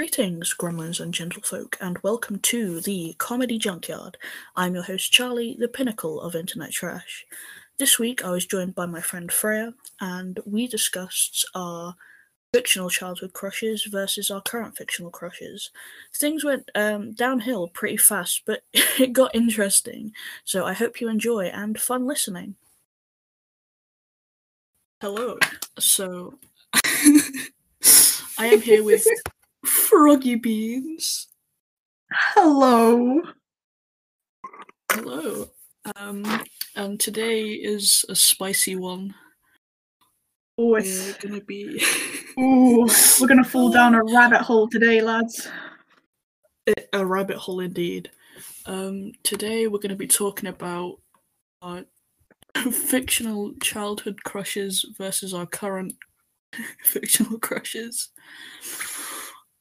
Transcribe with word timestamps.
Greetings, 0.00 0.54
gremlins 0.58 0.98
and 0.98 1.12
gentlefolk, 1.12 1.76
and 1.78 1.98
welcome 1.98 2.38
to 2.38 2.80
the 2.80 3.14
Comedy 3.18 3.58
Junkyard. 3.58 4.16
I'm 4.56 4.72
your 4.72 4.82
host, 4.82 5.12
Charlie, 5.12 5.58
the 5.58 5.68
pinnacle 5.68 6.22
of 6.22 6.34
internet 6.34 6.70
trash. 6.70 7.26
This 7.78 7.98
week, 7.98 8.24
I 8.24 8.30
was 8.30 8.46
joined 8.46 8.74
by 8.74 8.86
my 8.86 9.02
friend 9.02 9.28
Freyja, 9.28 9.74
and 10.00 10.40
we 10.46 10.66
discussed 10.66 11.46
our 11.54 11.96
fictional 12.50 12.88
childhood 12.88 13.34
crushes 13.34 13.84
versus 13.84 14.30
our 14.30 14.40
current 14.40 14.74
fictional 14.74 15.10
crushes. 15.10 15.70
Things 16.14 16.44
went 16.44 16.70
um, 16.74 17.12
downhill 17.12 17.68
pretty 17.68 17.98
fast, 17.98 18.44
but 18.46 18.62
it 18.72 19.12
got 19.12 19.34
interesting. 19.34 20.12
So 20.46 20.64
I 20.64 20.72
hope 20.72 21.02
you 21.02 21.10
enjoy 21.10 21.48
and 21.48 21.78
fun 21.78 22.06
listening. 22.06 22.54
Hello. 25.02 25.36
So 25.78 26.38
I 28.38 28.46
am 28.46 28.62
here 28.62 28.82
with 28.82 29.06
Froggy 29.64 30.36
Beans. 30.36 31.28
Hello. 32.12 33.22
Hello. 34.92 35.50
Um, 35.96 36.24
and 36.76 36.98
today 37.00 37.42
is 37.50 38.04
a 38.08 38.14
spicy 38.14 38.76
one. 38.76 39.14
Oh, 40.58 40.72
We're 40.72 41.14
gonna 41.22 41.40
be 41.40 41.82
ooh, 42.38 42.86
we're 43.20 43.26
gonna 43.26 43.44
fall 43.44 43.70
down 43.70 43.94
a 43.94 44.02
rabbit 44.04 44.42
hole 44.42 44.68
today, 44.68 45.00
lads. 45.00 45.48
a 46.92 47.04
rabbit 47.06 47.36
hole 47.38 47.60
indeed. 47.60 48.10
Um, 48.66 49.12
today 49.22 49.66
we're 49.68 49.78
gonna 49.78 49.94
be 49.96 50.06
talking 50.06 50.48
about 50.48 50.98
our 51.62 51.84
fictional 52.72 53.52
childhood 53.62 54.22
crushes 54.24 54.84
versus 54.98 55.32
our 55.32 55.46
current 55.46 55.94
fictional 56.84 57.38
crushes. 57.38 58.10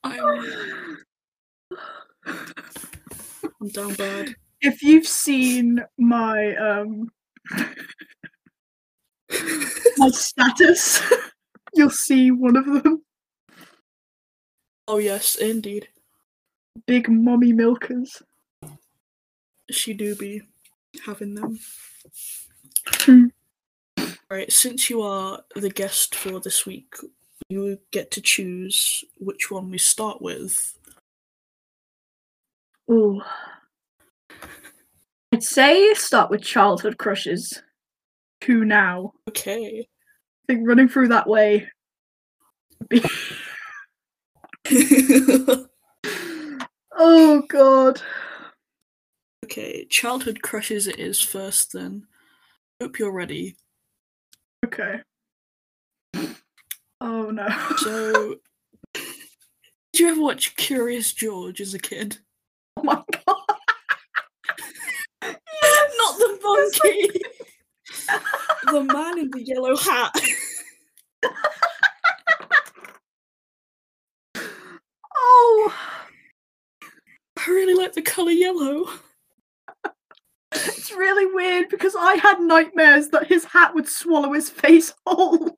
I'm, 0.04 0.98
I'm 3.62 3.68
down 3.70 3.94
bad. 3.96 4.36
If 4.62 4.82
you've 4.82 5.08
seen 5.08 5.84
my 5.98 6.56
um 6.56 7.10
my 9.98 10.10
status, 10.12 11.02
you'll 11.74 11.90
see 11.90 12.32
one 12.32 12.58
of 12.58 12.66
them. 12.66 13.04
Oh 14.88 14.98
yes, 14.98 15.36
indeed. 15.36 15.88
Big 16.86 17.10
mommy 17.10 17.54
milkers. 17.54 18.22
She 19.70 19.94
do 19.94 20.16
be 20.16 20.42
having 21.06 21.36
them. 21.36 21.60
Hmm. 22.88 23.26
Right, 24.30 24.52
since 24.52 24.90
you 24.90 25.02
are 25.02 25.42
the 25.56 25.70
guest 25.70 26.16
for 26.16 26.40
this 26.40 26.66
week, 26.66 26.94
you 27.50 27.80
get 27.92 28.12
to 28.12 28.22
choose 28.22 29.04
which 29.18 29.50
one 29.50 29.72
we 29.72 29.80
start 29.80 30.22
with. 30.22 30.78
Ooh. 32.92 33.22
I'd 35.34 35.44
say 35.44 35.94
start 35.96 36.30
with 36.30 36.44
childhood 36.44 36.98
crushes. 36.98 37.62
Who 38.46 38.64
now? 38.66 39.14
Okay. 39.28 39.80
I 39.80 39.86
think 40.48 40.68
running 40.68 40.88
through 40.88 41.10
that 41.10 41.28
way. 41.28 41.68
oh 46.96 47.44
god. 47.50 48.02
okay, 49.44 49.86
childhood 49.90 50.42
crushes 50.42 50.88
it 50.88 51.00
is 51.00 51.20
first 51.20 51.74
then. 51.74 52.08
Hope 52.82 53.00
you're 53.00 53.12
ready. 53.12 53.58
Okay. 54.66 55.02
Oh 57.02 57.30
no. 57.32 57.48
So, 57.78 58.36
did 58.94 59.04
you 60.00 60.10
ever 60.10 60.22
watch 60.22 60.56
Curious 60.56 61.14
George 61.14 61.62
as 61.62 61.74
a 61.74 61.80
kid? 61.80 62.18
oh 62.78 62.84
my 62.84 62.96
god. 62.96 63.36
yes. 65.22 65.94
Not 65.98 66.18
the 66.18 66.40
monkey! 66.44 67.22
the 68.72 68.84
man 68.84 69.20
in 69.20 69.32
the 69.32 69.44
yellow 69.44 69.76
hat. 69.78 70.12
Oh, 75.22 75.76
I 77.38 77.50
really 77.50 77.76
like 77.76 77.94
the 77.94 78.02
colour 78.02 78.32
yellow. 78.32 78.88
it's 80.54 80.92
really 80.92 81.34
weird 81.34 81.70
because 81.70 81.96
I 81.98 82.16
had 82.16 82.40
nightmares 82.40 83.10
that 83.10 83.28
his 83.28 83.46
hat 83.46 83.74
would 83.74 83.88
swallow 83.88 84.34
his 84.34 84.50
face 84.50 84.94
whole. 85.06 85.58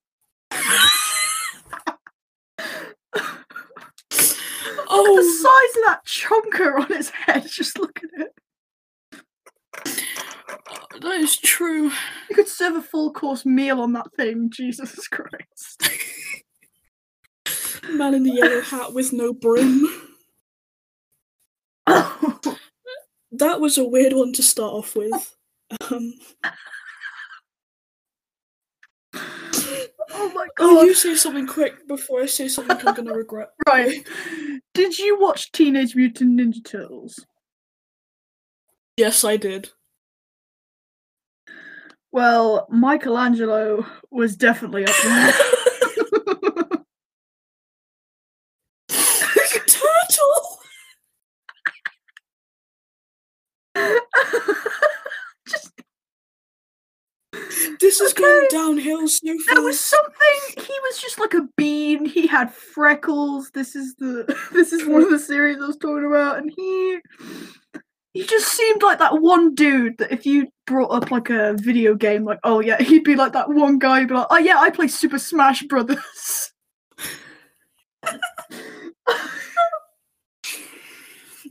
The 4.92 4.98
Oh, 4.98 5.22
size 5.22 5.78
of 5.78 5.86
that 5.88 6.06
chonker 6.06 6.80
on 6.82 6.88
his 6.88 7.10
head, 7.12 7.48
just 7.50 7.80
look 7.80 8.02
at 8.04 8.28
it. 8.28 8.36
that 11.02 11.16
is 11.22 11.38
true. 11.38 11.86
You 12.30 12.36
could 12.36 12.50
serve 12.50 12.76
a 12.76 12.82
full 12.82 13.14
course 13.14 13.46
meal 13.46 13.80
on 13.80 13.94
that 13.94 14.12
thing, 14.18 14.50
Jesus 14.52 15.08
Christ. 15.08 15.90
Man 17.90 18.14
in 18.16 18.24
the 18.24 18.32
yellow 18.34 18.60
hat 18.70 18.94
with 18.94 19.14
no 19.14 19.34
brim. 19.34 19.88
oh 21.88 22.58
That 23.32 23.62
was 23.62 23.78
a 23.78 23.86
weird 23.86 24.12
one 24.14 24.34
to 24.34 24.44
start 24.44 24.74
off 24.74 24.94
with. 24.96 25.36
Um, 25.90 26.14
my 30.34 30.48
god! 30.56 30.56
oh, 30.60 30.76
god. 30.76 30.82
you 30.86 30.94
say 30.94 31.16
something 31.16 31.48
quick 31.48 31.88
before 31.88 32.22
I 32.22 32.26
say 32.26 32.48
something 32.50 32.78
I'm 32.86 32.94
gonna 32.94 33.14
regret. 33.14 33.50
Right. 33.68 34.06
Did 34.74 34.98
you 34.98 35.20
watch 35.20 35.52
Teenage 35.52 35.96
Mutant 35.96 36.40
Ninja 36.40 36.64
Turtles? 36.64 37.26
Yes, 38.98 39.24
I 39.24 39.38
did. 39.38 39.72
Well, 42.12 42.68
Michelangelo 42.70 43.86
was 44.10 44.36
definitely 44.36 44.86
up 44.86 44.96
there. 45.04 45.34
Turtle. 49.68 50.60
Just 57.80 58.02
This 58.32 58.48
is 58.48 58.54
going 58.54 58.72
Okay. 58.74 58.84
downhill 58.84 59.08
so 59.08 59.54
there 59.54 59.62
was 59.62 59.80
something 59.80 60.64
he 60.66 60.74
was 60.84 61.00
just 61.00 61.20
like 61.20 61.34
a 61.34 61.48
bean 61.58 62.06
he 62.06 62.28
had 62.28 62.54
freckles 62.54 63.52
this 63.52 63.76
is 63.76 63.96
the 63.96 64.26
this 64.54 64.72
is 64.74 64.86
one 64.88 65.02
of 65.04 65.10
the 65.10 65.20
series 65.20 65.58
i 65.62 65.66
was 65.68 65.78
talking 65.78 66.06
about 66.06 66.38
and 66.38 66.52
he 66.56 67.00
he 68.14 68.24
just 68.26 68.48
seemed 68.50 68.84
like 68.84 69.00
that 69.00 69.22
one 69.22 69.56
dude 69.56 69.98
that 69.98 70.12
if 70.12 70.26
you 70.26 70.48
brought 70.68 70.90
up 70.92 71.12
like 71.12 71.30
a 71.30 71.54
video 71.54 71.96
game 71.96 72.26
like 72.26 72.40
oh 72.44 72.60
yeah 72.60 72.78
he'd 72.82 73.04
be 73.04 73.16
like 73.16 73.34
that 73.34 73.50
one 73.50 73.80
guy 73.80 74.00
who'd 74.00 74.10
be 74.10 74.16
like 74.16 74.28
oh 74.30 74.38
yeah 74.38 74.58
i 74.60 74.70
play 74.70 74.88
super 74.88 75.20
smash 75.20 75.64
brothers 75.64 76.52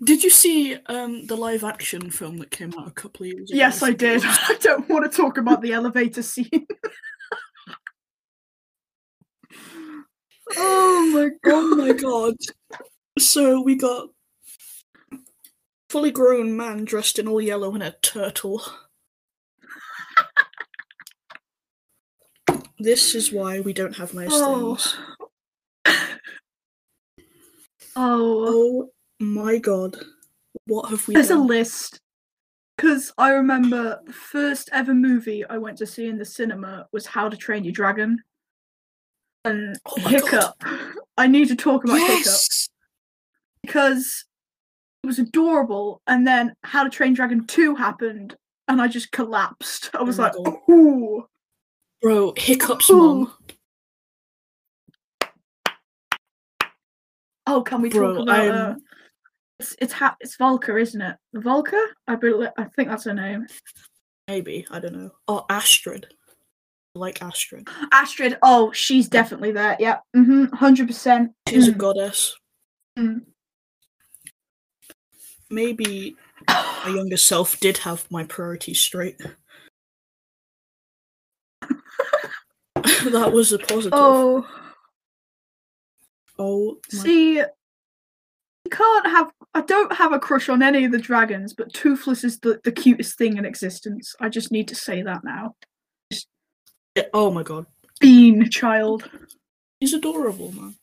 Did 0.02 0.22
you 0.24 0.30
see 0.30 0.76
um 0.86 1.26
the 1.26 1.36
live 1.36 1.62
action 1.64 2.10
film 2.10 2.38
that 2.38 2.50
came 2.50 2.72
out 2.78 2.88
a 2.88 2.92
couple 2.92 3.26
of 3.26 3.32
years 3.32 3.50
ago? 3.50 3.58
yes 3.58 3.82
i 3.82 3.92
did 3.92 4.22
i 4.24 4.56
don't 4.60 4.88
want 4.88 5.10
to 5.10 5.14
talk 5.16 5.36
about 5.38 5.60
the 5.60 5.72
elevator 5.74 6.22
scene 6.22 6.48
oh 10.56 11.10
my 11.12 11.28
god 11.44 11.52
Oh 11.52 11.76
my 11.76 11.92
god. 11.92 12.34
So 13.18 13.60
we 13.60 13.74
got 13.74 14.08
fully 15.90 16.10
grown 16.10 16.56
man 16.56 16.84
dressed 16.84 17.18
in 17.18 17.28
all 17.28 17.40
yellow 17.40 17.74
and 17.74 17.82
a 17.82 17.94
turtle. 18.02 18.62
This 22.78 23.14
is 23.14 23.30
why 23.32 23.60
we 23.60 23.72
don't 23.74 23.96
have 23.96 24.14
nice 24.14 24.30
Oh. 24.32 24.76
things. 24.76 24.96
oh 27.96 28.44
Oh 28.46 28.90
my 29.20 29.58
god. 29.58 29.96
What 30.66 30.88
have 30.90 31.06
we 31.06 31.14
There's 31.14 31.30
a 31.30 31.36
list. 31.36 32.00
Because 32.76 33.12
I 33.18 33.30
remember 33.32 34.00
the 34.06 34.12
first 34.12 34.70
ever 34.72 34.94
movie 34.94 35.44
I 35.44 35.58
went 35.58 35.76
to 35.78 35.86
see 35.86 36.08
in 36.08 36.16
the 36.18 36.24
cinema 36.24 36.86
was 36.92 37.04
How 37.06 37.28
to 37.28 37.36
Train 37.36 37.62
Your 37.62 37.72
Dragon. 37.74 38.22
And 39.44 39.78
Oh 39.86 40.00
my 40.02 40.12
God. 40.12 40.22
Hiccup. 40.22 40.54
I 41.18 41.26
need 41.26 41.48
to 41.48 41.56
talk 41.56 41.84
about 41.84 41.98
Hiccup 41.98 42.40
because 43.62 44.24
it 45.02 45.06
was 45.06 45.18
adorable. 45.18 46.00
And 46.06 46.26
then 46.26 46.54
How 46.64 46.82
to 46.84 46.90
Train 46.90 47.12
Dragon 47.12 47.46
2 47.46 47.74
happened 47.74 48.34
and 48.68 48.80
I 48.80 48.88
just 48.88 49.12
collapsed. 49.12 49.90
I 49.94 50.02
was 50.02 50.18
oh 50.18 50.22
my 50.22 50.30
like, 50.30 50.68
ooh. 50.70 51.26
Bro, 52.00 52.32
Hiccup's 52.38 52.88
Ooh. 52.88 52.96
mum. 52.96 53.34
Oh, 57.46 57.62
can 57.62 57.82
we 57.82 57.90
Bro, 57.90 58.14
talk 58.14 58.22
about 58.22 58.38
I'm- 58.40 58.54
uh, 58.54 58.74
it's 59.60 59.76
it's 59.80 59.92
ha- 59.92 60.16
it's 60.20 60.36
Valka, 60.36 60.80
isn't 60.80 61.00
it? 61.00 61.16
Valka? 61.36 61.80
I 62.08 62.14
believe 62.16 62.50
I 62.56 62.64
think 62.64 62.88
that's 62.88 63.04
her 63.04 63.14
name. 63.14 63.46
Maybe, 64.28 64.66
I 64.70 64.80
don't 64.80 64.94
know. 64.94 65.10
Oh, 65.28 65.44
Astrid. 65.50 66.06
I 66.96 66.98
like 66.98 67.22
Astrid. 67.22 67.68
Astrid. 67.92 68.38
Oh, 68.42 68.72
she's 68.72 69.08
definitely 69.08 69.52
there. 69.52 69.76
Yeah. 69.78 69.98
Mm-hmm. 70.16 70.54
Hundred 70.56 70.86
percent. 70.88 71.32
She's 71.48 71.68
a 71.68 71.72
goddess. 71.72 72.36
Mm. 72.98 73.22
Maybe 75.50 76.16
my 76.48 76.88
younger 76.94 77.16
self 77.16 77.58
did 77.60 77.78
have 77.78 78.10
my 78.10 78.24
priorities 78.24 78.80
straight. 78.80 79.20
that 82.74 83.32
was 83.32 83.52
a 83.52 83.58
positive. 83.58 83.92
Oh, 83.92 84.46
Oh 86.38 86.78
my 86.94 86.98
see, 87.02 87.34
you 87.34 87.44
can't 88.70 89.06
have. 89.06 89.30
I 89.54 89.62
don't 89.62 89.92
have 89.92 90.12
a 90.12 90.18
crush 90.18 90.48
on 90.48 90.62
any 90.62 90.84
of 90.84 90.92
the 90.92 90.98
dragons, 90.98 91.54
but 91.54 91.72
Toothless 91.72 92.22
is 92.22 92.38
the, 92.38 92.60
the 92.62 92.72
cutest 92.72 93.18
thing 93.18 93.36
in 93.36 93.44
existence. 93.44 94.14
I 94.20 94.28
just 94.28 94.52
need 94.52 94.68
to 94.68 94.74
say 94.74 95.02
that 95.02 95.24
now. 95.24 95.56
oh 97.12 97.30
my 97.30 97.42
god. 97.42 97.66
Bean 98.00 98.48
child. 98.48 99.10
He's 99.80 99.92
adorable, 99.94 100.52
man. 100.52 100.74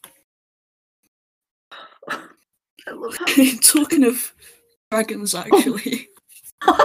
I 2.88 2.92
love 2.92 3.18
Talking 3.62 4.04
of 4.04 4.34
dragons 4.92 5.34
actually. 5.34 6.10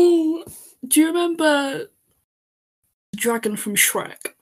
Oh, 0.00 0.44
do 0.86 1.00
you 1.00 1.08
remember 1.08 1.88
the 3.10 3.16
dragon 3.16 3.56
from 3.56 3.74
Shrek? 3.74 4.34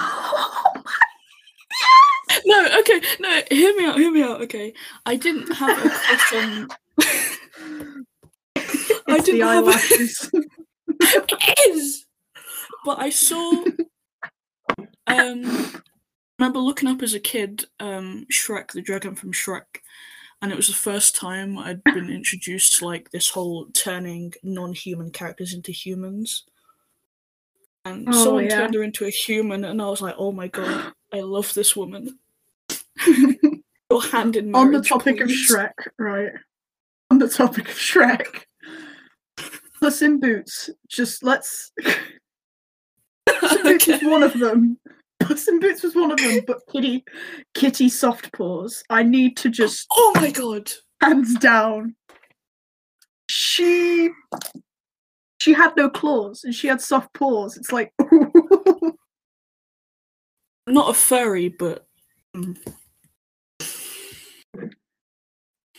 oh 0.00 0.72
my 0.76 2.38
No, 2.50 2.66
okay, 2.80 3.00
no, 3.20 3.42
hear 3.50 3.76
me 3.76 3.86
out, 3.86 3.96
hear 3.98 4.10
me 4.10 4.22
out, 4.22 4.40
okay. 4.42 4.74
I 5.06 5.14
didn't 5.16 5.52
have 5.52 5.78
a 5.86 5.88
crush 5.88 6.32
on 6.34 6.68
I 9.08 9.18
didn't 9.20 9.40
have 9.40 9.64
a- 9.64 9.68
eyelashes. 9.70 10.30
it 11.00 11.58
is. 11.70 12.06
But 12.84 12.98
I 13.00 13.10
saw 13.10 13.64
um 15.06 15.72
remember 16.38 16.58
looking 16.58 16.88
up 16.88 17.02
as 17.02 17.14
a 17.14 17.20
kid, 17.20 17.64
um 17.78 18.26
Shrek, 18.32 18.72
the 18.72 18.82
dragon 18.82 19.14
from 19.14 19.32
Shrek, 19.32 19.82
and 20.42 20.50
it 20.50 20.56
was 20.56 20.66
the 20.68 20.74
first 20.74 21.14
time 21.14 21.58
I'd 21.58 21.84
been 21.84 22.10
introduced 22.10 22.78
to 22.78 22.86
like 22.86 23.10
this 23.10 23.28
whole 23.28 23.66
turning 23.74 24.32
non-human 24.42 25.10
characters 25.12 25.54
into 25.54 25.72
humans. 25.72 26.44
And 27.84 28.08
Oh, 28.08 28.24
someone 28.24 28.44
yeah. 28.44 28.56
turned 28.58 28.74
her 28.74 28.82
into 28.82 29.06
a 29.06 29.10
human 29.10 29.64
and 29.64 29.80
I 29.80 29.86
was 29.88 30.02
like, 30.02 30.14
oh 30.18 30.32
my 30.32 30.48
god, 30.48 30.92
I 31.12 31.20
love 31.20 31.54
this 31.54 31.74
woman. 31.76 32.18
Your 33.90 34.02
hand 34.02 34.36
in 34.36 34.54
on 34.54 34.70
the 34.72 34.80
topic 34.82 35.18
please. 35.18 35.50
of 35.50 35.56
Shrek, 35.58 35.72
right? 35.98 36.30
On 37.10 37.18
the 37.18 37.28
topic 37.28 37.68
of 37.68 37.74
Shrek. 37.74 38.44
Puss 39.80 40.02
in 40.02 40.20
Boots. 40.20 40.70
Just 40.88 41.22
let's. 41.24 41.72
Puss 43.26 43.56
in 43.56 43.62
Boots 43.64 43.86
was 43.86 43.96
Okay. 44.02 44.06
one 44.06 44.22
of 44.22 44.38
them. 44.38 44.78
Puss 45.20 45.48
in 45.48 45.58
Boots 45.60 45.82
was 45.82 45.94
one 45.94 46.10
of 46.12 46.18
them, 46.18 46.40
but 46.46 46.58
Kitty, 46.72 47.04
Kitty 47.54 47.88
Soft 47.88 48.32
Paws. 48.32 48.82
I 48.90 49.02
need 49.02 49.36
to 49.38 49.48
just 49.50 49.86
Oh 49.96 50.12
my 50.16 50.30
god. 50.30 50.70
hands 51.02 51.34
down. 51.36 51.94
She, 53.28 54.10
she 55.40 55.52
had 55.52 55.76
no 55.76 55.88
claws 55.88 56.42
and 56.44 56.54
she 56.54 56.66
had 56.68 56.80
soft 56.80 57.12
paws. 57.14 57.56
It's 57.56 57.70
like, 57.72 57.92
Not 60.66 60.90
a 60.90 60.94
furry, 60.94 61.48
but 61.48 61.86
mm, 62.36 62.56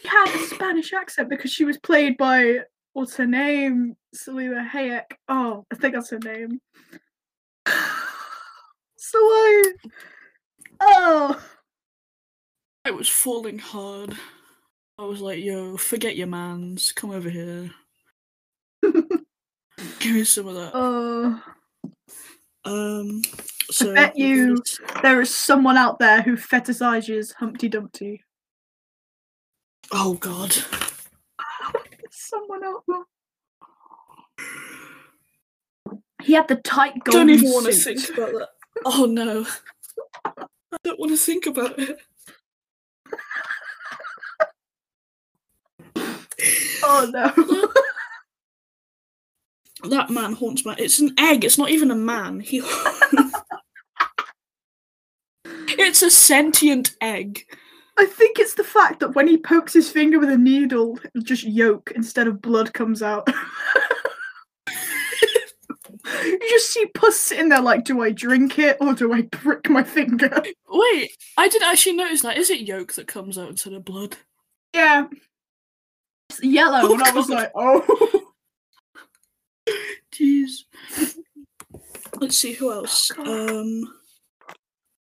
had 0.06 0.34
a 0.36 0.40
Spanish 0.48 0.94
accent 0.94 1.30
because 1.30 1.52
she 1.52 1.66
was 1.66 1.78
played 1.78 2.18
by 2.18 2.60
what's 2.94 3.16
her 3.18 3.26
name, 3.26 3.96
Selima 4.16 4.68
Hayek. 4.70 5.04
Oh, 5.28 5.66
I 5.72 5.76
think 5.76 5.94
that's 5.94 6.10
her 6.12 6.20
name. 6.20 6.60
so 8.98 9.18
I, 9.20 9.74
oh, 10.82 11.44
I 12.86 12.92
was 12.92 13.08
falling 13.10 13.60
hard. 13.60 14.16
I 14.98 15.04
was 15.06 15.22
like, 15.22 15.44
yo, 15.44 15.78
forget 15.78 16.16
your 16.16 16.28
mans, 16.28 16.92
come 16.92 17.12
over 17.12 17.30
here. 17.30 17.72
Give 18.84 20.16
me 20.16 20.24
some 20.24 20.48
of 20.48 20.56
that. 20.56 20.72
oh, 20.74 21.42
Um, 22.66 23.22
so 23.72 23.94
bet 23.96 24.16
you- 24.18 24.62
there 25.02 25.22
is 25.22 25.34
someone 25.36 25.78
out 25.78 25.98
there 26.00 26.22
who 26.22 26.36
fetishizes 26.36 27.34
Humpty 27.34 27.68
Dumpty. 27.70 28.24
Oh 29.92 30.14
god. 30.14 30.56
someone 32.12 32.64
out 32.64 32.84
there. 32.88 33.04
He 36.24 36.34
had 36.34 36.48
the 36.48 36.58
tight 36.58 36.94
I 36.96 37.00
golden 37.00 37.28
don't 37.28 37.36
even 37.36 37.52
want 37.52 37.66
to 37.66 37.74
think 37.74 38.10
about 38.10 38.32
that. 38.34 38.50
Oh 38.86 39.06
no. 39.06 39.46
I 40.26 40.78
don't 40.84 41.00
want 41.00 41.12
to 41.12 41.18
think 41.18 41.46
about 41.46 41.78
it. 41.78 41.98
Oh 46.84 47.10
no. 47.12 47.32
That 49.90 50.10
man 50.10 50.34
haunts 50.34 50.64
my. 50.64 50.76
It's 50.78 51.00
an 51.00 51.14
egg. 51.18 51.44
It's 51.44 51.58
not 51.58 51.72
even 51.72 51.92
a 51.92 51.96
man. 51.96 52.40
He. 52.40 52.60
it's 55.46 56.02
a 56.02 56.12
sentient 56.12 56.96
egg. 57.02 57.46
I 58.02 58.06
think 58.06 58.40
it's 58.40 58.56
the 58.56 58.64
fact 58.64 59.00
that 59.02 59.14
when 59.16 59.28
he 59.28 59.38
pokes 59.38 59.74
his 59.74 59.92
finger 59.92 60.18
with 60.20 60.30
a 60.32 60.38
needle, 60.38 60.98
just 61.22 61.44
yolk 61.44 61.92
instead 61.96 62.28
of 62.28 62.42
blood 62.42 62.74
comes 62.74 63.04
out. 63.04 63.28
you 66.24 66.40
just 66.50 66.72
see 66.74 66.88
Puss 66.96 67.20
sitting 67.20 67.50
there 67.50 67.62
like, 67.62 67.86
do 67.86 68.02
I 68.02 68.12
drink 68.12 68.58
it 68.58 68.78
or 68.82 68.94
do 68.94 69.14
I 69.14 69.22
prick 69.24 69.70
my 69.70 69.84
finger? 69.84 70.42
Wait, 70.70 71.12
I 71.38 71.48
didn't 71.48 71.68
actually 71.70 71.96
notice 71.96 72.24
that. 72.24 72.38
Is 72.38 72.50
it 72.50 72.62
yolk 72.62 72.94
that 72.94 73.08
comes 73.08 73.38
out 73.38 73.50
instead 73.50 73.74
of 73.74 73.86
blood? 73.86 74.18
Yeah. 74.74 75.06
It's 76.32 76.44
yellow, 76.44 76.80
Oh, 76.82 76.94
and 76.94 77.04
I 77.04 77.12
was 77.12 77.28
God. 77.28 77.36
like, 77.36 77.52
oh. 77.56 78.22
Jeez. 80.12 80.64
Let's 82.20 82.36
see 82.38 82.54
who 82.54 82.72
else. 82.72 83.12
Um. 83.18 83.84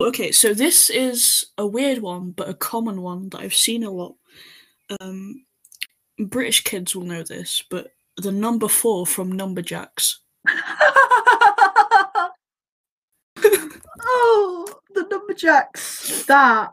Okay, 0.00 0.30
so 0.30 0.52
this 0.52 0.90
is 0.90 1.46
a 1.56 1.66
weird 1.66 2.02
one, 2.02 2.32
but 2.32 2.48
a 2.48 2.54
common 2.54 3.00
one 3.00 3.30
that 3.30 3.40
I've 3.40 3.54
seen 3.54 3.82
a 3.82 3.90
lot. 3.90 4.14
Um, 5.00 5.44
British 6.18 6.64
kids 6.64 6.94
will 6.94 7.04
know 7.04 7.22
this, 7.22 7.62
but 7.70 7.92
the 8.16 8.32
number 8.32 8.68
four 8.68 9.06
from 9.06 9.32
Numberjacks. 9.32 10.16
oh, 14.00 14.66
the 14.94 15.02
numberjacks. 15.04 16.26
That. 16.26 16.72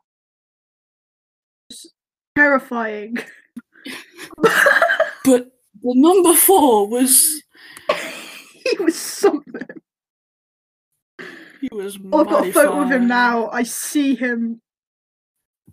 is 1.69 1.91
terrifying. 2.35 3.17
But 5.25 5.51
the 5.81 5.93
number 5.95 6.33
four 6.33 6.87
was 6.87 7.43
he 8.51 8.77
was 8.79 8.95
something. 8.95 9.82
He 11.71 11.75
was. 11.75 11.97
Oh, 12.11 12.21
I've 12.21 12.27
got 12.29 12.47
a 12.47 12.51
photo 12.51 12.81
of 12.81 12.91
him 12.91 13.07
now. 13.07 13.49
I 13.49 13.63
see 13.63 14.15
him. 14.15 14.61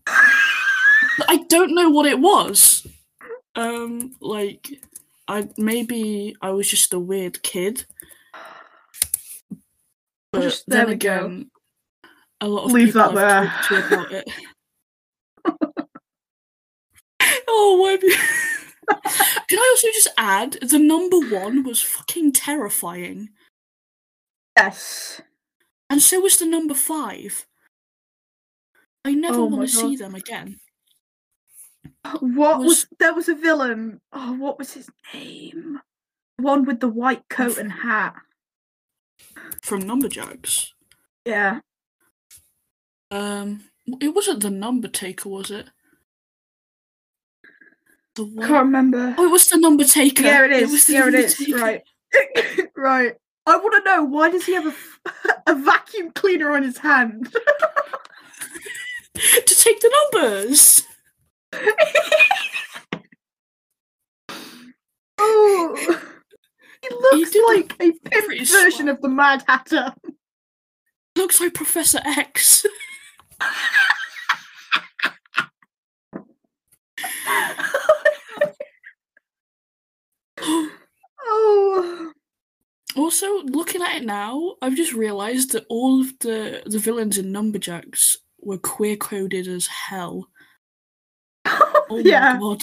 I 0.07 1.45
don't 1.49 1.75
know 1.75 1.91
what 1.91 2.07
it 2.07 2.19
was. 2.19 2.87
Um, 3.57 4.15
like, 4.21 4.69
I 5.29 5.49
maybe 5.57 6.37
I 6.41 6.51
was 6.51 6.69
just 6.69 6.93
a 6.95 6.99
weird 6.99 7.43
kid. 7.43 7.85
But 10.33 10.43
Just- 10.43 10.69
then 10.69 10.79
there 10.79 10.87
we 10.87 10.95
go. 10.95 11.45
a 12.41 12.49
lot 12.49 12.67
of 12.67 12.73
Leave 12.73 12.89
people 12.95 13.13
that 13.13 13.15
there. 13.69 13.81
to 13.81 13.87
about 13.95 14.13
it. 14.13 14.31
oh, 17.49 17.77
why? 17.81 17.97
Be- 17.97 18.15
Can 19.49 19.59
I 19.59 19.69
also 19.77 19.89
just 19.89 20.09
add 20.17 20.53
the 20.63 20.79
number 20.79 21.19
one 21.19 21.63
was 21.65 21.81
fucking 21.83 22.33
terrifying, 22.33 23.31
Yes. 24.57 25.21
And 25.91 26.01
so 26.01 26.21
was 26.21 26.39
the 26.39 26.47
number 26.47 26.75
five. 26.75 27.47
I 29.05 29.15
never 29.15 29.41
Oh 29.41 29.45
want 29.47 29.69
to 29.69 29.75
see 29.75 29.97
them 29.97 30.15
again. 30.15 30.61
What 32.21 32.59
was, 32.61 32.67
Was- 32.67 32.87
there 32.99 33.15
was 33.15 33.29
a 33.29 33.35
villain? 33.35 34.01
Oh, 34.13 34.33
what 34.35 34.59
was 34.59 34.73
his 34.73 34.89
name? 35.15 35.81
The 36.39 36.45
one 36.45 36.65
with 36.65 36.81
the 36.81 36.89
white 36.89 37.29
coat 37.29 37.59
and 37.59 37.73
hat. 37.73 38.15
From 39.63 39.83
Numberjacks. 39.83 40.71
Yeah. 41.25 41.61
Um, 43.11 43.65
it 44.01 44.15
wasn't 44.15 44.41
the 44.43 44.51
number 44.51 44.89
taker, 44.89 45.29
was 45.29 45.51
it? 45.51 45.69
The 48.15 48.25
one... 48.25 48.47
Can't 48.47 48.67
remember. 48.67 49.15
Oh, 49.19 49.25
it 49.27 49.31
was 49.33 49.47
the 49.47 49.59
number 49.59 49.85
taker. 49.85 50.23
Yeah, 50.23 50.45
it 50.47 50.63
was 50.63 50.73
is. 50.73 50.87
the 50.87 50.93
Yeah, 50.95 50.99
it 51.01 51.05
number 51.05 51.19
is. 51.19 51.37
taker. 51.37 51.59
Right. 51.59 51.83
right. 52.77 53.15
I 53.47 53.57
want 53.57 53.85
to 53.85 53.91
know 53.91 54.05
why 54.05 54.31
does 54.31 54.45
he 54.47 54.55
have 54.55 54.75
a 55.47 55.55
vacuum 55.55 56.13
cleaner 56.13 56.51
on 56.51 56.63
his 56.63 56.79
hand? 56.79 57.33
to 59.15 59.55
take 59.55 59.81
the 59.81 60.09
numbers. 60.13 60.83
oh, 65.19 65.99
he 66.83 66.89
looks 66.91 67.31
did 67.31 67.45
like 67.49 67.75
a 67.81 67.93
pimp 68.09 68.49
version 68.49 68.89
of 68.89 69.01
the 69.01 69.09
Mad 69.09 69.43
Hatter. 69.49 69.95
looks 71.17 71.41
like 71.41 71.55
Professor 71.55 72.01
X. 72.05 72.67
oh, 80.41 80.71
oh. 81.27 82.13
Also, 82.97 83.43
looking 83.45 83.83
at 83.83 83.97
it 83.97 84.05
now, 84.05 84.57
I've 84.63 84.75
just 84.75 84.93
realised 84.93 85.53
that 85.53 85.67
all 85.69 86.01
of 86.01 86.19
the 86.21 86.63
the 86.67 86.79
villains 86.79 87.19
in 87.19 87.33
Numberjacks 87.33 88.17
were 88.41 88.59
queer 88.59 88.97
coded 88.97 89.49
as 89.49 89.67
hell. 89.67 90.29
Oh 91.93 91.99
yeah. 91.99 92.35
my 92.35 92.39
god! 92.39 92.63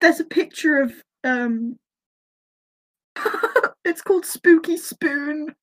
There's 0.00 0.18
a 0.18 0.24
picture 0.24 0.78
of 0.80 0.92
um. 1.22 1.78
it's 3.84 4.02
called 4.02 4.26
Spooky 4.26 4.76
Spoon. 4.76 5.54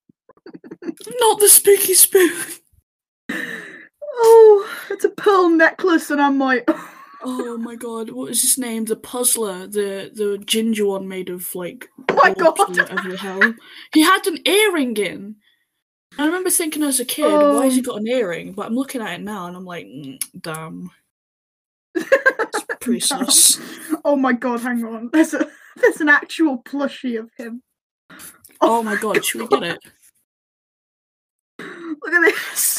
Not 0.84 1.40
the 1.40 1.50
spooky 1.50 1.94
spoon. 1.94 2.32
Oh, 4.14 4.70
it's 4.90 5.06
a 5.06 5.10
pearl 5.10 5.50
necklace, 5.50 6.10
and 6.10 6.22
I'm 6.22 6.40
like, 6.40 6.70
Oh 7.24 7.58
my 7.58 7.76
god! 7.76 8.10
What 8.10 8.32
is 8.32 8.42
his 8.42 8.58
name? 8.58 8.86
The 8.86 8.96
puzzler, 8.96 9.68
the 9.68 10.12
the 10.14 10.38
ginger 10.46 10.86
one 10.86 11.08
made 11.08 11.30
of 11.30 11.54
like. 11.56 11.88
oh 12.10 12.16
my 12.16 12.34
god. 12.34 12.58
Whatever 12.58 13.10
the 13.10 13.18
hell. 13.18 13.54
He 13.94 14.02
had 14.02 14.26
an 14.28 14.40
earring 14.48 14.98
in. 14.98 15.36
I 16.18 16.26
remember 16.26 16.50
thinking 16.50 16.84
as 16.84 17.00
a 17.00 17.06
kid, 17.06 17.24
why 17.32 17.66
has 17.66 17.76
he 17.76 17.82
Oh. 17.82 17.84
got 17.84 18.00
an 18.02 18.08
earring? 18.08 18.52
But 18.54 18.66
I'm 18.66 18.76
looking 18.76 19.02
at 19.02 19.14
it 19.20 19.24
now 19.24 19.48
and 19.48 19.56
I'm 19.56 19.64
like, 19.66 19.86
mm, 19.86 20.22
damn, 20.42 20.90
it's 21.96 22.66
pretty 22.82 23.00
sus. 23.00 23.60
Oh 24.04 24.16
my 24.18 24.34
god, 24.34 24.60
hang 24.62 24.84
on. 24.84 25.10
There's 25.14 25.34
a 25.34 25.48
there's 25.78 26.02
an 26.02 26.10
actual 26.10 26.62
plushie 26.64 27.18
of 27.20 27.30
him. 27.38 27.62
Oh 28.60 28.84
my 28.84 28.96
god, 28.98 29.24
should 29.24 29.42
we 29.42 29.48
get 29.48 29.64
it? 29.64 29.80
Look 31.60 32.14
at 32.14 32.22
this. 32.22 32.71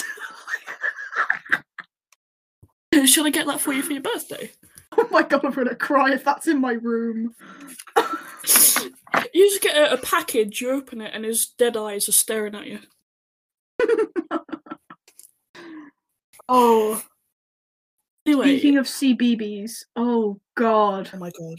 Should 3.06 3.26
I 3.26 3.30
get 3.30 3.46
that 3.46 3.60
for 3.60 3.72
you 3.72 3.82
for 3.82 3.92
your 3.92 4.02
birthday? 4.02 4.50
Oh 4.98 5.08
my 5.10 5.22
god, 5.22 5.42
I'm 5.42 5.52
gonna 5.52 5.74
cry 5.74 6.12
if 6.12 6.22
that's 6.22 6.48
in 6.48 6.60
my 6.60 6.72
room. 6.74 7.34
You 9.34 9.48
just 9.48 9.62
get 9.62 9.76
a, 9.76 9.94
a 9.94 9.96
package, 9.98 10.60
you 10.60 10.70
open 10.70 11.00
it, 11.00 11.12
and 11.14 11.24
his 11.24 11.46
dead 11.46 11.76
eyes 11.76 12.08
are 12.08 12.12
staring 12.12 12.54
at 12.54 12.66
you. 12.66 12.80
Oh, 16.48 17.02
Anyway, 18.26 18.44
speaking 18.58 18.76
of 18.78 18.86
CBBC, 18.86 19.84
oh 19.96 20.38
god. 20.56 21.08
oh 21.14 21.18
my 21.18 21.30
god. 21.30 21.58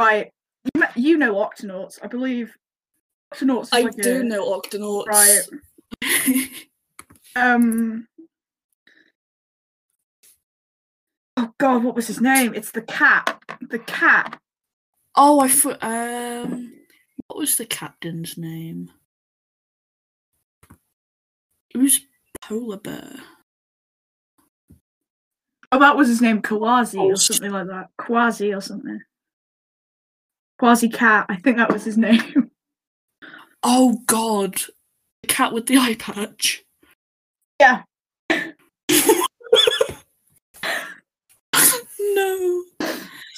Right, 0.00 0.32
you, 0.74 0.82
you 0.96 1.16
know 1.18 1.34
Octonauts, 1.36 1.98
I 2.02 2.08
believe. 2.08 2.52
Octonauts 3.34 3.64
is 3.64 3.68
I 3.72 3.80
like 3.82 3.96
do 3.96 4.20
a- 4.20 4.24
know 4.24 4.60
Octonauts. 4.60 5.06
Right. 5.06 6.48
Um. 7.36 8.08
Oh 11.36 11.52
God, 11.58 11.84
what 11.84 11.94
was 11.94 12.06
his 12.06 12.20
name? 12.20 12.54
It's 12.54 12.70
the 12.72 12.82
cat. 12.82 13.40
The 13.68 13.78
cat. 13.78 14.40
oh, 15.16 15.40
I 15.40 15.48
thought. 15.48 15.82
Um, 15.82 16.72
what 17.26 17.38
was 17.38 17.56
the 17.56 17.66
captain's 17.66 18.36
name? 18.36 18.90
It 21.72 21.78
was 21.78 22.00
Polar 22.42 22.78
Bear. 22.78 23.20
Oh, 25.72 25.78
that 25.78 25.96
was 25.96 26.08
his 26.08 26.20
name, 26.20 26.42
Kwazii 26.42 26.98
Oh, 26.98 27.10
or 27.12 27.16
something 27.16 27.52
like 27.52 27.68
that. 27.68 27.90
Kwazii 28.00 28.56
or 28.56 28.60
something. 28.60 29.00
Kwazii 30.60 30.92
Cat. 30.92 31.26
I 31.28 31.36
think 31.36 31.58
that 31.58 31.72
was 31.72 31.84
his 31.84 31.96
name. 31.98 32.50
Oh 33.62 33.98
God, 34.06 34.56
the 35.22 35.28
cat 35.28 35.52
with 35.52 35.66
the 35.66 35.76
eye 35.78 35.94
patch. 35.94 36.64
Yeah. 37.60 37.82
No. 42.14 42.64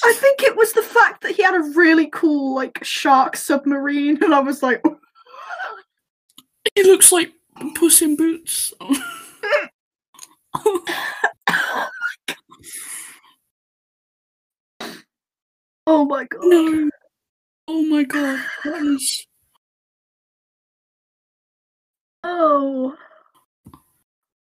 I 0.05 0.13
think 0.15 0.43
it 0.43 0.57
was 0.57 0.73
the 0.73 0.83
fact 0.83 1.23
that 1.23 1.33
he 1.37 1.43
had 1.43 1.55
a 1.55 1.73
really 1.75 2.09
cool 2.13 2.55
like 2.55 2.83
shark 2.83 3.37
submarine, 3.37 4.23
and 4.23 4.35
I 4.35 4.41
was 4.41 4.63
like, 4.63 4.83
He 6.75 6.83
looks 6.85 7.13
like 7.13 7.33
Puss 7.75 8.03
in 8.03 8.17
Boots. 8.17 8.73
Oh, 10.55 10.85
oh 15.87 16.05
my 16.05 16.25
god. 16.25 16.41
no. 16.45 16.91
Oh 17.69 17.83
my 17.85 18.05
god. 18.05 18.45
That 18.65 18.83
is. 18.83 19.27
Oh. 22.23 22.95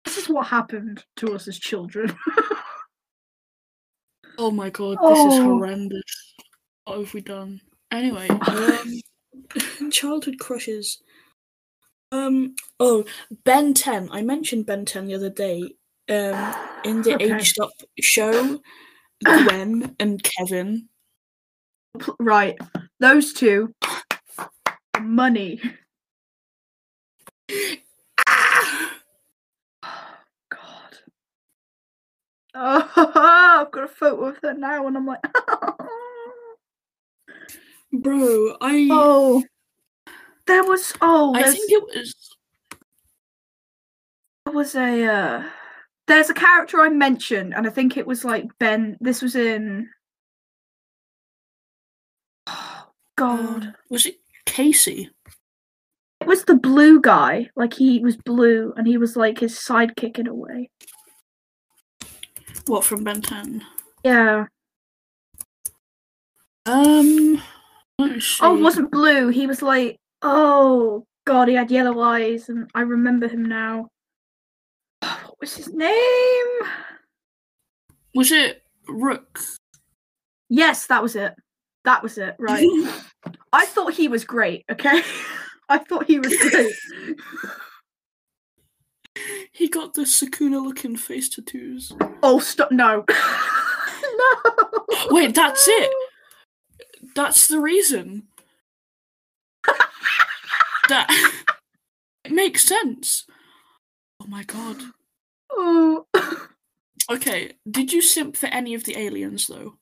This 0.05 0.19
is 0.19 0.29
what 0.29 0.49
happened 0.49 1.05
to 1.17 1.35
us 1.35 1.47
as 1.47 1.59
children. 1.59 2.15
Oh 4.39 4.51
my 4.51 4.71
god. 4.71 4.99
This 5.09 5.19
is 5.27 5.39
Oh. 5.39 5.45
horrendous. 5.45 6.35
What 6.85 6.99
have 6.99 7.15
we 7.15 7.21
done? 7.21 7.61
Anyway, 7.91 8.29
um, 8.29 9.91
childhood 9.91 10.39
crushes. 10.39 11.03
Um. 12.13 12.57
Oh, 12.79 13.05
Ben 13.45 13.75
Ten. 13.75 14.09
I 14.11 14.23
mentioned 14.23 14.67
Ben 14.67 14.85
Ten 14.85 15.07
the 15.07 15.15
other 15.15 15.31
day. 15.31 15.75
Um, 16.09 16.53
in 16.85 17.03
the 17.03 17.15
Okay. 17.15 17.37
aged 17.37 17.61
up 17.61 17.71
show, 18.01 18.61
Gwen 19.25 19.95
and 20.01 20.23
Kevin. 20.23 20.89
Right. 22.19 22.59
Those 22.99 23.33
two. 23.33 23.75
Money. 25.01 25.61
God. 30.51 30.99
Oh, 32.63 33.63
I've 33.65 33.71
got 33.71 33.85
a 33.85 33.89
photo 33.89 34.27
of 34.27 34.37
her 34.43 34.53
now, 34.53 34.87
and 34.87 34.95
I'm 34.95 35.07
like, 35.07 35.23
Bro, 37.93 38.57
I 38.61 38.87
oh. 38.91 39.43
There 40.47 40.65
was 40.65 40.93
oh, 41.01 41.35
I 41.35 41.45
think 41.45 41.71
it 41.71 41.85
was 41.85 42.15
there 44.45 44.55
was 44.55 44.75
a 44.75 45.07
uh, 45.07 45.43
there's 46.07 46.29
a 46.29 46.35
character 46.35 46.83
I 46.83 46.91
mentioned, 46.91 47.55
and 47.55 47.67
I 47.67 47.71
think 47.71 47.97
it 47.97 48.07
was 48.07 48.27
like 48.27 48.47
Ben. 48.59 48.99
This 49.01 49.23
was 49.23 49.37
in. 49.37 49.89
Oh, 52.47 52.89
God, 53.17 53.65
um, 53.65 53.75
was 53.89 54.05
it 54.05 54.19
Casey? 54.45 55.09
it 56.21 56.27
was 56.27 56.45
the 56.45 56.57
blue 56.57 57.01
guy. 57.01 57.49
Like 57.57 57.73
he 57.73 58.01
was 58.01 58.19
blue, 58.19 58.75
and 58.77 58.87
he 58.87 58.99
was 58.99 59.17
like 59.17 59.39
his 59.39 59.55
sidekick 59.55 60.19
in 60.19 60.27
a 60.27 60.35
way. 60.35 60.69
What 62.71 62.85
from 62.85 63.03
Ben 63.03 63.21
Ten? 63.21 63.67
Yeah. 64.05 64.47
Um, 66.67 67.43
let 67.99 68.13
me 68.13 68.21
see. 68.21 68.39
Oh, 68.43 68.57
it 68.57 68.63
wasn't 68.63 68.93
blue. 68.93 69.31
He 69.31 69.49
was 69.49 69.61
like, 69.61 69.97
oh 70.23 71.05
god, 71.27 71.49
he 71.49 71.55
had 71.55 71.73
yellow 71.73 71.99
eyes, 71.99 72.49
and 72.49 72.71
I 72.73 72.83
remember 72.83 73.27
him 73.27 73.45
now. 73.45 73.89
What 75.03 75.41
was 75.41 75.57
his 75.57 75.75
name? 75.75 76.47
Was 78.15 78.31
it 78.31 78.63
Rook? 78.87 79.41
Yes, 80.49 80.87
that 80.87 81.03
was 81.03 81.17
it. 81.17 81.35
That 81.85 82.05
was 82.05 82.19
it. 82.19 82.37
Right. 82.39 82.69
I 83.53 83.67
thought 83.67 83.95
he 83.95 84.07
was 84.07 84.23
great. 84.23 84.65
Okay, 84.71 85.03
I 85.69 85.79
thought 85.79 86.07
he 86.07 86.21
was 86.21 86.37
great. 86.37 86.73
he 89.61 89.69
got 89.69 89.93
the 89.93 90.03
Sukuna 90.03 90.65
looking 90.65 90.97
face 90.97 91.29
tattoos. 91.29 91.93
oh, 92.23 92.39
stop! 92.39 92.73
No, 92.73 93.05
no. 94.03 94.87
Wait, 95.11 95.35
that's 95.35 95.69
it. 95.69 95.91
That's 97.15 97.47
the 97.47 97.61
reason. 97.61 98.23
that 100.89 101.11
it 102.25 102.33
makes 102.33 102.65
sense. 102.65 103.27
Oh 104.23 104.27
my 104.27 104.45
god. 104.45 104.79
Oh. 105.53 106.07
Okay, 107.11 107.55
did 107.69 107.93
you 107.93 108.01
simp 108.03 108.37
for 108.37 108.47
any 108.47 108.73
of 108.73 108.85
the 108.85 108.97
aliens 108.97 109.49
though? 109.49 109.75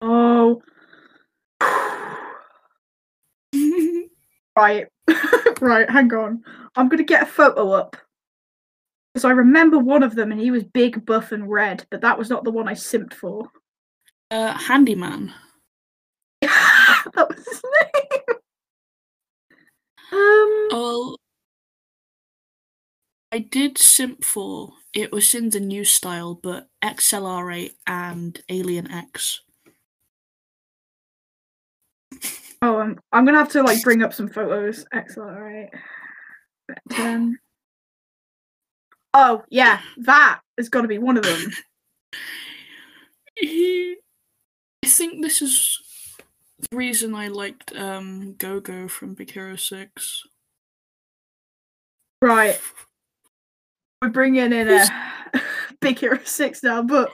Oh. 0.00 0.62
Right. 4.56 4.86
right, 5.60 5.90
hang 5.90 6.14
on. 6.14 6.44
I'm 6.76 6.88
going 6.88 6.98
to 6.98 7.04
get 7.04 7.24
a 7.24 7.26
photo 7.26 7.72
up. 7.72 7.96
Because 9.18 9.32
I 9.32 9.34
remember 9.34 9.80
one 9.80 10.04
of 10.04 10.14
them 10.14 10.30
and 10.30 10.40
he 10.40 10.52
was 10.52 10.62
big, 10.62 11.04
buff, 11.04 11.32
and 11.32 11.50
red, 11.50 11.84
but 11.90 12.02
that 12.02 12.16
was 12.16 12.30
not 12.30 12.44
the 12.44 12.52
one 12.52 12.68
I 12.68 12.74
simped 12.74 13.14
for. 13.14 13.50
uh, 14.30 14.56
handyman. 14.56 15.34
that 16.40 17.26
was 17.28 17.44
his 17.44 17.62
name. 17.82 18.36
Um, 20.12 20.68
Oh, 20.70 21.16
I 23.32 23.40
did 23.40 23.76
simp 23.76 24.22
for. 24.22 24.74
It 24.94 25.10
was 25.10 25.34
in 25.34 25.50
the 25.50 25.58
new 25.58 25.84
style, 25.84 26.38
but 26.40 26.68
XLR8 26.84 27.72
and 27.88 28.40
Alien 28.48 28.88
X. 28.88 29.40
oh, 32.62 32.76
I'm, 32.76 33.00
I'm 33.10 33.26
to 33.26 33.32
have 33.32 33.50
to 33.50 33.64
like 33.64 33.82
bring 33.82 34.04
up 34.04 34.14
some 34.14 34.28
photos. 34.28 34.84
Excellent, 34.92 35.40
right. 35.40 35.70
Ben. 36.86 37.36
Oh 39.14 39.44
yeah, 39.48 39.80
that 39.98 40.40
has 40.56 40.68
got 40.68 40.82
to 40.82 40.88
be 40.88 40.98
one 40.98 41.16
of 41.16 41.24
them. 41.24 41.52
He, 43.36 43.96
I 44.84 44.88
think 44.88 45.22
this 45.22 45.40
is 45.42 45.78
the 46.70 46.76
reason 46.76 47.14
I 47.14 47.28
liked 47.28 47.72
um 47.76 48.34
Go-Go 48.36 48.88
from 48.88 49.14
Big 49.14 49.30
Hero 49.30 49.56
Six. 49.56 50.24
Right. 52.20 52.60
We're 54.02 54.08
bringing 54.10 54.52
in 54.52 54.68
a 54.68 54.86
Big 55.80 55.98
Hero 56.00 56.18
6 56.22 56.62
now, 56.62 56.82
but 56.82 57.10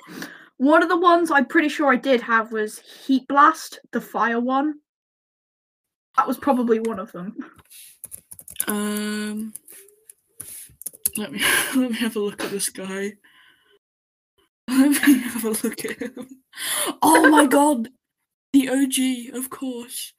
one 0.58 0.82
of 0.82 0.88
the 0.88 0.98
ones 0.98 1.30
I'm 1.30 1.46
pretty 1.46 1.68
sure 1.68 1.92
I 1.92 1.96
did 1.96 2.20
have 2.20 2.52
was 2.52 2.78
Heat 2.78 3.26
Blast, 3.28 3.80
the 3.92 4.00
fire 4.00 4.40
one. 4.40 4.74
That 6.16 6.28
was 6.28 6.36
probably 6.38 6.80
one 6.80 6.98
of 6.98 7.10
them. 7.12 7.36
Um, 8.66 9.54
let 11.16 11.33
me 11.33 11.40
let 11.76 11.90
me 11.90 11.97
have 11.99 12.16
a 12.16 12.21
look 12.21 12.42
at 12.44 12.50
this 12.50 12.68
guy. 12.83 13.12
Let 14.68 15.06
me 15.06 15.18
have 15.18 15.44
a 15.44 15.50
look 15.50 15.85
at 15.85 15.99
him. 15.99 16.28
Oh 17.02 17.28
my 17.30 17.47
god, 17.59 17.88
the 18.52 18.68
OG, 18.71 19.37
of 19.37 19.50
course. 19.50 20.12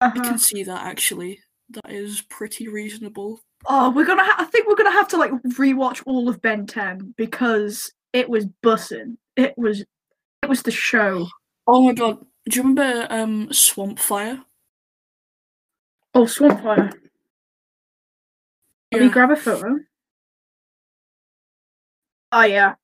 I 0.00 0.06
Uh-huh. 0.06 0.22
can 0.22 0.38
see 0.38 0.62
that 0.64 0.84
actually. 0.84 1.40
That 1.70 1.90
is 1.90 2.22
pretty 2.22 2.68
reasonable. 2.68 3.40
Oh, 3.66 3.90
we're 3.90 4.06
gonna. 4.06 4.24
Ha- 4.24 4.36
I 4.38 4.44
think 4.44 4.66
we're 4.68 4.74
gonna 4.76 4.90
have 4.90 5.08
to 5.08 5.16
like 5.16 5.30
rewatch 5.54 6.02
all 6.06 6.28
of 6.28 6.40
Ben 6.42 6.66
10 6.66 7.14
because 7.16 7.92
it 8.12 8.28
was 8.28 8.46
bussing. 8.64 9.16
It 9.36 9.54
was. 9.56 9.80
It 10.42 10.48
was 10.48 10.62
the 10.62 10.70
show. 10.70 11.28
Oh 11.66 11.82
my 11.82 11.92
god, 11.92 12.18
do 12.48 12.56
you 12.56 12.62
remember 12.62 13.06
um 13.10 13.52
Swamp 13.52 13.98
Fire? 13.98 14.42
Oh, 16.14 16.26
Swamp 16.26 16.62
Fire. 16.62 16.90
Let 18.92 19.02
me 19.02 19.08
grab 19.08 19.30
a 19.30 19.36
photo. 19.36 19.78
Oh 22.32 22.42
yeah. 22.42 22.74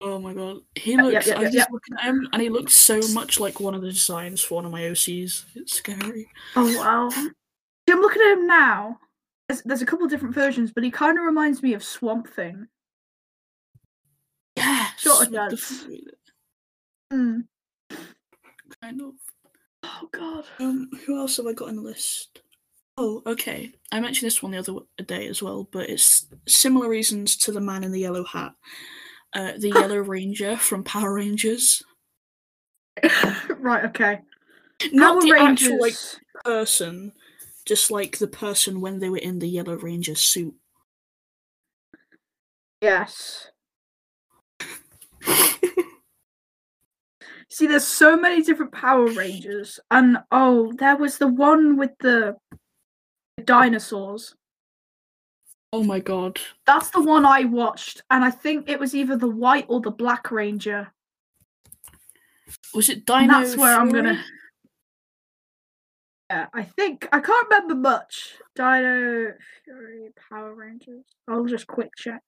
Oh 0.00 0.18
my 0.18 0.34
god, 0.34 0.58
he 0.74 0.92
Yep, 0.92 1.04
yep, 1.04 1.12
looks. 1.14 1.26
yep, 1.26 1.36
I 1.38 1.40
yep, 1.40 1.46
was 1.48 1.54
yep. 1.54 1.68
looking 1.72 1.94
at 1.96 2.04
him, 2.04 2.28
and 2.32 2.42
he 2.42 2.50
looks 2.50 2.74
so 2.74 3.00
much 3.08 3.40
like 3.40 3.60
one 3.60 3.74
of 3.74 3.80
the 3.80 3.90
designs 3.90 4.42
for 4.42 4.56
one 4.56 4.66
of 4.66 4.70
my 4.72 4.82
OCs. 4.82 5.44
It's 5.54 5.74
scary. 5.74 6.28
Oh 6.54 6.76
wow. 6.78 7.08
I'm 7.88 8.00
looking 8.00 8.22
at 8.22 8.32
him 8.32 8.46
now. 8.46 8.98
There's, 9.48 9.62
there's 9.62 9.82
a 9.82 9.86
couple 9.86 10.04
of 10.04 10.10
different 10.10 10.34
versions, 10.34 10.72
but 10.72 10.84
he 10.84 10.90
kind 10.90 11.18
of 11.18 11.24
reminds 11.24 11.62
me 11.62 11.72
of 11.72 11.82
Swamp 11.82 12.28
Thing. 12.28 12.66
Yeah, 14.56 14.88
with 15.04 15.30
the 15.30 15.36
does. 15.36 15.86
Mm. 17.12 17.44
Kind 18.82 19.00
of. 19.00 19.14
Oh 19.82 20.08
god. 20.12 20.44
Um, 20.58 20.90
who 21.06 21.16
else 21.18 21.36
have 21.36 21.46
I 21.46 21.52
got 21.52 21.68
on 21.68 21.76
the 21.76 21.82
list? 21.82 22.42
Oh, 22.98 23.22
okay. 23.26 23.72
I 23.92 24.00
mentioned 24.00 24.26
this 24.26 24.42
one 24.42 24.52
the 24.52 24.58
other 24.58 24.72
day 25.04 25.28
as 25.28 25.42
well, 25.42 25.68
but 25.70 25.90
it's 25.90 26.26
similar 26.48 26.88
reasons 26.88 27.36
to 27.38 27.52
the 27.52 27.60
man 27.60 27.84
in 27.84 27.92
the 27.92 28.00
yellow 28.00 28.24
hat. 28.24 28.54
Uh, 29.34 29.52
the 29.58 29.68
Yellow 29.74 29.98
Ranger 29.98 30.56
from 30.56 30.82
Power 30.82 31.12
Rangers. 31.14 31.82
right. 33.58 33.84
Okay. 33.84 34.20
Not 34.92 35.20
Power 35.20 35.22
the 35.22 35.38
actual 35.38 35.80
like 35.80 35.94
person, 36.44 37.12
just 37.66 37.90
like 37.90 38.18
the 38.18 38.28
person 38.28 38.80
when 38.80 38.98
they 38.98 39.10
were 39.10 39.18
in 39.18 39.40
the 39.40 39.48
Yellow 39.48 39.76
Ranger 39.76 40.14
suit. 40.14 40.54
Yes. 42.80 43.50
See, 47.48 47.66
there's 47.66 47.86
so 47.86 48.16
many 48.16 48.42
different 48.42 48.72
Power 48.72 49.06
Rangers, 49.06 49.78
and 49.90 50.18
oh, 50.30 50.72
there 50.78 50.96
was 50.96 51.18
the 51.18 51.28
one 51.28 51.76
with 51.76 51.90
the 52.00 52.36
dinosaurs. 53.44 54.34
oh 55.72 55.82
my 55.82 56.00
god. 56.00 56.38
That's 56.66 56.90
the 56.90 57.02
one 57.02 57.24
I 57.24 57.44
watched, 57.44 58.02
and 58.10 58.24
I 58.24 58.30
think 58.30 58.68
it 58.68 58.80
was 58.80 58.94
either 58.94 59.16
the 59.16 59.28
white 59.28 59.66
or 59.68 59.80
the 59.80 59.90
black 59.90 60.30
ranger. 60.30 60.92
Was 62.74 62.88
it 62.88 63.04
Dino? 63.06 63.18
And 63.18 63.30
that's 63.30 63.56
where 63.56 63.78
I'm 63.78 63.90
gonna. 63.90 64.22
Yeah, 66.30 66.46
I 66.52 66.62
think 66.62 67.08
I 67.12 67.20
can't 67.20 67.48
remember 67.48 67.74
much. 67.74 68.34
Dino 68.54 69.32
Fury 69.64 70.08
Power 70.28 70.54
Rangers. 70.54 71.04
I'll 71.28 71.44
just 71.44 71.66
quick 71.66 71.90
check. 71.96 72.22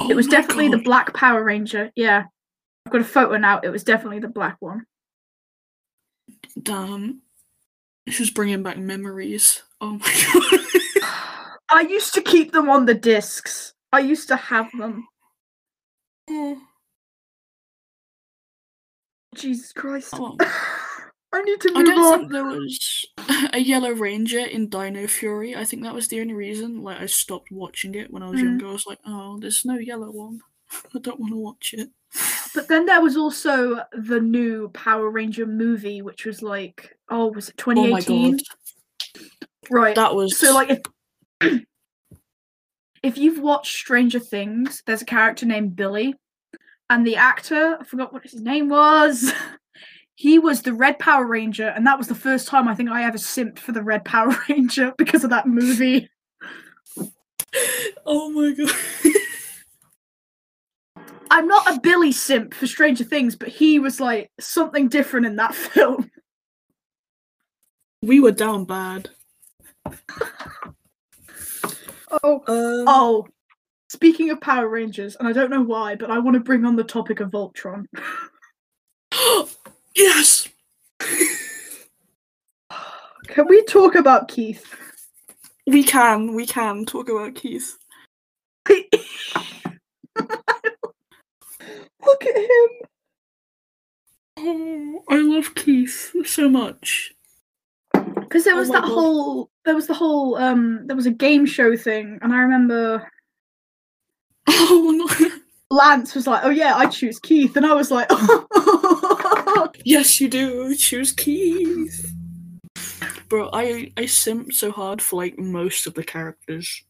Oh 0.00 0.08
it 0.08 0.14
was 0.14 0.28
definitely 0.28 0.68
the 0.68 0.78
black 0.78 1.12
Power 1.12 1.42
Ranger. 1.42 1.90
Yeah, 1.96 2.24
I've 2.86 2.92
got 2.92 3.00
a 3.00 3.04
photo 3.04 3.36
now. 3.36 3.58
It 3.60 3.70
was 3.70 3.82
definitely 3.82 4.20
the 4.20 4.28
black 4.28 4.56
one. 4.60 4.84
Damn. 6.62 7.22
This 8.08 8.20
is 8.20 8.30
bringing 8.30 8.62
back 8.62 8.78
memories. 8.78 9.62
Oh 9.82 9.98
my 9.98 10.24
god. 10.32 11.58
I 11.70 11.82
used 11.82 12.14
to 12.14 12.22
keep 12.22 12.52
them 12.52 12.70
on 12.70 12.86
the 12.86 12.94
discs. 12.94 13.74
I 13.92 14.00
used 14.00 14.28
to 14.28 14.36
have 14.36 14.70
them. 14.78 15.06
Oh. 16.30 16.58
Jesus 19.34 19.72
Christ. 19.72 20.14
Oh. 20.14 20.36
I 21.34 21.42
need 21.42 21.60
to 21.60 21.68
move 21.68 21.76
I 21.76 21.82
don't 21.82 21.98
on. 22.04 22.18
think 22.20 22.32
there 22.32 22.44
was 22.46 23.06
a 23.52 23.58
Yellow 23.58 23.90
Ranger 23.90 24.38
in 24.38 24.70
Dino 24.70 25.06
Fury. 25.06 25.54
I 25.54 25.66
think 25.66 25.82
that 25.82 25.92
was 25.94 26.08
the 26.08 26.22
only 26.22 26.32
reason. 26.32 26.82
Like 26.82 27.00
I 27.00 27.06
stopped 27.06 27.52
watching 27.52 27.94
it 27.94 28.10
when 28.10 28.22
I 28.22 28.30
was 28.30 28.40
Mm. 28.40 28.44
younger. 28.44 28.68
I 28.68 28.72
was 28.72 28.86
like, 28.86 29.00
oh, 29.06 29.38
there's 29.38 29.66
no 29.66 29.74
yellow 29.74 30.10
one. 30.10 30.40
I 30.94 30.98
don't 31.00 31.20
want 31.20 31.32
to 31.32 31.36
watch 31.38 31.74
it. 31.76 31.90
But 32.54 32.68
then 32.68 32.86
there 32.86 33.00
was 33.02 33.16
also 33.16 33.80
the 33.92 34.20
new 34.20 34.68
Power 34.70 35.10
Ranger 35.10 35.46
movie, 35.46 36.02
which 36.02 36.24
was 36.24 36.42
like, 36.42 36.96
oh, 37.08 37.32
was 37.32 37.48
it 37.48 37.54
Oh 37.58 37.74
2018? 37.74 38.32
god, 38.32 38.42
right. 39.70 39.94
that 39.94 40.14
was 40.14 40.36
So 40.38 40.54
like 40.54 40.80
if 41.40 41.60
if 43.02 43.18
you've 43.18 43.40
watched 43.40 43.76
Stranger 43.76 44.20
Things, 44.20 44.82
there's 44.86 45.02
a 45.02 45.06
character 45.06 45.46
named 45.46 45.76
Billy, 45.76 46.14
and 46.90 47.06
the 47.06 47.16
actor, 47.16 47.76
I 47.80 47.84
forgot 47.84 48.12
what 48.12 48.22
his 48.24 48.40
name 48.40 48.68
was. 48.68 49.32
He 50.20 50.40
was 50.40 50.62
the 50.62 50.72
Red 50.72 50.98
Power 50.98 51.24
Ranger, 51.24 51.68
and 51.68 51.86
that 51.86 51.96
was 51.96 52.08
the 52.08 52.14
first 52.16 52.48
time 52.48 52.66
I 52.66 52.74
think 52.74 52.90
I 52.90 53.04
ever 53.04 53.18
simped 53.18 53.60
for 53.60 53.70
the 53.70 53.84
Red 53.84 54.04
Power 54.04 54.36
Ranger 54.48 54.92
because 54.98 55.22
of 55.22 55.30
that 55.30 55.46
movie. 55.46 56.10
Oh 58.04 58.28
my 58.30 58.50
god. 58.52 58.70
I'm 61.30 61.46
not 61.46 61.76
a 61.76 61.80
Billy 61.80 62.12
simp 62.12 62.54
for 62.54 62.66
Stranger 62.66 63.04
Things, 63.04 63.36
but 63.36 63.48
he 63.48 63.78
was 63.78 64.00
like 64.00 64.30
something 64.40 64.88
different 64.88 65.26
in 65.26 65.36
that 65.36 65.54
film. 65.54 66.10
we 68.02 68.20
were 68.20 68.32
down 68.32 68.64
bad. 68.64 69.10
Oh, 72.22 72.42
Um, 72.46 72.84
oh. 72.88 73.26
Speaking 73.90 74.28
of 74.30 74.40
Power 74.40 74.68
Rangers, 74.68 75.16
and 75.16 75.26
I 75.26 75.32
don't 75.32 75.50
know 75.50 75.62
why, 75.62 75.94
but 75.94 76.10
I 76.10 76.18
want 76.18 76.34
to 76.34 76.40
bring 76.40 76.66
on 76.66 76.76
the 76.76 76.84
topic 76.84 77.20
of 77.20 77.30
Voltron. 77.30 77.86
yes. 79.96 80.46
Can 83.28 83.46
we 83.48 83.62
talk 83.64 83.94
about 83.94 84.28
Keith? 84.28 84.64
We 85.66 85.82
can. 85.82 86.34
We 86.34 86.46
can 86.46 86.84
talk 86.84 87.08
about 87.08 87.34
Keith. 87.34 87.78
Look 92.20 92.36
at 92.36 92.36
him. 92.36 92.68
Oh, 94.40 95.02
I 95.10 95.16
love 95.18 95.54
Keith 95.54 96.12
so 96.24 96.48
much. 96.48 97.12
Because 97.92 98.44
there 98.44 98.54
Oh 98.54 98.58
was 98.58 98.68
my 98.68 98.76
that 98.76 98.82
God. 98.84 98.92
whole, 98.92 99.50
there 99.64 99.74
was 99.74 99.86
the 99.86 99.94
whole, 99.94 100.36
um, 100.36 100.86
there 100.86 100.96
was 100.96 101.06
a 101.06 101.10
game 101.10 101.46
show 101.46 101.76
thing, 101.76 102.18
and 102.22 102.32
I 102.32 102.38
remember 102.38 103.10
Oh 104.48 104.94
no. 105.18 105.30
Lance 105.70 106.14
was 106.14 106.26
like, 106.26 106.44
"Oh 106.44 106.50
yeah, 106.50 106.76
I 106.76 106.86
choose 106.86 107.18
Keith," 107.18 107.56
and 107.56 107.66
I 107.66 107.74
was 107.74 107.90
like, 107.90 108.08
Yes, 109.84 110.20
you 110.20 110.28
do. 110.28 110.74
Choose 110.74 111.12
Keith. 111.12 112.12
Bro, 113.28 113.50
I 113.52 113.92
I 113.96 114.04
simped 114.04 114.54
so 114.54 114.70
hard 114.72 115.02
for 115.02 115.16
like 115.16 115.38
most 115.38 115.86
of 115.86 115.92
the 115.94 116.04
characters. 116.04 116.82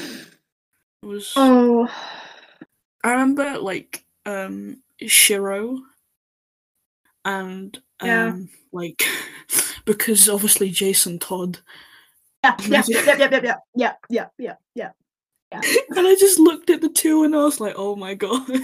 It 0.00 0.16
was 1.02 1.32
"Oh, 1.36 1.86
I 3.04 3.12
remember 3.12 3.58
like 3.58 4.04
um 4.26 4.82
Shiro 5.00 5.78
and 7.24 7.76
um 8.00 8.08
Yeah. 8.08 8.32
like 8.72 9.02
because 9.84 10.28
obviously 10.28 10.70
Jason 10.70 11.18
Todd 11.18 11.58
yeah, 12.44 12.56
yeah, 12.68 12.82
yeah, 12.88 13.16
yeah, 13.18 13.28
yeah, 13.42 13.56
yeah, 13.74 13.92
yeah, 14.08 14.26
yeah, 14.38 14.54
yeah, 14.74 14.88
yeah." 15.52 15.60
and 15.96 16.06
I 16.06 16.14
just 16.14 16.38
looked 16.38 16.70
at 16.70 16.80
the 16.80 16.88
two 16.88 17.24
and 17.24 17.34
I 17.34 17.38
was 17.38 17.60
like, 17.60 17.74
oh 17.76 17.96
my 17.96 18.14
god. 18.14 18.46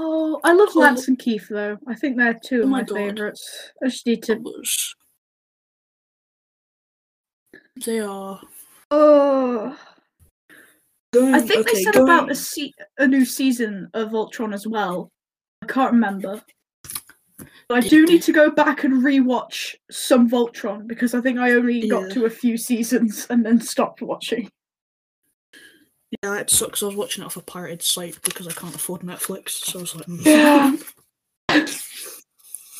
Oh, 0.00 0.38
I 0.44 0.52
love. 0.52 0.76
Lance 0.76 1.08
and 1.08 1.18
Keith 1.18 1.48
though. 1.50 1.76
I 1.88 1.96
think 1.96 2.16
they're 2.16 2.32
two 2.32 2.60
of 2.60 2.66
Oh 2.66 2.68
my 2.68 2.82
my 2.82 2.86
favorites. 2.86 3.72
I 3.82 3.88
just 3.88 4.06
need 4.06 4.22
to. 4.24 4.40
they 7.84 7.98
are 7.98 8.40
Oh, 8.92 9.76
going 11.12 11.34
I 11.34 11.40
think 11.40 11.66
okay, 11.68 11.74
they 11.78 11.82
said 11.84 11.94
going, 11.94 12.08
about 12.08 12.30
a 12.30 12.34
se- 12.34 12.72
a 12.98 13.06
new 13.06 13.24
season 13.24 13.88
of 13.94 14.10
Voltron 14.10 14.52
as 14.54 14.66
well. 14.66 15.10
I 15.62 15.66
can't 15.66 15.92
remember. 15.92 16.42
I 17.70 17.80
do 17.80 18.06
need 18.06 18.22
to 18.22 18.32
go 18.32 18.50
back 18.50 18.84
and 18.84 19.02
rewatch 19.04 19.74
some 19.90 20.28
Voltron 20.28 20.86
because 20.86 21.14
I 21.14 21.20
think 21.20 21.38
I 21.38 21.52
only 21.52 21.86
got 21.88 22.04
Yeah. 22.08 22.14
to 22.14 22.24
a 22.26 22.30
few 22.30 22.56
seasons 22.56 23.26
and 23.30 23.44
then 23.44 23.60
stopped 23.60 24.00
watching. 24.02 24.50
Yeah, 26.22 26.38
it 26.38 26.48
sucks. 26.48 26.82
I 26.82 26.86
was 26.86 26.96
watching 26.96 27.22
it 27.22 27.26
off 27.26 27.36
a 27.36 27.42
pirated 27.42 27.82
site 27.82 28.18
because 28.22 28.48
I 28.48 28.52
can't 28.52 28.74
afford 28.74 29.02
Netflix. 29.02 29.50
So 29.50 29.78
I 29.78 29.82
was 29.82 29.94
like, 29.94 30.06
mm. 30.06 30.24
Yeah. 30.24 30.76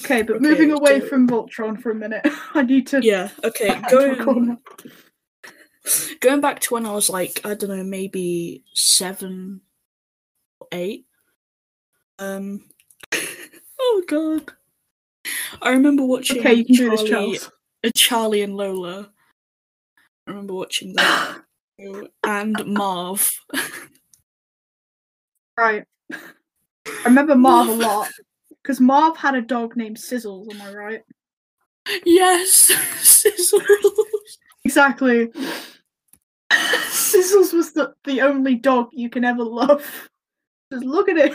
Okay, 0.05 0.23
but 0.23 0.37
Okay, 0.37 0.43
moving 0.49 0.71
away 0.71 1.01
so- 1.01 1.07
from 1.09 1.29
Voltron 1.29 1.81
for 1.81 1.91
a 1.91 1.95
minute, 1.95 2.23
I 2.55 2.62
need 2.62 2.87
to. 2.88 3.01
yeah. 3.03 3.31
Okay, 3.43 3.69
record 3.69 4.57
going 6.20 6.40
back 6.40 6.61
to 6.61 6.74
when 6.74 6.87
I 6.87 6.92
was 6.92 7.11
like, 7.11 7.40
I 7.44 7.55
don't 7.55 7.70
know, 7.70 7.85
maybe 7.85 8.64
seven 8.74 9.61
or 10.61 10.68
eight. 10.72 11.07
Um. 12.18 12.64
oh 13.81 14.03
god. 14.07 14.53
I 15.61 15.70
remember 15.70 16.05
watching 16.05 16.38
Okay, 16.40 16.62
do 16.62 16.90
this, 16.90 17.03
Charlie, 17.05 17.38
uh, 17.85 17.90
Charlie 17.94 18.42
and 18.42 18.57
Lola. 18.57 19.11
I 20.27 20.31
remember 20.31 20.55
watching 20.55 20.94
that. 20.94 21.42
and 22.24 22.66
Marv. 22.66 23.31
Right. 25.57 25.85
I 26.12 27.05
remember 27.05 27.35
Marv 27.35 27.68
a 27.68 27.72
lot 27.72 28.09
because 28.62 28.81
Marv 28.81 29.16
had 29.16 29.35
a 29.35 29.42
dog 29.42 29.77
named 29.77 29.96
Sizzles. 29.96 30.53
Am 30.53 30.62
I 30.62 30.72
right? 30.72 31.03
yes, 32.05 32.70
Sizzles. 33.01 33.62
Exactly. 34.64 35.31
Sizzles 36.53 37.53
was 37.53 37.73
the, 37.73 37.95
the 38.05 38.21
only 38.23 38.55
dog 38.55 38.89
you 38.93 39.11
can 39.11 39.25
ever 39.25 39.43
love. 39.45 39.85
Just 40.73 40.85
look 40.85 41.09
at 41.09 41.17
it. 41.17 41.35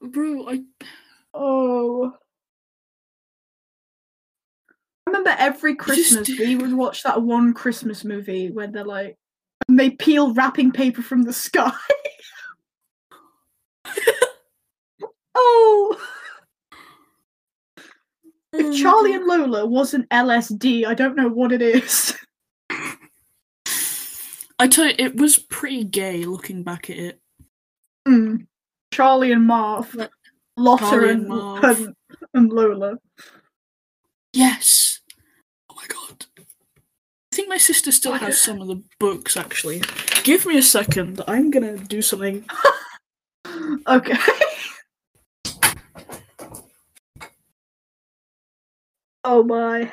Bro, 0.00 0.48
I 0.48 0.62
Oh. 1.34 2.12
I 5.06 5.10
remember 5.10 5.34
every 5.38 5.74
just- 5.74 5.84
Christmas 5.84 6.28
we 6.28 6.56
would 6.56 6.72
watch 6.74 7.02
that 7.02 7.22
one 7.22 7.54
Christmas 7.54 8.04
movie 8.04 8.50
where 8.50 8.66
they're 8.66 8.84
like, 8.84 9.16
and 9.68 9.78
they 9.78 9.90
peel 9.90 10.34
wrapping 10.34 10.72
paper 10.72 11.02
from 11.02 11.22
the 11.22 11.32
sky. 11.32 11.72
oh. 15.34 16.00
If 18.52 18.76
Charlie 18.80 19.14
and 19.14 19.24
Lola 19.24 19.64
wasn't 19.64 20.08
LSD, 20.10 20.84
I 20.84 20.92
don't 20.94 21.16
know 21.16 21.28
what 21.28 21.52
it 21.52 21.62
is. 21.62 22.14
I 24.62 24.68
tell 24.68 24.86
you, 24.86 24.94
it 24.96 25.16
was 25.16 25.38
pretty 25.38 25.82
gay 25.82 26.24
looking 26.24 26.62
back 26.62 26.88
at 26.88 26.96
it. 26.96 27.20
Hmm. 28.06 28.36
Charlie 28.94 29.32
and 29.32 29.44
Marv. 29.44 29.96
Lotta 30.56 31.00
and, 31.00 31.04
and 31.04 31.28
Marv. 31.28 31.64
and, 31.64 31.96
and 32.32 32.52
Lola. 32.52 32.98
Yes. 34.32 35.00
Oh 35.68 35.74
my 35.74 35.84
god. 35.88 36.26
I 36.38 36.44
think 37.34 37.48
my 37.48 37.56
sister 37.56 37.90
still 37.90 38.12
has 38.12 38.40
some 38.40 38.62
of 38.62 38.68
the 38.68 38.80
books 39.00 39.36
actually. 39.36 39.82
Give 40.22 40.46
me 40.46 40.58
a 40.58 40.62
second. 40.62 41.20
I'm 41.26 41.50
gonna 41.50 41.76
do 41.76 42.00
something. 42.00 42.44
Okay. 43.86 44.16
oh 49.24 49.42
my. 49.42 49.90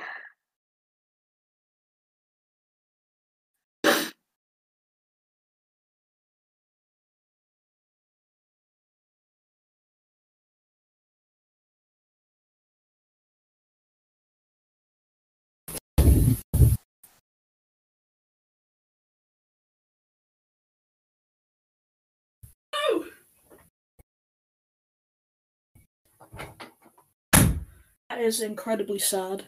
That 28.19 28.25
is 28.25 28.41
incredibly 28.41 28.99
sad. 28.99 29.45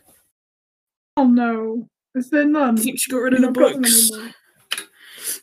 Oh 1.18 1.28
no. 1.28 1.90
Is 2.16 2.30
there 2.30 2.46
none? 2.46 2.80
I 2.80 2.82
think 2.82 3.02
she 3.02 3.12
got 3.12 3.18
rid 3.18 3.34
of 3.34 3.42
the 3.42 3.48
not 3.48 3.54
got 3.54 3.74
them 3.74 3.82
books. 3.82 4.12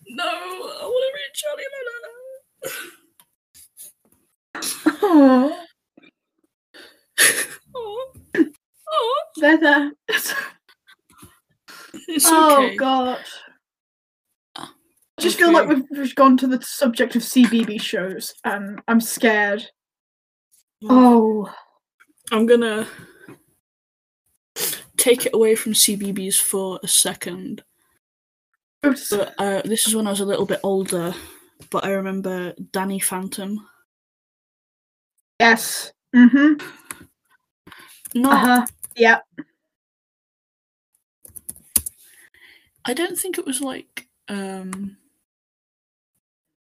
No, 0.08 0.24
I 0.24 0.82
want 0.82 1.04
to 1.04 1.12
read 1.14 1.34
Charlie 1.34 1.64
Lola. 1.74 1.92
Oh, 5.02 5.64
Oh, 7.74 8.12
oh, 8.88 9.22
they're 9.36 9.58
there. 9.58 9.92
it's 12.08 12.24
oh 12.28 12.64
okay. 12.64 12.76
god. 12.76 13.18
I 14.56 14.68
just 15.20 15.36
feel 15.36 15.52
like 15.52 15.68
we've, 15.68 15.84
we've 15.90 16.14
gone 16.14 16.38
to 16.38 16.46
the 16.46 16.62
subject 16.62 17.14
of 17.14 17.20
CBB 17.20 17.78
shows, 17.78 18.32
and 18.44 18.80
I'm 18.88 19.02
scared. 19.02 19.66
Oh, 20.88 21.52
I'm 22.32 22.46
gonna 22.46 22.88
take 25.08 25.26
it 25.26 25.34
away 25.34 25.54
from 25.54 25.72
CBBC 25.72 26.40
for 26.40 26.78
a 26.82 26.88
second. 26.88 27.62
oops. 28.84 29.10
But 29.10 29.34
uh, 29.38 29.62
this 29.64 29.86
is 29.86 29.94
when 29.96 30.06
I 30.06 30.10
was 30.10 30.20
a 30.20 30.24
little 30.26 30.46
bit 30.46 30.60
older. 30.62 31.14
But 31.70 31.84
I 31.84 31.90
remember 31.90 32.54
Danny 32.72 33.00
Phantom. 33.00 33.66
yes. 35.40 35.92
Mm-hmm. 36.14 36.64
Not, 38.14 38.32
Uh-huh. 38.44 38.66
Yeah. 38.96 39.18
I 42.84 42.94
don't 42.94 43.18
think 43.18 43.38
it 43.38 43.46
was 43.46 43.60
like. 43.60 44.08
Um, 44.28 44.96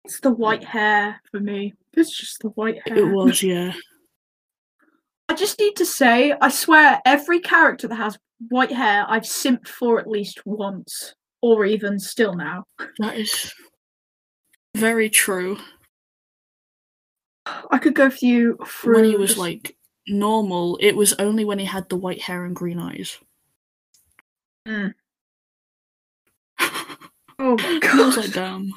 It's 0.04 0.20
the 0.20 0.30
white 0.30 0.64
hair 0.64 1.20
for 1.30 1.38
me. 1.40 1.74
It's 1.94 2.16
just 2.16 2.40
the 2.40 2.48
white 2.50 2.80
hair. 2.86 2.98
it 2.98 3.12
was 3.12 3.42
yeah. 3.42 3.72
I 5.28 5.34
just 5.34 5.58
need 5.58 5.76
to 5.76 5.84
say, 5.84 6.32
I 6.40 6.48
swear, 6.48 7.00
every 7.04 7.40
character 7.40 7.86
that 7.88 7.94
has 7.96 8.18
white 8.48 8.72
hair, 8.72 9.04
I've 9.08 9.22
simped 9.22 9.68
for 9.68 9.98
at 10.00 10.06
least 10.08 10.46
once, 10.46 11.14
or 11.42 11.64
even 11.64 11.98
still 11.98 12.34
now. 12.34 12.64
That 12.98 13.16
is 13.16 13.52
very 14.76 15.10
true. 15.10 15.58
I 17.70 17.78
could 17.78 17.94
go 17.94 18.10
through 18.10 18.58
through. 18.66 18.94
When 18.94 19.04
he 19.04 19.16
was 19.16 19.30
just- 19.30 19.38
like 19.38 19.76
normal, 20.06 20.78
it 20.80 20.92
was 20.92 21.14
only 21.14 21.44
when 21.44 21.58
he 21.58 21.64
had 21.64 21.88
the 21.88 21.96
white 21.96 22.22
hair 22.22 22.44
and 22.44 22.54
green 22.54 22.78
eyes. 22.78 23.18
Mm. 24.66 24.94
oh 26.60 27.56
my 27.56 27.78
god! 27.80 28.16
like, 28.16 28.32
damn. 28.32 28.70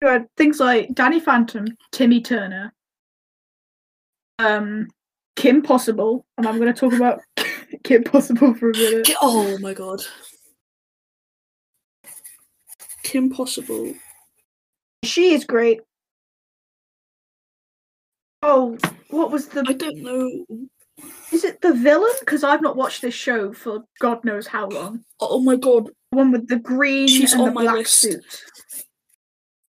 You 0.00 0.08
had 0.08 0.26
things 0.36 0.58
like 0.58 0.94
Danny 0.94 1.20
Phantom, 1.20 1.66
Timmy 1.92 2.20
Turner, 2.20 2.72
um, 4.40 4.88
Kim 5.36 5.62
Possible, 5.62 6.26
and 6.36 6.46
I'm 6.46 6.58
going 6.58 6.72
to 6.72 6.78
talk 6.78 6.92
about 6.92 7.20
Kim 7.84 8.04
Possible 8.04 8.54
for 8.54 8.70
a 8.70 8.76
minute. 8.76 9.10
Oh 9.20 9.58
my 9.58 9.74
god. 9.74 10.02
Kim 13.02 13.30
Possible. 13.30 13.92
She 15.04 15.34
is 15.34 15.44
great. 15.44 15.80
Oh, 18.42 18.76
what 19.10 19.30
was 19.30 19.48
the? 19.48 19.64
I 19.66 19.72
don't 19.72 19.98
know. 19.98 20.46
Is 21.32 21.44
it 21.44 21.60
the 21.60 21.72
villain? 21.72 22.12
Because 22.20 22.44
I've 22.44 22.62
not 22.62 22.76
watched 22.76 23.02
this 23.02 23.14
show 23.14 23.52
for 23.52 23.84
God 24.00 24.24
knows 24.24 24.46
how 24.46 24.68
long. 24.68 25.04
Oh 25.20 25.40
my 25.40 25.56
god. 25.56 25.86
The 25.86 26.16
one 26.16 26.30
with 26.30 26.48
the 26.48 26.58
green 26.58 27.08
She's 27.08 27.32
and 27.32 27.42
on 27.42 27.48
the 27.48 27.54
my 27.54 27.62
black 27.62 27.76
list. 27.76 27.94
suit. 27.94 28.24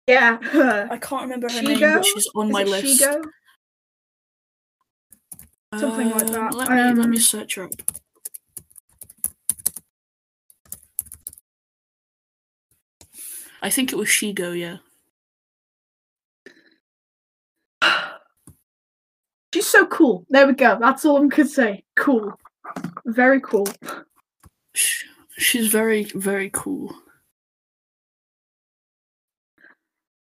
Yeah, 0.07 0.39
her. 0.43 0.89
I 0.91 0.97
can't 0.99 1.23
remember 1.23 1.51
her 1.51 1.63
name, 1.63 1.81
but 1.81 2.05
she's 2.05 2.29
on 2.35 2.47
Is 2.47 2.53
my 2.53 2.63
it 2.63 2.69
list. 2.69 3.03
Shego? 3.03 3.23
Something 5.77 6.11
like 6.11 6.23
Um, 6.23 6.33
that. 6.33 6.55
Let 6.55 6.71
me 6.71 6.77
let 7.01 7.09
me 7.11 7.17
Um, 7.19 7.23
search 7.23 7.57
her 7.57 7.65
up. 7.65 7.71
I 13.61 13.71
think 13.71 13.93
it 13.93 13.97
was 13.97 14.09
Shego, 14.09 14.57
yeah. 14.59 14.79
She's 19.55 19.67
so 19.67 19.87
cool. 19.87 20.25
There 20.31 20.47
we 20.47 20.53
go. 20.55 20.79
That's 20.81 21.05
all 21.05 21.17
I'm 21.17 21.29
gonna 21.29 21.49
say. 21.49 21.85
Cool. 21.97 22.33
Very 23.07 23.41
cool. 23.41 23.67
She's 24.75 25.69
very, 25.69 26.05
very 26.15 26.51
cool. 26.53 26.95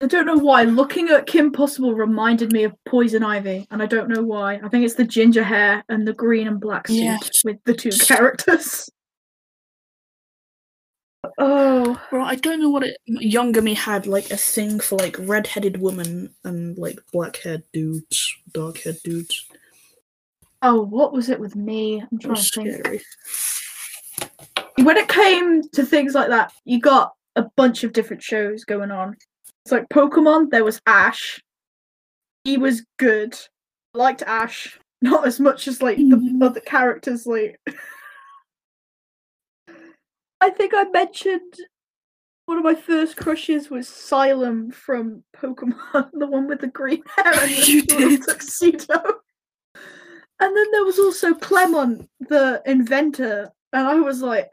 I 0.03 0.07
don't 0.07 0.25
know 0.25 0.35
why. 0.37 0.63
Looking 0.63 1.07
at 1.09 1.27
Kim 1.27 1.49
Possible 1.49 1.95
reminded 1.95 2.51
me 2.51 2.65
of 2.65 2.73
Poison 2.85 3.23
Ivy, 3.23 3.65
and 3.71 3.81
I 3.81 3.85
don't 3.85 4.09
know 4.09 4.21
why. 4.21 4.59
I 4.61 4.67
think 4.67 4.83
it's 4.83 4.95
the 4.95 5.05
ginger 5.05 5.43
hair 5.45 5.81
and 5.87 6.05
the 6.05 6.11
green 6.11 6.45
and 6.47 6.59
black 6.59 6.87
suit 6.89 6.97
Yes. 6.97 7.43
with 7.45 7.57
the 7.63 7.73
two 7.73 7.89
characters. 7.91 8.89
Oh, 11.37 11.99
Well, 12.11 12.25
I 12.25 12.35
don't 12.35 12.59
know 12.59 12.69
what 12.69 12.83
it. 12.83 12.97
Younger 13.05 13.61
me 13.61 13.73
had 13.73 14.05
like 14.07 14.29
a 14.31 14.35
thing 14.37 14.81
for 14.81 14.97
like 14.97 15.15
red-headed 15.19 15.79
women 15.79 16.33
and 16.43 16.77
like 16.77 16.99
black-haired 17.13 17.63
dudes, 17.71 18.35
dark-haired 18.51 18.97
dudes. 19.03 19.47
oh, 20.63 20.81
what 20.81 21.13
was 21.13 21.29
it 21.29 21.39
with 21.39 21.55
me? 21.55 22.01
I'm 22.11 22.19
trying 22.19 22.35
to 22.35 22.41
think. 22.41 22.73
scary. 22.75 23.01
when 24.83 24.97
it 24.97 25.07
came 25.07 25.61
to 25.69 25.85
things 25.85 26.13
like 26.13 26.27
that, 26.27 26.51
you 26.65 26.79
got 26.81 27.13
a 27.37 27.43
bunch 27.55 27.85
of 27.85 27.93
different 27.93 28.21
shows 28.21 28.65
going 28.65 28.91
on. 28.91 29.15
It's 29.65 29.71
like 29.71 29.87
Pokemon, 29.89 30.49
there 30.51 30.63
was 30.65 30.81
Ash. 30.85 31.41
He 32.43 32.57
was 32.57 32.83
good. 32.99 33.37
Liked 33.93 34.21
Ash. 34.23 34.79
Not 35.01 35.27
as 35.27 35.39
much 35.39 35.67
as 35.67 35.81
like 35.81 35.97
the 35.97 36.39
other 36.41 36.61
characters 36.61 37.25
like 37.25 37.59
I 40.41 40.49
think 40.49 40.73
I 40.73 40.83
mentioned 40.85 41.53
one 42.45 42.57
of 42.57 42.63
my 42.63 42.75
first 42.75 43.15
crushes 43.17 43.69
was 43.69 43.87
Cilan 43.87 44.73
from 44.73 45.23
Pokemon, 45.35 46.09
the 46.13 46.27
one 46.27 46.47
with 46.47 46.59
the 46.61 46.67
green 46.67 47.01
hair 47.15 47.33
and 47.33 47.51
the 47.51 47.65
You 47.65 47.81
did. 47.83 48.23
tuxedo. 48.23 49.01
And 50.39 50.57
then 50.57 50.71
there 50.71 50.83
was 50.83 50.99
also 50.99 51.33
Clemont, 51.33 52.09
the 52.19 52.61
inventor, 52.65 53.49
and 53.71 53.87
I 53.87 53.95
was 53.95 54.21
like, 54.21 54.49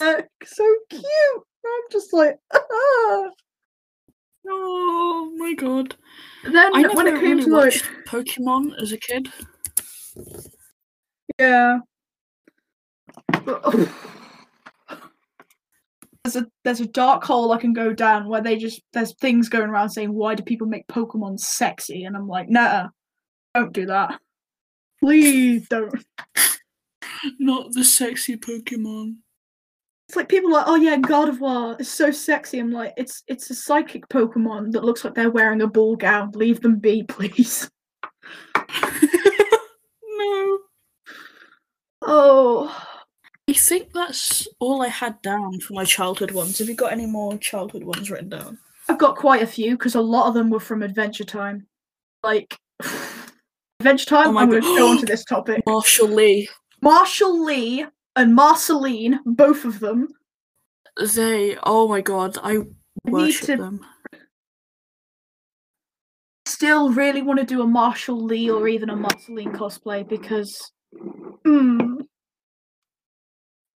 "They're 0.00 0.26
so 0.42 0.76
cute. 0.88 1.04
I'm 1.04 1.82
just 1.90 2.14
like, 2.14 2.38
ah. 2.52 3.28
Oh 4.46 5.32
my 5.36 5.54
god! 5.54 5.96
Then 6.44 6.56
I 6.74 6.82
never 6.82 6.94
when 6.94 7.06
it 7.06 7.14
came 7.20 7.38
really 7.38 7.44
to 7.44 7.50
like, 7.50 7.82
Pokemon 8.06 8.80
as 8.80 8.92
a 8.92 8.98
kid. 8.98 9.32
yeah, 11.38 11.78
But- 13.44 13.88
there's 16.24 16.36
a 16.36 16.46
there's 16.64 16.80
a 16.80 16.86
dark 16.86 17.24
hole 17.24 17.52
I 17.52 17.58
can 17.58 17.72
go 17.72 17.92
down 17.92 18.28
where 18.28 18.40
they 18.40 18.56
just 18.56 18.82
there's 18.92 19.14
things 19.16 19.48
going 19.48 19.68
around 19.70 19.90
saying 19.90 20.12
why 20.12 20.34
do 20.34 20.42
people 20.42 20.66
make 20.66 20.86
Pokemon 20.88 21.38
sexy, 21.40 22.04
and 22.04 22.16
I'm 22.16 22.28
like, 22.28 22.48
nah, 22.48 22.88
don't 23.54 23.72
do 23.72 23.86
that. 23.86 24.20
Please 25.00 25.68
don't. 25.68 26.04
Not 27.38 27.72
the 27.72 27.84
sexy 27.84 28.36
Pokemon. 28.36 29.16
It's 30.08 30.16
like 30.16 30.28
people 30.28 30.50
are 30.50 30.58
like, 30.58 30.68
oh 30.68 30.74
yeah, 30.76 30.96
Gardevoir 30.96 31.80
is 31.80 31.90
so 31.90 32.10
sexy. 32.10 32.58
I'm 32.58 32.70
like, 32.70 32.92
it's 32.96 33.22
it's 33.26 33.50
a 33.50 33.54
psychic 33.54 34.06
Pokemon 34.08 34.72
that 34.72 34.84
looks 34.84 35.04
like 35.04 35.14
they're 35.14 35.30
wearing 35.30 35.62
a 35.62 35.66
ball 35.66 35.96
gown. 35.96 36.32
Leave 36.32 36.60
them 36.60 36.78
be, 36.78 37.02
please. 37.08 37.70
no. 40.04 40.58
Oh, 42.02 42.84
I 43.48 43.52
think 43.54 43.92
that's 43.94 44.46
all 44.60 44.82
I 44.82 44.88
had 44.88 45.20
down 45.22 45.60
for 45.60 45.72
my 45.72 45.84
childhood 45.84 46.32
ones. 46.32 46.58
Have 46.58 46.68
you 46.68 46.74
got 46.74 46.92
any 46.92 47.06
more 47.06 47.38
childhood 47.38 47.84
ones 47.84 48.10
written 48.10 48.28
down? 48.28 48.58
I've 48.88 48.98
got 48.98 49.16
quite 49.16 49.42
a 49.42 49.46
few 49.46 49.72
because 49.72 49.94
a 49.94 50.00
lot 50.00 50.28
of 50.28 50.34
them 50.34 50.50
were 50.50 50.60
from 50.60 50.82
Adventure 50.82 51.24
Time. 51.24 51.66
Like 52.22 52.58
Adventure 53.80 54.06
Time. 54.06 54.36
Oh 54.36 54.40
I'm 54.40 54.50
going 54.50 54.62
to 54.62 54.76
go 54.76 54.90
on 54.90 54.98
to 54.98 55.06
this 55.06 55.24
topic. 55.24 55.62
Marshall 55.66 56.08
Lee. 56.08 56.48
Marshall 56.82 57.42
Lee 57.42 57.86
and 58.16 58.34
Marceline, 58.34 59.20
both 59.24 59.64
of 59.64 59.80
them. 59.80 60.08
They. 61.14 61.56
Oh 61.64 61.88
my 61.88 62.00
god! 62.00 62.38
I 62.42 62.52
need 62.58 62.66
worship 63.04 63.46
to- 63.46 63.56
them. 63.56 63.80
Still, 66.46 66.90
really 66.90 67.22
want 67.22 67.40
to 67.40 67.46
do 67.46 67.62
a 67.62 67.66
Marshall 67.66 68.22
Lee 68.22 68.50
or 68.50 68.68
even 68.68 68.90
a 68.90 68.96
Marceline 68.96 69.52
cosplay 69.52 70.06
because, 70.06 70.70
hmm, 71.44 72.00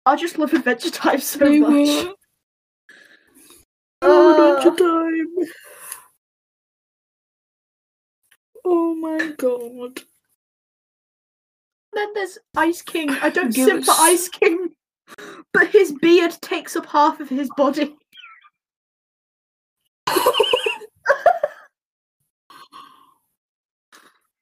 I 0.05 0.15
just 0.15 0.37
love 0.39 0.51
Adventure 0.53 0.89
Time 0.89 1.19
so 1.19 1.39
They 1.39 1.59
much. 1.59 1.69
were. 1.71 2.13
Oh, 4.01 4.53
Uh, 4.55 4.57
Adventure 4.57 4.83
Time. 4.83 5.47
Oh 8.65 8.95
my 8.95 9.31
god. 9.37 9.99
Then 11.95 12.13
there's 12.13 12.37
Ice 12.55 12.81
King. 12.81 13.09
I 13.09 13.29
don't 13.29 13.53
Give 13.53 13.67
simp 13.67 13.85
for 13.85 13.93
Ice 13.97 14.29
King, 14.29 14.69
but 15.53 15.69
his 15.69 15.93
beard 15.93 16.35
takes 16.41 16.75
up 16.75 16.85
half 16.85 17.19
of 17.19 17.29
his 17.29 17.49
body. 17.57 17.95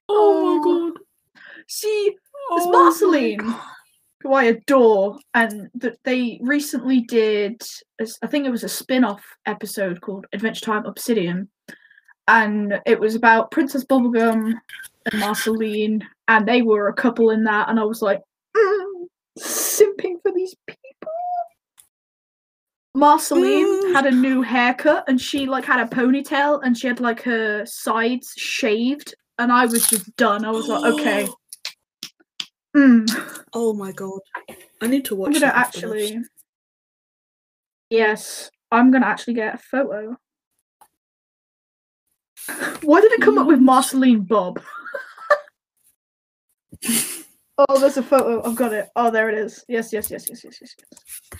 Oh 0.10 0.44
my 0.44 0.62
oh. 0.64 0.92
god. 0.92 1.02
See, 1.68 2.16
Oh 2.50 2.72
Marceline. 2.72 3.56
Who 4.22 4.34
I 4.34 4.46
adore, 4.46 5.20
and 5.34 5.70
that 5.76 5.98
they 6.06 6.40
recently 6.42 7.02
did, 7.02 7.62
a 8.00 8.06
I 8.22 8.28
think 8.28 8.46
it 8.46 8.52
was 8.52 8.64
a 8.64 8.70
spin 8.70 9.04
off 9.04 9.22
episode 9.46 10.00
called 10.00 10.28
Adventure 10.32 10.66
Time 10.66 10.86
Obsidian, 10.86 11.50
and 12.28 12.80
it 12.86 13.00
was 13.00 13.16
about 13.16 13.52
Princess 13.52 13.84
Bubblegum 13.84 14.54
and 15.12 15.20
Marceline, 15.20 16.08
and 16.28 16.48
they 16.48 16.62
were 16.62 16.88
a 16.88 16.94
couple 16.94 17.30
in 17.32 17.44
that, 17.46 17.70
and 17.70 17.80
I 17.80 17.84
was 17.84 18.02
like, 18.02 18.22
"Mm, 18.56 19.08
simping 19.40 20.22
for 20.22 20.32
these 20.32 20.56
people. 20.68 21.12
Marceline 22.96 23.66
Mm. 23.66 23.94
had 23.94 24.06
a 24.06 24.12
new 24.12 24.42
haircut, 24.44 25.04
and 25.08 25.20
she 25.20 25.46
like 25.48 25.66
had 25.66 25.80
a 25.80 25.86
ponytail, 25.90 26.62
and 26.64 26.78
she 26.78 26.88
had 26.88 27.00
like 27.00 27.22
her 27.24 27.66
sides 27.66 28.34
shaved, 28.38 29.16
and 29.40 29.52
I 29.52 29.66
was 29.66 29.88
just 29.88 30.16
done. 30.16 30.46
I 30.46 30.52
was 30.52 30.68
like, 30.68 30.94
okay. 30.94 31.28
Mm. 32.76 33.06
Oh 33.54 33.72
my 33.74 33.92
god. 33.92 34.20
I 34.82 34.88
need 34.88 35.06
to 35.06 35.16
watch 35.16 35.28
I'm 35.36 35.42
gonna 35.42 35.54
actually. 35.54 36.20
Yes, 37.92 38.50
I'm 38.72 38.90
gonna 38.90 39.06
actually 39.06 39.36
get 39.36 39.54
a 39.54 39.58
photo. 39.60 40.18
Why 42.82 43.02
did 43.02 43.12
it 43.14 43.22
come 43.22 43.38
up 43.38 43.48
with 43.48 43.60
mm. 43.60 43.64
Marceline 43.64 44.22
Bob? 44.22 44.62
oh, 47.58 47.80
there's 47.80 47.98
a 47.98 48.04
photo. 48.04 48.44
I've 48.48 48.56
got 48.56 48.74
it. 48.74 48.90
Oh, 48.96 49.12
there 49.12 49.30
it 49.30 49.38
is. 49.38 49.64
Yes, 49.68 49.94
yes, 49.94 50.12
yes, 50.12 50.26
yes, 50.30 50.44
yes, 50.44 50.58
yes, 50.62 50.76
yes. 50.80 51.40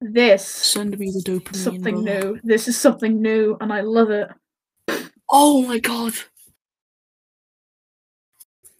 This 0.00 0.46
Send 0.46 0.98
me 0.98 1.10
the 1.10 1.22
dopamine. 1.22 1.56
something 1.56 2.04
brother. 2.04 2.32
new. 2.32 2.40
This 2.44 2.68
is 2.68 2.78
something 2.78 3.22
new, 3.22 3.56
and 3.60 3.72
I 3.72 3.80
love 3.80 4.10
it. 4.10 4.28
Oh 5.30 5.66
my 5.66 5.78
god. 5.78 6.12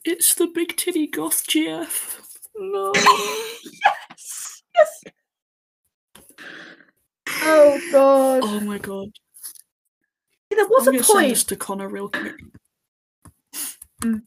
It's 0.04 0.34
the 0.34 0.46
big 0.46 0.76
titty 0.76 1.06
goth 1.06 1.46
GF. 1.46 2.20
No. 2.56 2.92
yes, 2.94 4.62
yes. 4.74 5.04
Oh 7.42 7.80
god. 7.90 8.40
oh 8.44 8.60
my 8.60 8.78
god. 8.78 9.08
There 10.54 10.66
was 10.68 10.88
I'm 10.88 10.96
a 10.96 11.02
point. 11.02 11.30
this 11.30 11.44
to 11.44 11.56
Connor 11.56 11.88
real 11.88 12.08
quick. 12.08 12.36
Mm. 14.02 14.22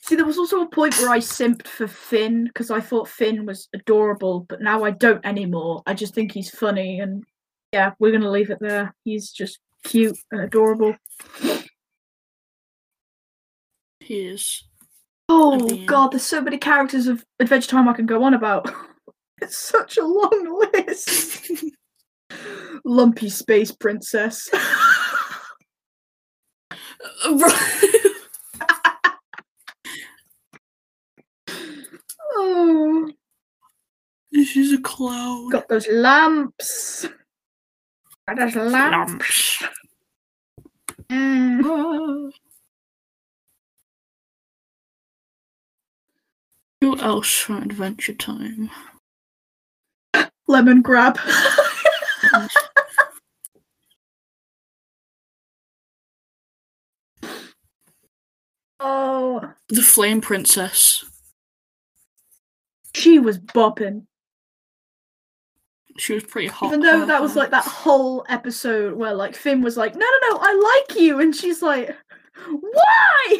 See, 0.00 0.16
there 0.16 0.26
was 0.26 0.38
also 0.38 0.60
a 0.60 0.68
point 0.68 0.98
where 0.98 1.10
I 1.10 1.18
simped 1.18 1.66
for 1.66 1.88
Finn 1.88 2.44
because 2.44 2.70
I 2.70 2.80
thought 2.80 3.08
Finn 3.08 3.46
was 3.46 3.68
adorable, 3.74 4.40
but 4.48 4.60
now 4.60 4.84
I 4.84 4.90
don't 4.90 5.24
anymore. 5.24 5.82
I 5.86 5.94
just 5.94 6.14
think 6.14 6.32
he's 6.32 6.50
funny, 6.50 7.00
and 7.00 7.24
yeah, 7.72 7.92
we're 7.98 8.12
gonna 8.12 8.30
leave 8.30 8.50
it 8.50 8.58
there. 8.60 8.94
He's 9.04 9.30
just 9.30 9.60
cute 9.82 10.18
and 10.30 10.42
adorable. 10.42 10.94
He 14.00 14.26
is. 14.26 14.64
Oh 15.28 15.58
god, 15.86 16.12
there's 16.12 16.22
so 16.22 16.42
many 16.42 16.58
characters 16.58 17.06
of 17.06 17.24
Adventure 17.40 17.70
Time 17.70 17.88
I 17.88 17.94
can 17.94 18.06
go 18.06 18.24
on 18.24 18.34
about. 18.34 18.70
it's 19.40 19.56
such 19.56 19.96
a 19.96 20.04
long 20.04 20.68
list. 20.74 21.64
Lumpy 22.84 23.30
Space 23.30 23.72
Princess. 23.72 24.50
oh, 32.36 33.10
She's 34.32 34.72
a 34.72 34.80
clown. 34.80 35.48
got 35.50 35.68
those 35.68 35.86
lamps. 35.88 37.06
Got 38.28 38.36
those 38.38 38.56
lamps. 38.56 39.60
Lumps. 39.60 39.62
Mm. 41.10 41.62
Ah. 41.64 42.30
Who 46.80 46.98
else 46.98 47.32
from 47.32 47.62
Adventure 47.62 48.12
Time? 48.14 48.70
Lemon 50.48 50.82
grab. 50.82 51.18
Oh, 58.84 59.52
The 59.68 59.82
Flame 59.82 60.20
Princess. 60.20 61.04
she 62.94 63.18
was 63.18 63.38
bopping. 63.38 64.06
She 65.96 66.12
was 66.12 66.24
pretty 66.24 66.48
hot. 66.48 66.66
Even 66.66 66.80
though 66.80 67.06
that 67.06 67.22
was 67.22 67.36
like 67.36 67.50
that 67.50 67.64
whole 67.64 68.26
episode 68.28 68.94
where 68.94 69.14
like 69.14 69.36
Finn 69.36 69.62
was 69.62 69.76
like, 69.76 69.94
no, 69.94 70.06
no, 70.06 70.28
no, 70.28 70.38
I 70.40 70.84
like 70.88 71.00
you, 71.00 71.20
and 71.20 71.34
she's 71.34 71.62
like, 71.62 71.96
why? 72.48 73.38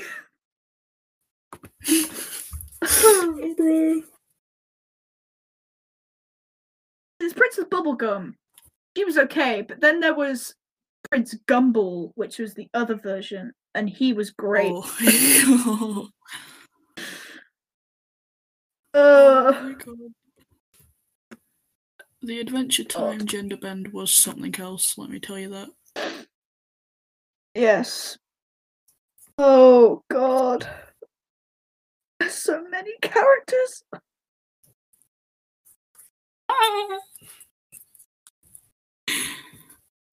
There's 7.19 7.33
Princess 7.33 7.65
Bubblegum. 7.65 8.35
She 8.97 9.05
was 9.05 9.19
okay, 9.19 9.63
but 9.63 9.81
then 9.81 9.99
there 9.99 10.15
was 10.15 10.55
Prince 11.11 11.35
Gumball, 11.47 12.13
which 12.15 12.39
was 12.39 12.55
the 12.55 12.69
other 12.75 12.95
version, 12.95 13.53
and 13.75 13.89
he 13.89 14.13
was 14.13 14.31
great. 14.31 14.73
Oh. 14.73 16.09
Uh, 18.97 19.53
Oh 19.57 19.63
my 19.65 19.73
God. 19.73 19.97
The 22.23 22.39
Adventure 22.39 22.85
Time 22.85 23.27
gender 23.27 23.57
bend 23.57 23.93
was 23.93 24.13
something 24.13 24.55
else, 24.61 24.97
let 24.97 25.11
me 25.11 25.19
tell 25.19 25.37
you 25.39 25.49
that. 25.51 26.27
yes. 27.55 28.17
Oh 29.37 30.03
god. 30.09 30.69
There's 32.21 32.35
so 32.35 32.63
many 32.71 32.93
characters. 33.03 33.83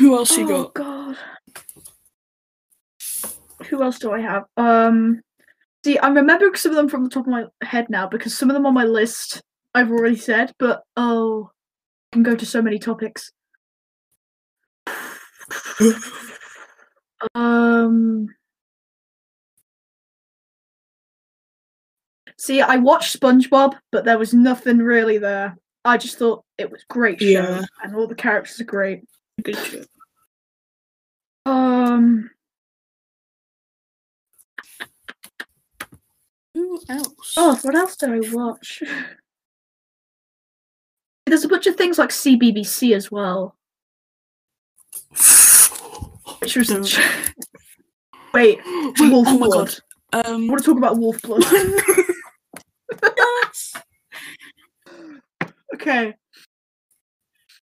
Who 0.02 0.16
else 0.18 0.36
you 0.36 0.46
oh 0.52 0.64
got? 0.64 0.74
god. 0.74 1.18
Who 3.70 3.84
else 3.84 4.00
do 4.00 4.12
I 4.12 4.20
have? 4.22 4.44
Um 4.58 5.22
see 5.84 5.98
I'm 6.00 6.16
remembering 6.16 6.56
some 6.56 6.72
of 6.72 6.76
them 6.78 6.90
from 6.90 7.04
the 7.04 7.10
top 7.10 7.26
of 7.26 7.32
my 7.32 7.46
head 7.64 7.90
now 7.90 8.08
because 8.08 8.38
some 8.38 8.50
of 8.50 8.54
them 8.54 8.66
on 8.66 8.74
my 8.74 8.84
list 8.86 9.42
I've 9.74 9.92
already 9.92 10.18
said, 10.18 10.52
but 10.60 10.84
oh 10.98 11.52
I 12.12 12.16
can 12.16 12.24
go 12.24 12.36
to 12.36 12.46
so 12.46 12.62
many 12.62 12.80
topics. 12.80 13.32
Um 17.36 18.28
See, 22.38 22.60
I 22.62 22.78
watched 22.78 23.20
SpongeBob, 23.20 23.76
but 23.92 24.04
there 24.04 24.18
was 24.18 24.34
nothing 24.34 24.80
really 24.80 25.20
there. 25.20 25.56
I 25.86 25.98
just 25.98 26.18
thought 26.18 26.44
it 26.58 26.72
was 26.72 26.84
great 26.90 27.20
show 27.22 27.28
Yeah. 27.28 27.62
and 27.84 27.96
all 27.96 28.08
the 28.08 28.16
characters 28.16 28.60
are 28.60 28.64
great. 28.66 29.04
Good 29.44 29.58
shit. 29.58 29.88
Um 31.46 32.30
Who 36.72 36.80
else? 36.88 37.34
Oh, 37.36 37.60
what 37.64 37.76
else 37.76 37.98
did 37.98 38.12
I 38.12 38.20
watch? 38.32 38.82
There's 41.26 41.44
a 41.44 41.50
bunch 41.50 41.68
of 41.68 41.76
things 41.76 41.98
like 41.98 42.12
CBBC 42.12 42.96
as 42.96 43.12
well, 43.12 43.58
which 46.40 46.56
was 46.56 46.70
wait. 48.34 48.34
Wait, 48.34 48.60
Wolf 49.12 49.28
oh 49.30 49.38
Blood. 49.38 49.52
god. 49.52 49.76
I 50.14 50.22
Um, 50.30 50.48
want 50.48 50.62
to 50.62 50.66
talk 50.66 50.78
about 50.78 50.98
Wolf 50.98 51.22
Blood. 51.22 51.44
yes. 53.18 53.74
okay. 55.76 56.16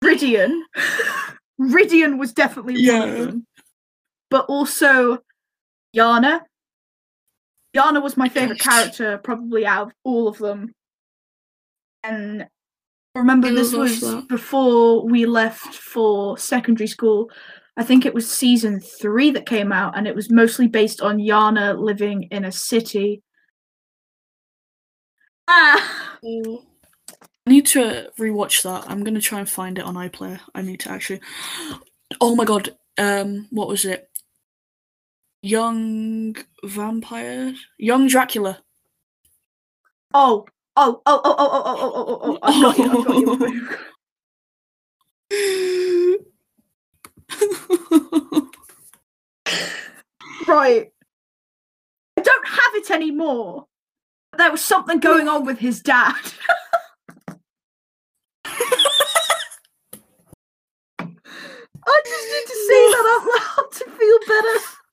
Rhydian. 0.05 0.61
Rhydian 1.61 2.17
was 2.19 2.33
definitely 2.33 2.89
one 2.89 3.09
of 3.09 3.19
them, 3.19 3.47
but 4.31 4.45
also 4.47 5.19
Jana. 5.97 6.45
Jana 7.75 8.01
was 8.01 8.17
my 8.17 8.29
favorite 8.29 8.61
character, 8.61 9.19
probably 9.19 9.67
out 9.67 9.89
of 9.89 9.93
all 10.05 10.29
of 10.29 10.39
them. 10.39 10.73
And 12.03 12.47
I 13.15 13.19
remember 13.19 13.53
this 13.53 13.73
was 13.73 14.01
that. 14.01 14.29
before 14.29 15.05
we 15.07 15.27
left 15.27 15.75
for 15.75 16.39
secondary 16.39 16.87
school. 16.87 17.31
I 17.77 17.83
think 17.83 18.07
it 18.07 18.15
was 18.15 18.31
season 18.31 18.81
three 18.81 19.33
that 19.33 19.47
came 19.47 19.73
out, 19.73 19.97
and 19.97 20.07
it 20.07 20.15
was 20.15 20.31
mostly 20.31 20.69
based 20.69 21.01
on 21.01 21.25
Jana 21.25 21.75
living 21.75 22.25
in 22.31 22.45
a 22.45 22.53
city. 22.53 23.23
Ah, 25.49 26.19
I 26.25 27.51
need 27.51 27.67
to 27.67 28.11
rewatch 28.19 28.63
that. 28.63 28.89
I'm 28.89 29.03
gonna 29.03 29.21
try 29.21 29.41
and 29.41 29.51
find 29.51 29.79
it 29.79 29.85
on 29.85 29.95
iPlayer. 29.95 30.41
I 30.55 30.63
need 30.63 30.81
to 30.81 30.91
actually. 30.91 31.21
Oh 32.21 32.37
my 32.37 32.45
god. 32.45 32.77
Um, 32.97 33.49
what 33.51 33.67
was 33.67 33.85
it? 33.85 34.09
Young 35.45 36.35
vampire, 36.65 37.53
young 37.77 38.09
Dracula. 38.09 38.63
oh, 40.15 40.47
oh, 40.75 41.03
oh, 41.05 41.21
oh, 41.23 41.23
oh, 41.23 41.51
oh, 41.53 41.63
oh, 41.67 41.99
oh, 42.01 42.39
oh, 42.41 42.41
oh, 42.41 42.41
oh! 42.43 42.49
I've 42.49 42.77
got. 42.79 42.89
I've 42.89 43.05
got 43.05 43.15
you. 43.19 43.31
I've 43.31 43.39
got 43.39 43.53
you. 48.11 48.49
Right. 50.47 50.91
I 52.17 52.21
don't 52.23 52.47
have 52.47 52.75
it 52.75 52.91
anymore. 52.91 53.67
There 54.37 54.51
was 54.51 54.63
something 54.63 54.99
going 54.99 55.29
on 55.29 55.45
with 55.45 55.59
his 55.59 55.81
dad. 55.81 56.15
I 61.87 62.01
just 62.07 62.27
need 62.33 62.47
to 62.47 62.57
say 62.67 62.83
that 62.93 63.07
out 63.13 63.27
loud 63.37 63.73
to 63.73 63.85
feel 63.91 64.19
better. 64.27 64.84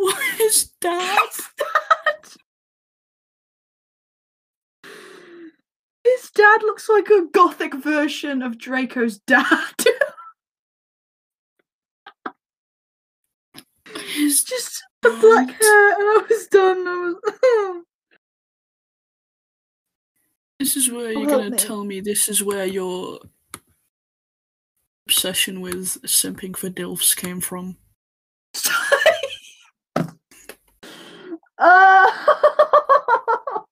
What 0.00 0.40
is 0.40 0.70
that? 0.80 1.28
His 1.32 1.48
dad. 1.58 2.36
His 6.04 6.30
dad 6.30 6.62
looks 6.62 6.88
like 6.88 7.08
a 7.08 7.26
gothic 7.32 7.74
version 7.74 8.42
of 8.42 8.58
Draco's 8.58 9.18
dad. 9.18 9.74
His 14.14 14.42
just 14.44 14.82
the 15.02 15.10
black 15.20 15.48
hair, 15.50 15.88
and 15.92 16.02
I 16.02 16.24
was 16.28 16.46
done. 16.48 16.86
I 16.86 17.14
was. 17.24 17.84
This 20.58 20.76
is 20.76 20.90
where 20.90 21.12
you're 21.12 21.28
help 21.28 21.42
gonna 21.42 21.50
me. 21.50 21.56
tell 21.56 21.84
me 21.84 22.00
this 22.00 22.28
is 22.28 22.42
where 22.42 22.66
your 22.66 23.20
obsession 25.06 25.60
with 25.60 26.02
simping 26.02 26.56
for 26.56 26.68
DILFs 26.68 27.14
came 27.16 27.40
from. 27.40 27.76
Uh, 31.58 32.06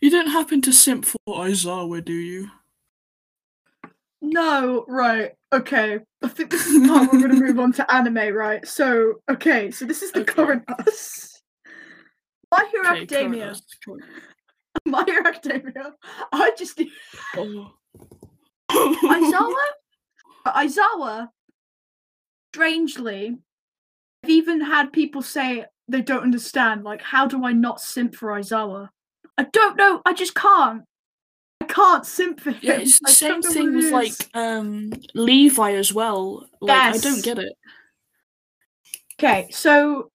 You 0.00 0.10
don't 0.10 0.28
happen 0.28 0.62
to 0.62 0.72
simp 0.72 1.04
for 1.04 1.18
Aizawa, 1.28 2.04
do 2.04 2.12
you? 2.12 2.50
no, 4.22 4.84
right, 4.88 5.32
okay. 5.52 5.98
I 6.22 6.28
think 6.28 6.50
this 6.50 6.66
is 6.66 6.82
the 6.82 6.88
part 6.88 7.12
we're 7.12 7.20
going 7.20 7.34
to 7.34 7.40
move 7.46 7.58
on 7.58 7.72
to 7.74 7.94
anime, 7.94 8.34
right? 8.34 8.66
So, 8.66 9.22
okay, 9.30 9.70
so 9.70 9.84
this 9.86 10.02
is 10.02 10.12
the 10.12 10.20
Okay. 10.20 10.32
current 10.34 10.64
us. 10.68 11.40
My 12.50 12.66
Hero 12.72 12.84
Okay, 12.90 13.02
Academia. 13.02 13.54
My 14.86 15.04
Hero 15.06 15.26
Academia. 15.26 15.94
I 16.32 16.50
just 16.56 16.80
Oh. 17.36 17.72
Aizawa. 18.70 19.54
Aizawa. 20.46 21.28
Strangely, 22.52 23.38
I've 24.24 24.30
even 24.30 24.60
had 24.60 24.92
people 24.92 25.22
say 25.22 25.64
they 25.90 26.02
don't 26.02 26.22
understand. 26.22 26.84
Like, 26.84 27.02
how 27.02 27.26
do 27.26 27.44
I 27.44 27.52
not 27.52 27.80
simp 27.80 28.14
for 28.14 28.28
Aizawa? 28.28 28.88
I 29.36 29.44
don't 29.44 29.76
know. 29.76 30.00
I 30.04 30.12
just 30.12 30.34
can't. 30.34 30.84
I 31.60 31.64
can't 31.66 32.06
simp 32.06 32.40
for 32.40 32.50
him. 32.50 32.60
Yeah, 32.62 32.74
it's 32.74 32.98
the 33.00 33.08
I 33.08 33.12
same 33.12 33.42
thing 33.42 33.74
with 33.74 33.90
like 33.92 34.12
um 34.34 34.92
Levi 35.14 35.72
as 35.72 35.92
well. 35.92 36.46
Like 36.60 36.94
I 36.94 36.98
don't 36.98 37.22
get 37.24 37.38
it. 37.38 37.52
Okay, 39.18 39.48
so 39.50 40.10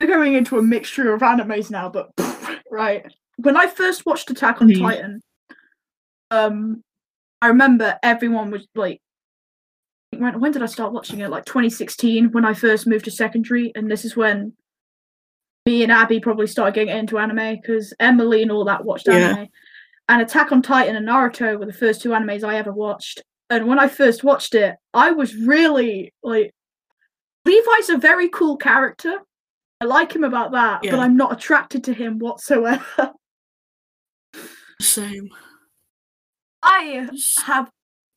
we're 0.00 0.06
going 0.06 0.34
into 0.34 0.58
a 0.58 0.62
mixture 0.62 1.12
of 1.12 1.22
animes 1.22 1.70
now, 1.70 1.88
but 1.88 2.10
right. 2.70 3.04
When 3.38 3.56
I 3.56 3.66
first 3.66 4.06
watched 4.06 4.30
Attack 4.30 4.62
on 4.62 4.68
Mhm. 4.68 4.80
Titan, 4.80 5.20
um, 6.30 6.82
I 7.42 7.48
remember 7.48 7.98
everyone 8.02 8.50
was 8.50 8.66
like, 8.74 9.00
when, 10.10 10.40
when 10.40 10.52
did 10.52 10.62
I 10.62 10.66
start 10.66 10.92
watching 10.92 11.20
it? 11.20 11.28
Like 11.28 11.44
2016, 11.44 12.32
when 12.32 12.44
I 12.44 12.54
first 12.54 12.86
moved 12.86 13.04
to 13.06 13.10
secondary, 13.10 13.72
and 13.74 13.90
this 13.90 14.04
is 14.04 14.16
when 14.16 14.54
me 15.66 15.82
and 15.82 15.92
Abby 15.92 16.20
probably 16.20 16.46
started 16.46 16.74
getting 16.74 16.96
into 16.96 17.18
anime 17.18 17.56
because 17.60 17.92
Emily 18.00 18.42
and 18.42 18.52
all 18.52 18.64
that 18.64 18.84
watched 18.84 19.08
Yeah. 19.08 19.14
anime. 19.14 19.48
And 20.08 20.22
Attack 20.22 20.52
on 20.52 20.62
Titan 20.62 20.94
and 20.96 21.06
Naruto 21.08 21.58
were 21.58 21.66
the 21.66 21.72
first 21.72 22.00
two 22.00 22.10
animes 22.10 22.44
I 22.44 22.56
ever 22.56 22.72
watched. 22.72 23.22
And 23.50 23.66
when 23.66 23.78
I 23.80 23.88
first 23.88 24.22
watched 24.22 24.54
it, 24.54 24.76
I 24.94 25.10
was 25.10 25.34
really 25.34 26.14
like, 26.22 26.52
Levi's 27.44 27.90
a 27.90 27.98
very 27.98 28.28
cool 28.28 28.56
character. 28.56 29.18
I 29.80 29.84
like 29.84 30.14
him 30.14 30.24
about 30.24 30.52
that, 30.52 30.82
but 30.82 30.94
I'm 31.00 31.16
not 31.16 31.32
attracted 31.32 31.84
to 31.84 31.92
him 31.92 32.18
whatsoever. 32.18 33.12
Same. 34.80 35.28
I 36.62 37.08
have 37.44 37.70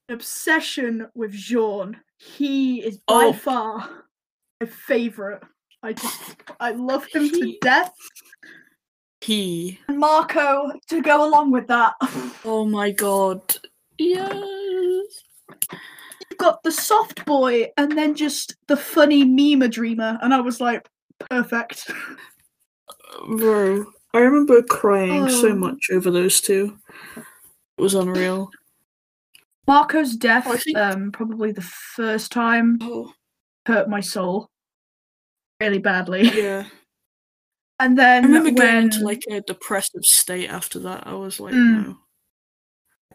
an 0.07 0.15
obsession 0.15 1.07
with 1.15 1.31
Jean. 1.31 1.99
He 2.17 2.81
is 2.81 2.97
by 2.99 3.25
Oh. 3.25 3.33
far 3.33 4.05
my 4.61 4.67
favorite. 4.67 5.41
I 5.83 5.93
just 5.93 6.35
I 6.59 6.71
love 6.71 7.05
him 7.07 7.29
to 7.29 7.57
death. 7.61 7.93
He. 9.21 9.79
And 9.87 9.99
Marco 9.99 10.71
to 10.87 11.01
go 11.01 11.27
along 11.27 11.51
with 11.51 11.67
that. 11.67 11.93
Oh 12.45 12.65
my 12.65 12.91
god. 12.91 13.41
Yes. 13.97 14.23
You've 15.49 16.37
got 16.37 16.63
the 16.63 16.71
soft 16.71 17.25
boy 17.25 17.67
and 17.77 17.97
then 17.97 18.15
just 18.15 18.55
the 18.67 18.77
funny 18.77 19.25
meme 19.25 19.69
dreamer, 19.69 20.17
and 20.21 20.33
I 20.33 20.39
was 20.39 20.61
like, 20.61 20.87
perfect. 21.29 21.89
Bro. 23.27 23.85
I 24.13 24.19
remember 24.19 24.61
crying 24.63 25.29
so 25.29 25.49
Oh. 25.49 25.55
much 25.55 25.89
over 25.91 26.09
those 26.11 26.39
two. 26.41 26.77
It 27.17 27.81
was 27.81 27.93
unreal. 27.93 28.49
Marco's 29.67 30.15
death, 30.15 30.47
I 30.47 30.57
think- 30.57 30.77
um, 30.77 31.11
probably 31.11 31.51
the 31.51 31.61
first 31.61 32.31
time, 32.31 32.79
Oh 32.81 33.13
hurt 33.65 33.87
my 33.89 33.99
soul 33.99 34.49
really 35.59 35.79
badly. 35.79 36.23
yeah. 36.23 36.65
And 37.81 37.97
then 37.97 38.25
I 38.25 38.27
then 38.27 38.31
remember 38.43 38.49
when 38.49 38.55
getting 38.55 38.83
into 38.91 39.05
like 39.05 39.23
a 39.31 39.39
depressive 39.39 40.03
state 40.03 40.49
after 40.49 40.79
that. 40.79 41.07
I 41.07 41.13
was 41.13 41.39
like, 41.39 41.53
Mm. 41.53 41.85
no. 41.87 41.97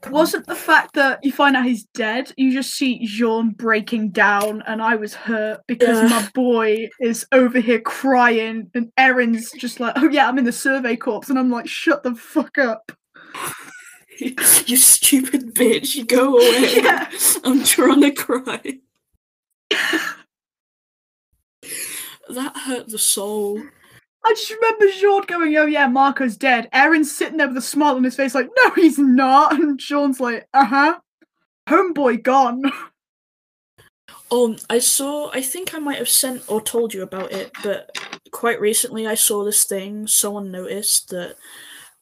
it 0.03 0.11
wasn't 0.11 0.47
the 0.47 0.55
fact 0.55 0.95
that 0.95 1.22
you 1.22 1.32
find 1.32 1.55
out 1.55 1.66
he's 1.66 1.84
dead, 1.92 2.32
you 2.38 2.51
just 2.51 2.74
see 2.74 3.05
Jean 3.05 3.51
breaking 3.51 4.12
down, 4.12 4.62
and 4.66 4.80
I 4.80 4.97
was 4.97 5.12
hurt 5.12 5.61
because 5.68 6.01
Yeah. 6.01 6.09
my 6.09 6.28
boy 6.32 6.88
is 6.99 7.26
over 7.32 7.61
here 7.61 7.80
crying, 7.82 8.70
and 8.74 8.90
Eren's 8.99 9.53
just 9.53 9.80
like, 9.80 9.92
"Oh 9.97 10.09
yeah, 10.09 10.26
I'm 10.28 10.38
in 10.38 10.45
the 10.45 10.53
survey 10.53 10.97
corps," 10.97 11.28
and 11.28 11.38
I'm 11.38 11.51
like, 11.51 11.68
"Shut 11.68 12.03
the 12.03 12.14
fuck 12.14 12.57
up." 12.57 12.90
you 14.18 14.76
stupid 14.78 15.55
bitch, 15.55 15.95
you 15.95 16.07
go 16.07 16.36
away. 16.38 16.74
Yeah. 16.82 17.11
I'm 17.45 17.62
trying 17.64 18.01
to 18.01 18.12
cry. 18.12 18.78
That 22.29 22.57
hurt 22.57 22.89
the 22.89 22.99
soul. 22.99 23.62
I 24.27 24.31
just 24.31 24.51
remember 24.51 24.87
Jean 24.91 25.22
going, 25.27 25.57
"Oh 25.57 25.66
yeah, 25.66 25.87
Marco's 25.87 26.37
dead." 26.37 26.68
Eren's 26.72 27.14
sitting 27.14 27.37
there 27.37 27.49
with 27.49 27.57
a 27.59 27.62
smile 27.62 27.97
on 27.97 28.05
his 28.05 28.16
face, 28.16 28.35
like, 28.35 28.49
"No, 28.62 28.70
he's 28.70 28.99
not," 28.99 29.53
and 29.53 29.79
Jean's 29.79 30.20
like, 30.20 30.49
"Uh 30.55 30.64
huh." 30.64 30.99
Homeboy 31.68 32.22
gone. 32.22 32.62
Um, 34.31 34.57
I 34.68 34.81
saw. 34.81 35.31
I 35.33 35.43
think 35.43 35.75
I 35.75 35.79
might 35.79 35.99
have 35.99 36.09
sent 36.09 36.43
or 36.49 36.61
told 36.61 36.93
you 36.93 37.03
about 37.03 37.31
it, 37.31 37.53
but 37.62 37.97
quite 38.33 38.61
recently 38.61 39.07
I 39.07 39.14
saw 39.14 39.45
this 39.45 39.64
thing. 39.64 40.07
Someone 40.07 40.51
noticed 40.51 41.11
that 41.11 41.37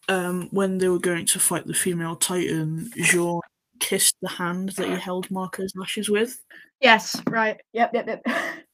um, 0.09 0.49
when 0.51 0.79
they 0.79 0.89
were 0.89 0.99
going 0.99 1.27
to 1.27 1.39
fight 1.39 1.67
the 1.67 1.75
female 1.75 2.17
Titan, 2.17 2.91
Jean 2.97 3.41
kissed 3.81 4.17
the 4.23 4.29
hand 4.29 4.71
that 4.71 4.89
he 4.89 4.95
held 4.95 5.31
Marco's 5.31 5.75
ashes 5.81 6.09
with. 6.09 6.41
Yes, 6.81 7.21
right. 7.29 7.61
Yep, 7.73 7.91
yep, 7.95 8.07
yep. 8.07 8.27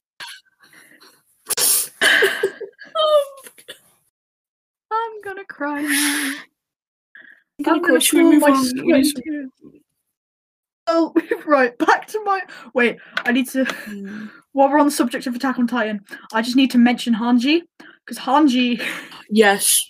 I'm 5.18 5.22
gonna 5.34 5.44
cry 5.46 5.82
now. 5.82 6.34
I'm 7.58 7.64
gonna 7.64 7.76
I'm 7.78 7.82
gonna 7.82 8.00
should 8.00 8.18
we 8.18 8.22
move 8.24 8.40
my 8.42 8.50
on? 8.50 8.64
Sweat. 8.64 9.06
Oh, 10.86 11.12
right. 11.46 11.76
Back 11.78 12.06
to 12.08 12.22
my. 12.24 12.40
Wait, 12.72 12.98
I 13.24 13.32
need 13.32 13.48
to. 13.50 13.64
Hmm. 13.64 14.26
While 14.52 14.70
we're 14.70 14.78
on 14.78 14.86
the 14.86 14.92
subject 14.92 15.26
of 15.26 15.34
Attack 15.34 15.58
on 15.58 15.66
Titan, 15.66 16.00
I 16.32 16.42
just 16.42 16.56
need 16.56 16.70
to 16.72 16.78
mention 16.78 17.14
Hanji 17.14 17.62
because 18.04 18.18
Hanji, 18.18 18.82
Yes, 19.30 19.88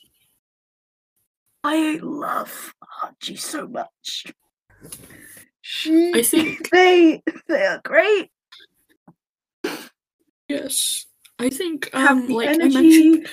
I 1.64 1.98
love 2.02 2.74
Hanji 3.02 3.38
so 3.38 3.66
much. 3.68 4.26
She, 5.60 6.12
I 6.14 6.22
think 6.22 6.68
they 6.70 7.22
they 7.48 7.64
are 7.66 7.80
great. 7.84 8.30
yes. 10.48 11.06
I 11.38 11.48
think 11.50 11.90
Have 11.92 12.10
um, 12.18 12.26
the 12.26 12.34
like 12.34 12.48
I 12.48 12.52
energy. 12.54 12.74
mentioned 12.74 13.28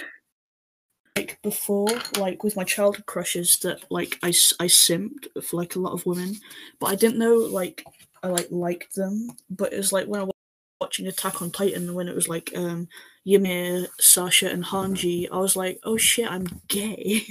like 1.16 1.40
before, 1.42 1.88
like 2.18 2.44
with 2.44 2.56
my 2.56 2.64
childhood 2.64 3.06
crushes, 3.06 3.58
that 3.60 3.84
like 3.90 4.18
I, 4.24 4.30
I 4.30 4.68
simped 4.68 5.28
for 5.44 5.58
like 5.58 5.76
a 5.76 5.80
lot 5.80 5.94
of 5.94 6.06
women, 6.06 6.36
but 6.80 6.88
I 6.88 6.96
didn't 6.96 7.20
know 7.20 7.36
like 7.36 7.84
I 8.24 8.28
like 8.28 8.48
liked 8.52 8.96
them. 8.96 9.30
But 9.50 9.74
it 9.74 9.78
was 9.78 9.94
like 9.94 10.08
when 10.08 10.22
I 10.22 10.24
was 10.26 10.34
watching 10.82 11.08
Attack 11.08 11.42
on 11.42 11.52
Titan, 11.52 11.94
when 11.94 12.08
it 12.08 12.16
was 12.16 12.28
like 12.28 12.52
um 12.56 12.88
Ymir, 13.26 13.88
Sasha, 14.00 14.50
and 14.50 14.64
Hanji, 14.66 15.28
I 15.32 15.38
was 15.38 15.56
like, 15.56 15.80
oh 15.84 15.98
shit, 15.98 16.30
I'm 16.30 16.48
gay. 16.68 17.26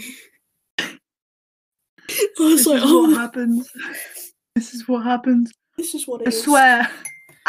I 0.79 0.99
was 2.39 2.65
This 2.65 2.67
like, 2.67 2.83
is 2.83 2.91
what 2.93 3.11
oh, 3.11 3.15
happens. 3.15 3.71
This 4.55 4.75
is 4.75 4.89
what 4.89 5.03
happens. 5.05 5.53
this 5.77 5.95
is 5.95 6.07
what 6.07 6.21
I 6.23 6.25
it 6.25 6.29
is. 6.29 6.43
swear, 6.43 6.89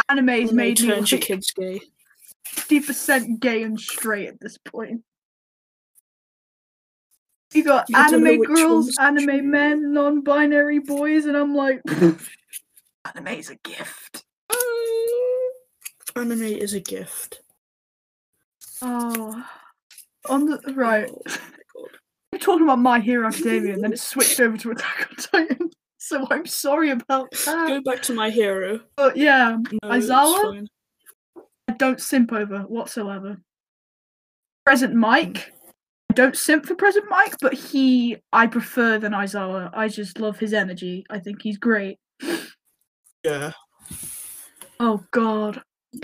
anime's 0.09 0.47
When 0.47 0.55
made 0.57 0.81
me 0.81 0.93
like 0.95 1.21
kids 1.21 1.51
gay. 1.51 1.79
fifty 2.45 2.79
percent 2.81 3.39
gay 3.39 3.63
and 3.63 3.79
straight 3.79 4.27
at 4.27 4.39
this 4.39 4.57
point. 4.57 5.01
You 7.55 7.63
got 7.63 7.89
You 7.89 7.95
anime 7.95 8.43
girls, 8.43 8.93
anime 8.99 9.49
men, 9.49 9.93
non-binary 9.93 10.79
boys, 10.79 11.25
and 11.25 11.37
I'm 11.37 11.55
like, 11.55 11.81
anime 11.89 13.27
is 13.27 13.49
a 13.49 13.55
gift. 13.55 14.25
Anime 16.17 16.43
is 16.43 16.73
a 16.73 16.81
gift. 16.81 17.39
Oh, 18.81 19.45
on 20.27 20.45
the 20.47 20.59
right. 20.75 21.09
Oh, 21.09 21.21
oh 21.77 21.87
We're 22.33 22.39
talking 22.39 22.63
about 22.63 22.79
My 22.79 22.99
Hero 22.99 23.25
Academia, 23.27 23.73
and 23.73 23.83
then 23.83 23.93
it 23.93 23.99
switched 23.99 24.41
over 24.41 24.57
to 24.57 24.71
Attack 24.71 25.07
on 25.09 25.15
Titan. 25.15 25.69
So 25.97 26.27
I'm 26.29 26.45
sorry 26.45 26.91
about 26.91 27.31
that. 27.31 27.67
Go 27.67 27.81
back 27.81 28.03
to 28.03 28.13
my 28.13 28.29
hero. 28.29 28.79
But 28.95 29.17
yeah, 29.17 29.57
No, 29.81 29.89
Aizawa? 29.89 30.67
I 31.67 31.73
don't 31.73 31.99
simp 31.99 32.31
over 32.31 32.59
whatsoever. 32.59 33.37
Present 34.63 34.93
Mike. 34.93 35.51
I 35.64 35.64
don't 36.15 36.35
simp 36.35 36.65
for 36.65 36.75
Present 36.75 37.05
Mike, 37.09 37.35
but 37.41 37.53
he 37.53 38.17
I 38.33 38.47
prefer 38.47 38.97
than 38.97 39.11
Aizawa. 39.13 39.69
I 39.73 39.87
just 39.87 40.19
love 40.19 40.39
his 40.39 40.53
energy. 40.53 41.05
I 41.09 41.19
think 41.19 41.41
he's 41.41 41.57
great. 41.57 41.99
Yeah. 43.23 43.51
Oh 44.79 45.03
god. 45.11 45.61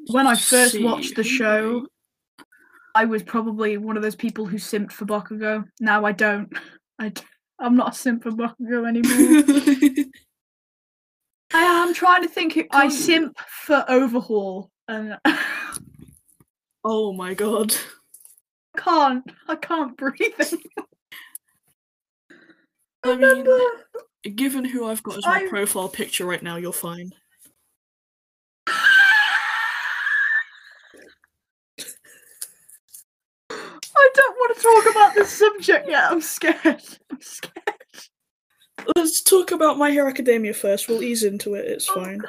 When 0.08 0.28
I 0.28 0.36
first 0.36 0.74
See, 0.74 0.84
watched 0.84 1.16
the 1.16 1.24
show, 1.24 1.86
I 2.96 3.06
was 3.06 3.24
probably 3.24 3.78
one 3.78 3.98
of 3.98 4.04
those 4.04 4.16
people 4.16 4.46
who 4.46 4.58
simped 4.58 4.92
for 4.92 5.06
Bakugo. 5.06 5.66
Now 5.80 6.06
I 6.06 6.12
don't. 6.14 6.52
I 7.00 7.10
d- 7.10 7.22
I'm 7.60 7.76
not 7.76 7.94
a 7.94 7.98
simp 7.98 8.24
for 8.24 8.32
Bakugo 8.32 8.88
anymore. 8.88 10.06
I 11.54 11.62
am 11.64 11.94
trying 11.94 12.22
to 12.24 12.30
think. 12.30 12.54
who- 12.54 12.66
I 12.72 12.88
simp 12.90 13.38
for 13.66 13.84
Overhaul, 13.90 14.72
and 14.88 15.18
oh 16.84 17.14
my 17.14 17.34
god. 17.34 17.76
Can't. 18.78 19.24
I 19.48 19.56
can't 19.56 19.96
breathe. 19.98 20.18
I 23.04 23.16
mean, 23.16 23.48
given 24.36 24.64
who 24.66 24.86
I've 24.88 25.02
got 25.04 25.18
as 25.18 25.26
my 25.26 25.44
I- 25.46 25.50
profile 25.50 25.90
picture 25.90 26.26
right 26.26 26.44
now, 26.44 26.58
you're 26.58 26.72
fine. 26.74 27.12
I 33.50 34.10
don't 34.16 34.36
want 34.36 34.58
to 34.58 34.64
talk 34.64 34.92
about 34.92 35.14
this 35.16 35.30
subject 35.32 35.88
yet. 35.90 36.12
I'm 36.12 36.22
scared. 36.22 36.58
I'm 36.66 37.22
scared. 37.22 37.66
Let's 38.96 39.22
talk 39.22 39.52
about 39.52 39.78
My 39.78 39.92
Hero 39.92 40.10
Academia 40.10 40.54
first. 40.54 40.88
We'll 40.88 41.04
ease 41.04 41.24
into 41.24 41.54
it. 41.56 41.66
It's 41.66 41.90
Oh, 41.90 41.96
fine. 41.96 42.22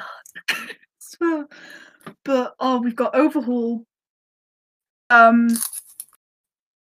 So- 0.99 1.47
but 2.25 2.53
oh, 2.59 2.81
we've 2.81 2.95
got 2.95 3.15
Overhaul. 3.15 3.85
Um. 5.09 5.49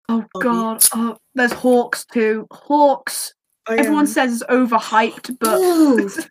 Oh 0.10 0.26
God. 0.40 0.84
Oh, 0.94 1.18
there's 1.36 1.54
Hawks 1.54 2.06
too. 2.06 2.48
Hawks. 2.52 3.34
Everyone 3.70 4.08
says 4.08 4.34
it's 4.34 4.52
overhyped, 4.52 5.38
but 5.40 6.28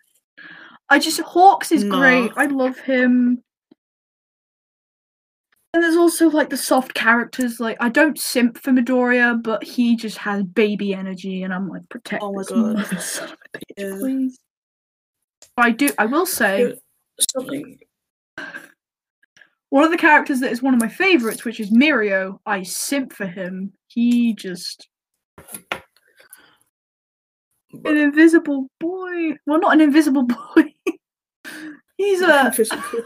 I 0.89 0.99
just 0.99 1.19
Hawks 1.21 1.71
is 1.71 1.83
great. 1.83 2.31
I 2.35 2.45
love 2.45 2.77
him. 2.79 3.41
And 5.73 5.81
there's 5.83 5.95
also 5.95 6.29
like 6.29 6.51
the 6.51 6.57
soft 6.57 6.93
characters. 6.93 7.59
Like 7.59 7.77
I 7.79 7.89
don't 7.89 8.19
simp 8.19 8.59
for 8.59 8.71
Midoriya, 8.71 9.41
but 9.41 9.63
he 9.63 9.95
just 9.95 10.19
has 10.19 10.43
baby 10.43 10.93
energy, 10.93 11.41
and 11.41 11.51
I'm 11.51 11.67
like 11.67 11.89
protect 11.89 12.23
Oh 12.23 12.37
this 12.37 12.49
God. 12.49 12.75
mother 12.77 12.83
son 12.99 13.29
of 13.29 13.37
a 13.55 13.57
bitch, 13.57 13.63
Yeah. 13.77 13.97
please. 13.99 14.37
But 15.55 15.65
I 15.65 15.71
do. 15.71 15.89
I 15.97 16.05
will 16.05 16.27
say 16.27 16.75
Something. 17.35 17.79
One 19.73 19.83
of 19.83 19.89
the 19.89 19.97
characters 19.97 20.39
that 20.39 20.51
is 20.51 20.61
one 20.61 20.75
of 20.75 20.79
my 20.79 20.87
favorites, 20.87 21.45
which 21.45 21.59
is 21.59 21.71
Mirio. 21.71 22.37
I 22.45 22.61
simp 22.61 23.11
for 23.11 23.25
him. 23.25 23.73
He 23.87 24.35
just 24.35 24.87
an 27.83 27.97
invisible 27.97 28.67
boy. 28.79 29.31
Well, 29.47 29.59
not 29.59 29.73
an 29.73 29.81
invisible 29.81 30.23
boy. 30.55 30.75
He's 31.97 32.21
a 32.21 32.45
invisible. 32.45 33.03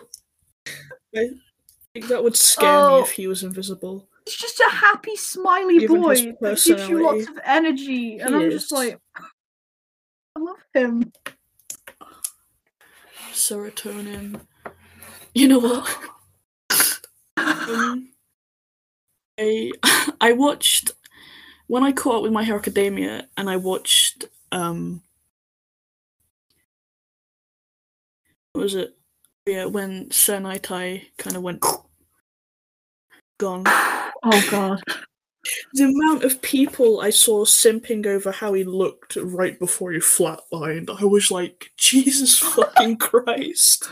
I 1.16 1.30
think 1.94 2.08
that 2.10 2.22
would 2.22 2.36
scare 2.36 2.70
Oh. 2.70 2.98
me 2.98 3.02
if 3.04 3.12
he 3.12 3.28
was 3.28 3.44
invisible. 3.44 4.06
He's 4.26 4.36
just 4.36 4.60
a 4.60 4.70
happy, 4.70 5.16
smiley 5.16 5.80
Given 5.80 6.02
boy 6.02 6.16
that 6.42 6.62
gives 6.62 6.90
you 6.90 7.02
lots 7.02 7.30
of 7.30 7.40
energy, 7.46 8.20
and 8.20 8.36
He 8.36 8.44
I'm 8.44 8.52
just 8.52 8.74
like, 8.74 9.00
I 9.16 10.40
love 10.40 10.58
him. 10.74 11.14
Serotonin. 13.32 14.42
You 15.34 15.48
know 15.48 15.60
what? 15.60 15.98
Um, 17.68 18.10
I 19.40 19.72
I 20.22 20.32
watched 20.34 20.92
when 21.68 21.84
I 21.84 21.92
caught 21.92 22.18
up 22.18 22.24
with 22.24 22.32
My 22.32 22.44
Hero 22.44 22.58
Academia, 22.60 23.28
and 23.36 23.50
I 23.50 23.58
watched 23.58 24.26
um, 24.52 25.02
what 28.54 28.64
was 28.64 28.76
it? 28.76 28.96
Yeah, 29.46 29.66
when 29.66 30.12
Sir 30.12 30.40
Nighteye 30.40 31.04
kind 31.18 31.36
of 31.36 31.44
went 31.44 31.62
gone. 33.38 33.64
Oh 33.66 34.48
god. 34.52 34.82
the 35.74 35.84
amount 35.86 36.24
of 36.24 36.42
people 36.42 37.00
I 37.02 37.10
saw 37.10 37.46
simping 37.46 38.06
over 38.06 38.32
how 38.32 38.54
he 38.54 38.64
looked 38.64 39.16
right 39.16 39.58
before 39.58 39.92
he 39.92 40.00
flatlined, 40.00 40.90
I 40.90 41.06
was 41.06 41.32
like, 41.32 41.72
Jesus 41.78 42.38
fucking 42.40 42.98
Christ. 42.98 43.90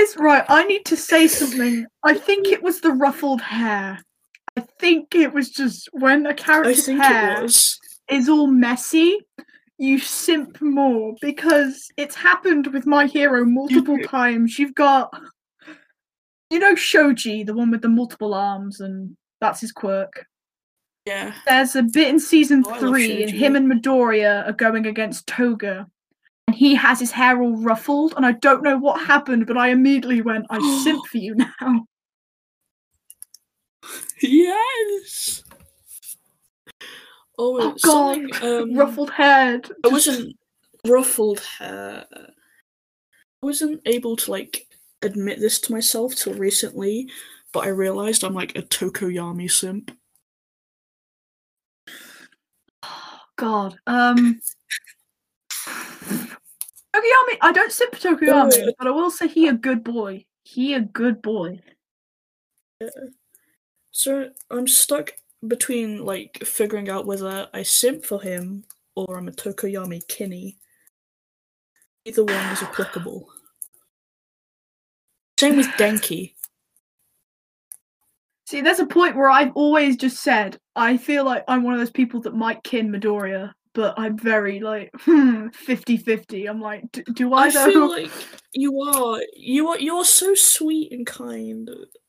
Is 0.00 0.16
right. 0.16 0.44
I 0.48 0.64
need 0.64 0.86
to 0.86 0.96
say 0.96 1.26
something. 1.26 1.86
I 2.02 2.14
think 2.14 2.48
it 2.48 2.62
was 2.62 2.80
the 2.80 2.92
ruffled 2.92 3.42
hair. 3.42 3.98
I 4.56 4.60
think 4.78 5.14
it 5.14 5.34
was 5.34 5.50
just 5.50 5.88
when 5.92 6.26
a 6.26 6.32
character's 6.32 6.86
hair 6.86 7.46
is 8.10 8.28
all 8.28 8.46
messy, 8.46 9.18
you 9.78 9.98
simp 9.98 10.60
more 10.60 11.14
because 11.20 11.88
it's 11.96 12.14
happened 12.14 12.68
with 12.68 12.86
my 12.86 13.06
hero 13.06 13.44
multiple 13.44 13.98
times. 13.98 14.58
You've 14.58 14.74
got, 14.74 15.10
you 16.50 16.58
know, 16.58 16.74
Shoji, 16.74 17.44
the 17.44 17.54
one 17.54 17.70
with 17.70 17.82
the 17.82 17.88
multiple 17.88 18.34
arms, 18.34 18.80
and 18.80 19.16
that's 19.40 19.60
his 19.60 19.72
quirk. 19.72 20.26
Yeah. 21.06 21.34
There's 21.46 21.76
a 21.76 21.82
bit 21.82 22.08
in 22.08 22.20
season 22.20 22.64
Oh, 22.66 22.78
three, 22.78 23.22
and 23.22 23.30
him 23.30 23.54
and 23.54 23.70
Midoriya 23.70 24.48
are 24.48 24.52
going 24.52 24.86
against 24.86 25.26
Toga. 25.26 25.86
And 26.50 26.56
he 26.56 26.74
has 26.74 26.98
his 26.98 27.12
hair 27.12 27.40
all 27.40 27.54
ruffled, 27.58 28.14
and 28.16 28.26
I 28.26 28.32
don't 28.32 28.64
know 28.64 28.76
what 28.76 29.00
happened, 29.00 29.46
but 29.46 29.56
I 29.56 29.68
immediately 29.68 30.20
went, 30.20 30.46
I 30.50 30.58
simp 30.82 31.06
for 31.06 31.18
you 31.18 31.36
now. 31.36 31.86
Yes. 34.20 35.44
Oh, 37.38 37.56
Oh, 37.60 37.76
God. 37.84 38.42
um, 38.42 38.74
Ruffled 38.74 39.12
head. 39.12 39.70
I 39.84 39.88
wasn't 39.88 40.34
ruffled 40.84 41.38
hair. 41.38 42.04
I 42.12 42.26
wasn't 43.40 43.80
able 43.86 44.16
to 44.16 44.30
like 44.32 44.66
admit 45.02 45.38
this 45.38 45.60
to 45.60 45.72
myself 45.72 46.16
till 46.16 46.34
recently, 46.34 47.08
but 47.52 47.60
I 47.60 47.68
realized 47.68 48.24
I'm 48.24 48.34
like 48.34 48.58
a 48.58 48.62
Tokoyami 48.62 49.48
simp. 49.48 49.92
God. 53.36 53.78
Um. 53.86 54.40
Tokoyami, 56.94 57.36
I 57.40 57.52
don't 57.52 57.72
simp 57.72 57.94
for 57.94 58.16
Tokoyami, 58.16 58.72
but 58.78 58.86
I 58.86 58.90
will 58.90 59.10
say 59.10 59.28
he 59.28 59.48
a 59.48 59.52
good 59.52 59.84
boy. 59.84 60.24
He 60.42 60.74
a 60.74 60.80
good 60.80 61.22
boy. 61.22 61.60
So 63.92 64.30
I'm 64.50 64.66
stuck 64.66 65.12
between 65.46 66.04
like 66.04 66.42
figuring 66.44 66.88
out 66.88 67.06
whether 67.06 67.48
I 67.54 67.62
simp 67.62 68.04
for 68.04 68.20
him 68.20 68.64
or 68.96 69.18
I'm 69.18 69.28
a 69.28 69.32
Tokoyami 69.32 70.06
Kinney. 70.08 70.58
Either 72.04 72.24
one 72.24 72.52
is 72.52 72.62
applicable. 72.62 73.28
Same 75.38 75.56
with 75.56 75.66
Denki. 75.78 76.34
See, 78.46 78.60
there's 78.62 78.80
a 78.80 78.86
point 78.86 79.16
where 79.16 79.30
I've 79.30 79.52
always 79.54 79.96
just 79.96 80.22
said 80.22 80.58
I 80.74 80.96
feel 80.96 81.24
like 81.24 81.44
I'm 81.46 81.62
one 81.62 81.74
of 81.74 81.80
those 81.80 81.90
people 81.90 82.20
that 82.22 82.34
might 82.34 82.64
kin 82.64 82.90
Midoriya, 82.90 83.52
but 83.74 83.94
I'm 83.98 84.18
very 84.18 84.60
like 84.60 84.90
hmm 85.00 85.48
50-50. 85.48 86.48
I'm 86.48 86.60
like, 86.60 86.90
do, 86.92 87.02
do 87.04 87.34
I, 87.34 87.46
I 87.46 87.50
feel 87.50 87.88
like 87.96 88.10
you 88.52 88.80
are 88.80 89.20
you 89.36 89.68
are 89.68 89.78
you 89.78 89.96
are 89.96 90.04
so 90.04 90.34
sweet 90.34 90.92
and 90.92 91.06
kind, 91.06 91.68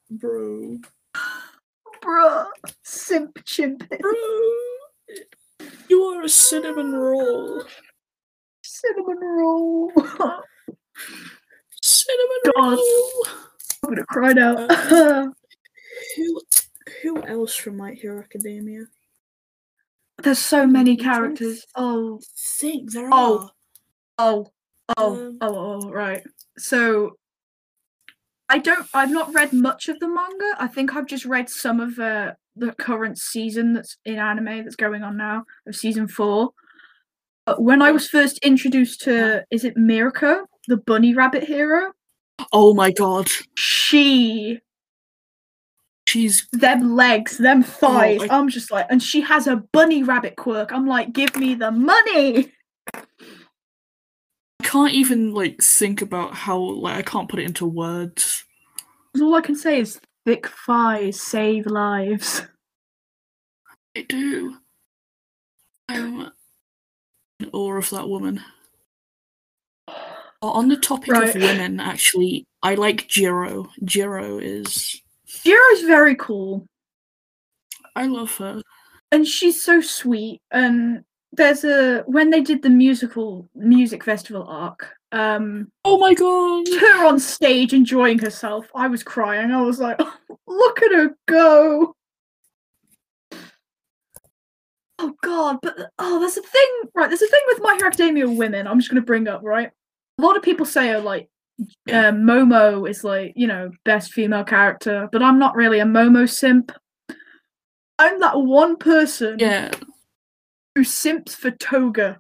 bro. 0.10 0.78
Bruh, 2.04 2.48
simp 2.84 3.38
chimp, 3.46 3.88
Bro, 4.00 4.14
you 5.88 6.02
are 6.04 6.24
a 6.24 6.30
cinnamon 6.30 6.94
roll. 6.94 7.64
cinnamon 8.64 9.20
roll. 9.20 9.92
Cinnamon 11.84 12.42
God. 12.56 12.78
roll. 12.78 13.26
I'm 13.84 13.90
gonna 13.90 14.06
cry 14.06 14.34
now. 14.34 14.56
Uh, 14.56 15.28
Who 16.16 16.42
who 17.04 17.24
else 17.24 17.56
from 17.56 17.78
My 17.78 17.92
Hero 17.94 18.20
Academia? 18.20 18.86
There's 20.24 20.40
so 20.40 20.66
many 20.68 20.92
I'm 20.92 20.98
trying 20.98 21.36
to 21.36 21.44
characters. 21.44 21.66
Oh, 21.76 22.20
Think 22.60 22.92
there 22.92 23.10
Oh. 23.12 23.40
are. 23.40 23.52
oh, 24.18 24.52
oh, 24.98 25.14
Um, 25.16 25.38
oh, 25.42 25.82
oh, 25.84 25.90
right. 25.92 26.24
So 26.58 27.18
I 28.50 28.58
don't. 28.58 28.86
I've 28.94 29.12
not 29.12 29.34
read 29.34 29.54
much 29.54 29.88
of 29.90 30.00
the 30.00 30.08
manga. 30.08 30.56
I 30.60 30.68
think 30.68 30.96
I've 30.96 31.08
just 31.08 31.26
read 31.26 31.50
some 31.50 31.80
of 31.80 31.98
uh, 32.00 32.34
the 32.56 32.74
current 32.74 33.18
season 33.18 33.74
that's 33.74 33.98
in 34.06 34.20
anime 34.20 34.64
that's 34.64 34.76
going 34.76 35.04
on 35.04 35.16
now 35.18 35.46
of 35.68 35.76
season 35.76 36.08
four. 36.08 36.52
But 37.46 37.62
when 37.62 37.82
I 37.82 37.92
was 37.92 38.10
first 38.10 38.38
introduced 38.40 39.02
to, 39.02 39.46
is 39.52 39.64
it 39.64 39.78
Mirko, 39.78 40.46
the 40.68 40.78
bunny 40.78 41.14
rabbit 41.16 41.44
hero? 41.44 41.94
Oh 42.52 42.74
my 42.74 42.92
god, 42.92 43.28
She, 43.56 44.60
she's 46.12 46.48
them 46.52 46.96
legs, 46.96 47.38
them 47.38 47.60
oh, 47.60 47.64
thighs. 47.64 48.22
I- 48.30 48.38
I'm 48.38 48.50
just 48.50 48.70
like, 48.72 48.86
and 48.90 49.02
she 49.02 49.22
has 49.22 49.48
a 49.48 49.58
bunny 49.72 50.04
rabbit 50.04 50.36
quirk. 50.36 50.72
I'm 50.72 50.86
like, 50.88 51.14
give 51.14 51.36
me 51.38 51.56
the 51.56 51.72
money. 51.72 52.52
I 52.94 53.04
can't 54.64 54.94
even 54.94 55.34
like 55.34 55.62
think 55.62 56.02
about 56.02 56.34
how 56.34 56.58
like 56.60 56.98
I 56.98 57.02
can't 57.02 57.30
put 57.30 57.40
it 57.40 57.46
into 57.46 57.66
words. 57.66 58.44
All 59.20 59.36
I 59.36 59.42
can 59.42 59.56
say 59.56 59.80
is 59.80 60.00
thick 60.26 60.48
thighs 60.48 61.22
save 61.22 61.66
lives. 61.66 62.44
I 63.98 64.02
do. 64.04 64.56
I'm 65.90 66.32
in 67.40 67.50
awe 67.52 67.74
of 67.78 67.90
that 67.90 68.08
woman. 68.08 68.42
Oh, 70.44 70.50
On 70.52 70.70
the 70.70 70.78
topic 70.78 71.12
Right. 71.12 71.36
of 71.36 71.42
women, 71.42 71.80
actually, 71.80 72.46
I 72.64 72.76
like 72.76 73.08
Jiro. 73.08 73.70
Jiro 73.84 74.38
is 74.40 75.02
Jiro's 75.46 75.82
very 75.84 76.16
cool. 76.16 76.68
I 77.96 78.06
love 78.08 78.36
her. 78.38 78.62
and 79.12 79.28
she's 79.28 79.62
so 79.64 79.82
sweet 79.82 80.42
and 80.52 81.04
there's 81.34 81.64
a 81.66 82.04
when 82.08 82.30
they 82.30 82.42
did 82.42 82.62
the 82.62 82.70
musical 82.70 83.50
music 83.56 84.04
festival 84.04 84.44
arc 84.48 84.88
um 85.12 85.70
Oh 85.84 85.98
my 85.98 86.14
god. 86.14 86.66
her 86.82 87.06
on 87.06 87.20
stage 87.20 87.74
enjoying 87.74 88.20
herself 88.20 88.68
i 88.76 88.88
was 88.88 89.04
crying 89.04 89.52
i 89.52 89.62
was 89.62 89.80
like 89.80 90.00
look 90.48 90.82
at 90.82 90.92
her 90.94 91.16
go 91.28 91.94
oh 95.00 95.14
god 95.24 95.58
but 95.62 95.76
oh 96.00 96.20
there's 96.20 96.38
a 96.38 96.42
thing 96.42 96.72
right 96.96 97.10
there's 97.10 97.22
a 97.22 97.28
thing 97.28 97.42
with 97.48 97.60
my 97.62 97.74
hero 97.76 97.88
academia 97.88 98.30
women 98.30 98.68
i'm 98.68 98.80
just 98.80 98.90
going 98.90 99.02
to 99.02 99.06
bring 99.06 99.28
up 99.28 99.42
right 99.44 99.72
a 100.18 100.22
lot 100.22 100.38
of 100.38 100.44
people 100.44 100.66
say 100.66 100.94
oh 100.94 101.00
like. 101.02 101.28
Uh, 101.90 102.12
momo 102.12 102.90
is 102.90 103.04
like 103.04 103.34
you 103.36 103.48
know 103.48 103.70
best 103.86 104.12
female 104.14 104.44
character 104.44 105.08
but 105.12 105.22
i'm 105.22 105.38
not 105.40 105.56
really 105.56 105.80
a 105.80 105.86
momo 105.86 106.28
simp 106.30 106.72
i'm 108.00 108.20
that 108.20 108.40
one 108.40 108.76
person 108.78 109.38
Yeah. 109.40 109.72
who 110.76 110.84
simps 110.84 111.36
for 111.36 111.52
Toga. 111.52 112.20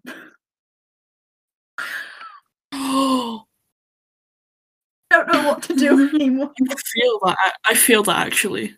Oh, 2.71 3.43
Don't 5.11 5.27
know 5.33 5.47
what 5.47 5.63
to 5.63 5.75
do 5.75 6.09
anymore. 6.15 6.51
I 6.69 6.75
feel 6.75 7.19
that. 7.25 7.53
I 7.67 7.73
feel 7.73 8.03
that 8.03 8.25
actually. 8.27 8.75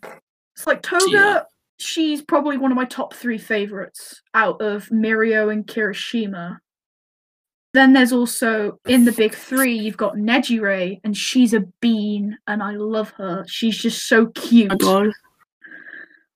It's 0.56 0.66
like 0.66 0.82
Toga. 0.82 1.06
Yeah. 1.12 1.42
She's 1.80 2.22
probably 2.22 2.58
one 2.58 2.72
of 2.72 2.76
my 2.76 2.86
top 2.86 3.14
three 3.14 3.38
favorites 3.38 4.22
out 4.34 4.62
of 4.62 4.88
Mirio 4.90 5.52
and 5.52 5.66
Kirishima. 5.68 6.58
Then 7.74 7.94
there's 7.94 8.12
also 8.12 8.80
in 8.88 9.04
the 9.06 9.12
big 9.12 9.34
three, 9.34 9.76
you've 9.76 9.98
got 9.98 10.16
Nejire, 10.16 11.00
and 11.04 11.18
she's 11.18 11.54
a 11.56 11.62
bean, 11.82 12.38
and 12.48 12.62
I 12.62 12.72
love 12.76 13.10
her. 13.18 13.44
She's 13.48 13.78
just 13.78 14.08
so 14.08 14.28
cute. 14.28 14.72
Oh 14.72 14.76
god. 14.78 15.12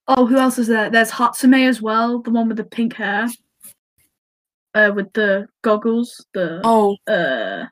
Oh, 0.08 0.26
who 0.26 0.38
else 0.38 0.58
is 0.58 0.68
there? 0.68 0.90
There's 0.90 1.12
Hatsume 1.12 1.68
as 1.68 1.82
well, 1.82 2.22
the 2.22 2.32
one 2.32 2.48
with 2.48 2.58
the 2.58 2.64
pink 2.64 2.96
hair, 2.96 3.28
uh, 4.74 4.92
with 4.96 5.12
the 5.14 5.48
goggles. 5.62 6.26
The 6.34 6.62
Oh, 6.64 6.96
uh, 7.08 7.66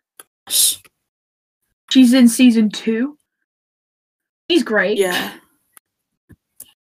she's 0.47 2.13
in 2.13 2.27
season 2.27 2.69
two. 2.69 3.17
She's 4.51 4.63
great. 4.63 4.97
yeah. 4.99 5.33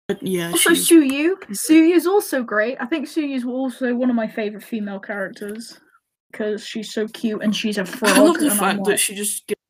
But 0.07 0.21
yeah, 0.21 0.51
Also, 0.51 0.73
she's 0.73 0.89
Tsuyu. 0.89 1.35
Tsuyu's 1.51 2.05
also 2.05 2.43
great. 2.43 2.77
I 2.81 2.85
think 2.85 3.07
Tsuyu's 3.07 3.45
also 3.45 3.95
one 3.95 4.09
of 4.09 4.15
my 4.15 4.27
favorite 4.27 4.63
female 4.63 4.99
characters 4.99 5.79
because 6.35 6.65
she's 6.67 6.91
so 6.91 7.07
cute 7.07 7.41
and 7.41 7.55
she's 7.55 7.77
a 7.77 7.85
frog. 7.85 8.17
I 8.17 8.19
love 8.21 8.39
the 8.39 8.49
and 8.49 8.59
fact 8.59 8.83
that 8.83 8.91
like, 8.91 8.99
she 8.99 9.15
just 9.15 9.47
gives. 9.47 9.61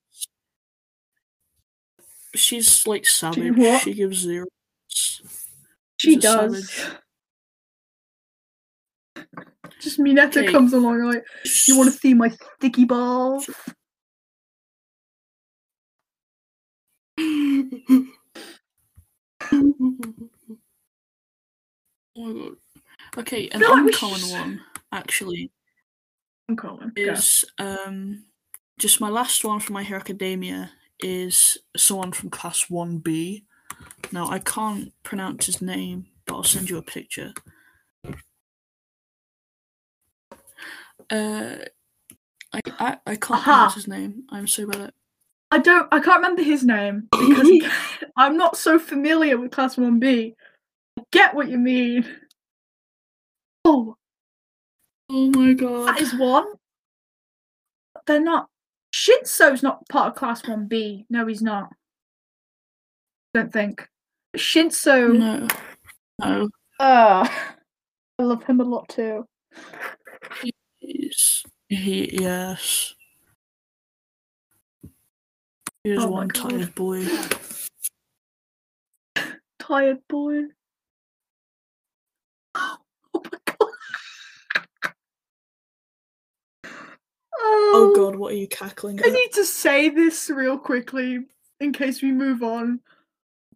She's 2.34 2.88
like 2.88 3.06
savage. 3.06 3.56
what? 3.56 3.82
She 3.84 3.94
gives 3.94 4.18
zero. 4.18 4.48
she 4.88 5.24
she's 5.98 6.18
a 6.18 6.20
does. 6.22 6.70
savage. 6.72 6.96
Just 9.80 10.00
Mineta 10.00 10.38
Okay. 10.38 10.52
comes 10.52 10.74
along 10.74 11.04
like, 11.04 11.24
you 11.68 11.78
want 11.78 11.92
to 11.92 11.98
see 11.98 12.14
my 12.16 12.30
sticky 12.30 12.86
balls? 12.86 13.48
oh 17.18 18.06
my 22.16 22.34
god. 22.34 22.56
Okay, 23.18 23.50
an 23.50 23.60
feel 23.62 23.70
like 23.70 23.84
we 23.84 23.92
uncommon 23.92 24.30
one 24.32 24.62
actually 24.92 25.52
I'm 26.50 26.56
calling. 26.56 26.92
Go. 26.96 27.02
is 27.02 27.46
um 27.58 28.24
just 28.78 29.02
my 29.02 29.10
last 29.10 29.44
one 29.44 29.60
from 29.60 29.74
My 29.74 29.84
Hero 29.84 30.00
Academia 30.00 30.72
is 31.00 31.58
someone 31.76 32.12
from 32.12 32.30
class 32.30 32.70
one 32.70 32.98
B. 33.00 33.46
Now 34.12 34.28
I 34.30 34.40
can't 34.40 34.94
pronounce 35.04 35.46
his 35.46 35.62
name, 35.62 36.08
but 36.26 36.36
I'll 36.36 36.44
send 36.44 36.70
you 36.70 36.78
a 36.78 36.82
picture. 36.82 37.34
Uh, 41.10 41.58
I 42.54 42.60
I, 42.80 42.98
I 43.06 43.16
can't 43.16 43.32
Aha. 43.32 43.44
pronounce 43.44 43.76
his 43.76 43.88
name. 43.88 44.24
I'm 44.30 44.48
so 44.48 44.68
bad 44.68 44.82
at. 44.82 44.94
I 45.52 45.60
don't. 45.60 45.88
I 45.92 46.00
can't 46.00 46.18
remember 46.18 46.44
his 46.44 46.64
name 46.64 47.08
because 47.12 47.50
I'm 48.18 48.38
not 48.38 48.58
so 48.58 48.80
familiar 48.80 49.38
with 49.38 49.52
Class 49.52 49.78
One 49.78 50.00
B. 50.00 50.36
I 50.98 51.04
get 51.12 51.34
what 51.34 51.50
you 51.50 51.58
mean. 51.58 52.06
Oh, 53.64 53.98
Oh 55.10 55.30
my 55.32 55.54
god! 55.54 55.88
that 55.88 56.02
is 56.02 56.14
one. 56.16 56.46
They're 58.08 58.20
not. 58.20 58.50
Shinso's 58.94 59.62
not 59.62 59.88
part 59.90 60.10
of 60.10 60.16
Class 60.16 60.48
One 60.48 60.68
B. 60.68 61.06
No, 61.10 61.28
he's 61.28 61.42
not. 61.42 61.70
Don't 63.34 63.52
think. 63.52 63.88
Shinso. 64.38 65.18
no, 65.18 65.48
no. 66.20 66.50
Uh, 66.80 67.28
I 68.20 68.24
love 68.24 68.44
him 68.44 68.62
a 68.62 68.64
lot 68.64 68.88
too. 68.90 69.26
He's 70.80 71.44
he 71.70 72.22
yes. 72.22 72.94
Here's 75.84 76.04
Oh 76.04 76.10
my 76.10 76.10
one 76.10 76.30
tired 76.30 76.74
boy. 76.76 77.06
Tired 79.60 80.00
boy. 80.08 80.44
Oh 83.18 83.22
my 83.24 83.40
god. 83.46 83.70
Oh 87.76 87.88
um, 87.88 87.96
god, 87.96 88.16
what 88.16 88.34
are 88.34 88.38
you 88.38 88.48
cackling 88.48 89.00
I 89.04 89.10
need 89.10 89.32
to 89.34 89.44
say 89.44 89.90
this 89.90 90.30
real 90.30 90.58
quickly 90.58 91.20
in 91.60 91.74
case 91.74 92.02
we 92.02 92.12
move 92.12 92.42
on. 92.42 92.80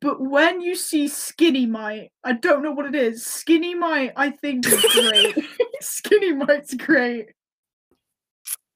But 0.02 0.22
when 0.22 0.62
you 0.62 0.76
see 0.76 1.08
Skinny 1.08 1.66
Might, 1.66 2.12
I 2.24 2.34
don't 2.34 2.64
know 2.64 2.72
what 2.72 2.86
it 2.86 2.96
is. 2.96 3.26
Skinny 3.26 3.76
Might, 3.76 4.14
I 4.16 4.30
think 4.30 4.66
is 4.66 4.86
great. 4.94 5.36
Skinny 5.82 6.34
Might's 6.34 6.74
great. 6.74 7.30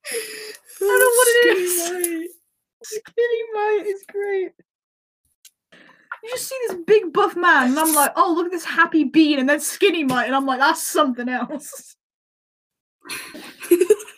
I 0.05 0.79
don't 0.79 0.99
know 0.99 1.05
what 1.05 1.27
it 1.27 1.57
is. 1.57 1.85
Skinny 1.85 2.27
Skinny 2.83 3.43
Might 3.53 3.83
is 3.87 4.03
great. 4.07 4.51
You 6.23 6.29
just 6.29 6.47
see 6.47 6.57
this 6.67 6.77
big 6.87 7.11
buff 7.11 7.35
man, 7.35 7.71
and 7.71 7.79
I'm 7.79 7.93
like, 7.93 8.13
oh, 8.15 8.33
look 8.33 8.45
at 8.45 8.51
this 8.51 8.63
happy 8.63 9.03
bean, 9.03 9.39
and 9.39 9.49
then 9.49 9.59
Skinny 9.59 10.05
Might, 10.05 10.25
and 10.25 10.35
I'm 10.35 10.45
like, 10.45 10.59
that's 10.59 10.81
something 10.81 11.27
else. 11.27 11.95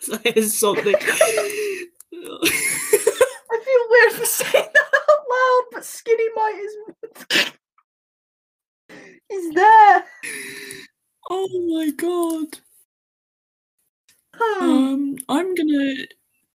That 0.23 0.37
is 0.37 0.57
something. 0.57 0.95
I 0.95 1.79
feel 3.63 3.83
weird 3.89 4.13
for 4.13 4.25
saying 4.25 4.69
that 4.73 4.93
out 5.09 5.23
loud, 5.29 5.63
but 5.71 5.85
Skinny 5.85 6.29
Might 6.35 6.61
is. 6.63 6.75
He's 9.29 9.53
there. 9.53 10.05
oh 11.29 11.49
my 11.75 11.91
god. 11.91 12.59
Hmm. 14.35 14.63
Um, 14.63 15.15
I'm 15.29 15.55
gonna 15.55 15.93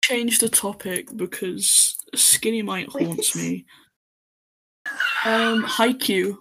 change 0.03 0.39
the 0.39 0.49
topic 0.49 1.09
because 1.15 1.95
Skinny 2.15 2.61
Might 2.63 2.89
haunts 2.89 3.35
me. 3.35 3.65
Um, 5.25 5.63
Haikyuu. 5.63 6.37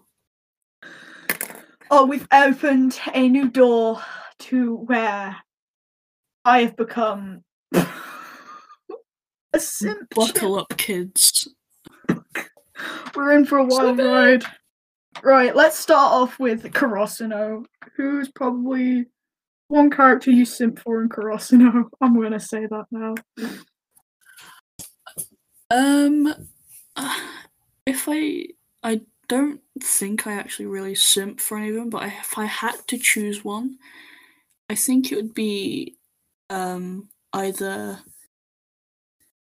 Oh, 1.90 2.06
we've 2.06 2.26
opened 2.32 2.98
a 3.14 3.28
new 3.28 3.50
door 3.50 4.02
to 4.40 4.76
where 4.76 5.36
I 6.44 6.62
have 6.62 6.76
become 6.76 7.42
a 7.72 9.58
simp. 9.58 10.10
Buckle 10.14 10.58
up, 10.58 10.76
kids. 10.76 11.48
We're 13.14 13.32
in 13.32 13.46
for 13.46 13.58
a 13.58 13.64
wild 13.64 13.96
bad. 13.96 14.06
ride. 14.06 14.44
Right, 15.22 15.54
let's 15.54 15.78
start 15.78 16.12
off 16.12 16.38
with 16.38 16.64
Karasuno, 16.72 17.64
who's 17.96 18.28
probably 18.30 19.06
one 19.68 19.90
character 19.90 20.30
you 20.30 20.44
simp 20.44 20.80
for 20.80 21.02
in 21.02 21.08
Karasuno. 21.08 21.84
I'm 22.00 22.20
gonna 22.20 22.40
say 22.40 22.66
that 22.66 22.86
now. 22.90 23.14
Um, 25.70 26.34
if 27.86 28.06
I, 28.08 28.48
I 28.82 29.00
don't 29.28 29.60
think 29.82 30.26
I 30.26 30.34
actually 30.34 30.66
really 30.66 30.94
simp 30.94 31.40
for 31.40 31.56
any 31.56 31.70
of 31.70 31.76
them, 31.76 31.90
but 31.90 32.04
if 32.04 32.36
I 32.36 32.44
had 32.44 32.86
to 32.88 32.98
choose 32.98 33.44
one, 33.44 33.78
I 34.68 34.74
think 34.74 35.10
it 35.10 35.16
would 35.16 35.34
be, 35.34 35.96
um, 36.54 37.08
either 37.32 37.98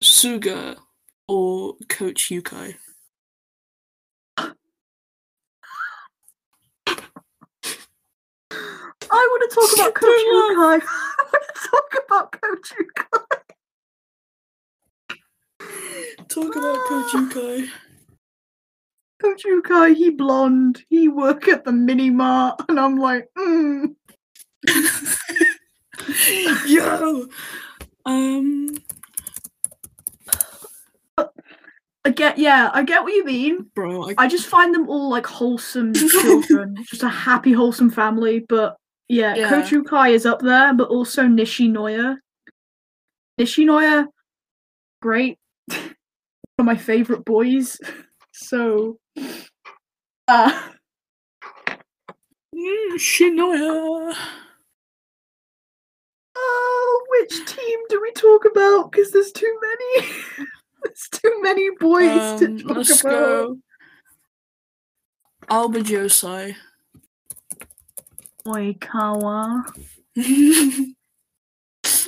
Suga 0.04 0.76
or 1.28 1.76
Coach 1.88 2.30
Ukai. 2.30 2.76
I 4.38 4.54
want 9.12 9.50
to 9.50 9.56
talk 9.56 9.72
about 9.76 9.94
Coach 10.02 10.10
Ukai. 10.10 10.82
I 10.88 11.24
want 11.32 11.46
to 11.54 11.70
talk 11.70 11.90
about 12.06 12.32
Coach 12.42 12.74
Ukai. 12.82 13.38
Talk 16.28 16.56
about 16.56 16.80
Coach 16.88 17.12
Ukai. 17.14 17.70
Coach 19.22 19.44
Ukai, 19.46 19.96
he 19.96 20.10
blonde. 20.10 20.84
He 20.90 21.08
work 21.08 21.48
at 21.48 21.64
the 21.66 21.72
mini 21.72 22.10
mart, 22.10 22.62
and 22.68 22.80
I'm 22.80 22.98
like, 22.98 23.30
mm. 23.38 23.96
Yo, 26.68 27.28
um, 28.06 28.76
I 31.18 32.12
get, 32.12 32.38
yeah, 32.38 32.70
I 32.74 32.84
get 32.84 33.04
what 33.04 33.14
you 33.14 33.26
mean. 33.26 33.72
bro, 33.74 34.10
I, 34.10 34.14
I 34.20 34.28
just 34.28 34.46
find 34.48 34.74
them 34.74 34.88
all 34.90 35.10
like 35.10 35.26
wholesome 35.26 35.94
children, 36.10 36.76
just 36.86 37.04
a 37.04 37.10
happy, 37.10 37.52
wholesome 37.52 37.90
family. 37.90 38.46
But 38.48 38.76
yeah, 39.10 39.36
Yeah. 39.36 39.50
Coach 39.50 39.72
Ukai 39.72 40.12
is 40.12 40.26
up 40.26 40.40
there, 40.42 40.74
but 40.74 40.90
also 40.90 41.24
Nishinoya. 41.24 42.18
Nishinoya, 43.40 44.06
great. 45.02 45.38
One 45.68 45.80
of 46.60 46.66
my 46.66 46.76
favorite 46.78 47.26
boys. 47.26 47.78
So, 48.38 48.98
uh, 50.28 50.70
Mm, 52.54 52.96
Shinoya. 52.98 53.60
oh, 53.72 54.14
which 57.26 57.46
team 57.56 57.80
do 57.90 58.00
we 58.02 58.12
talk 58.12 58.46
about? 58.46 58.92
Because 58.92 59.12
there's 59.12 59.32
too 59.32 59.60
many. 59.62 60.08
there's 60.84 61.08
too 61.12 61.42
many 61.42 61.70
boys 61.80 62.12
Um, 62.12 62.40
to 62.40 62.64
talk 62.64 62.78
let's 62.78 63.02
about. 63.02 63.12
go. 63.12 63.58
Aoba 65.50 65.84
Johsai. 65.84 66.56
Oikawa. 68.46 69.64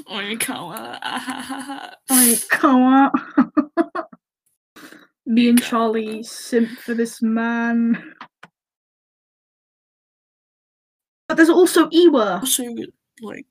Oikawa. 0.07 0.99
Oikawa. 2.11 3.11
Me 5.25 5.49
and 5.49 5.61
Charlie 5.61 6.23
simp 6.23 6.69
for 6.79 6.93
this 6.93 7.21
man. 7.21 8.13
But 11.27 11.35
there's 11.37 11.49
also 11.49 11.89
Iwa. 11.91 12.39
Also, 12.39 12.63
like, 13.21 13.45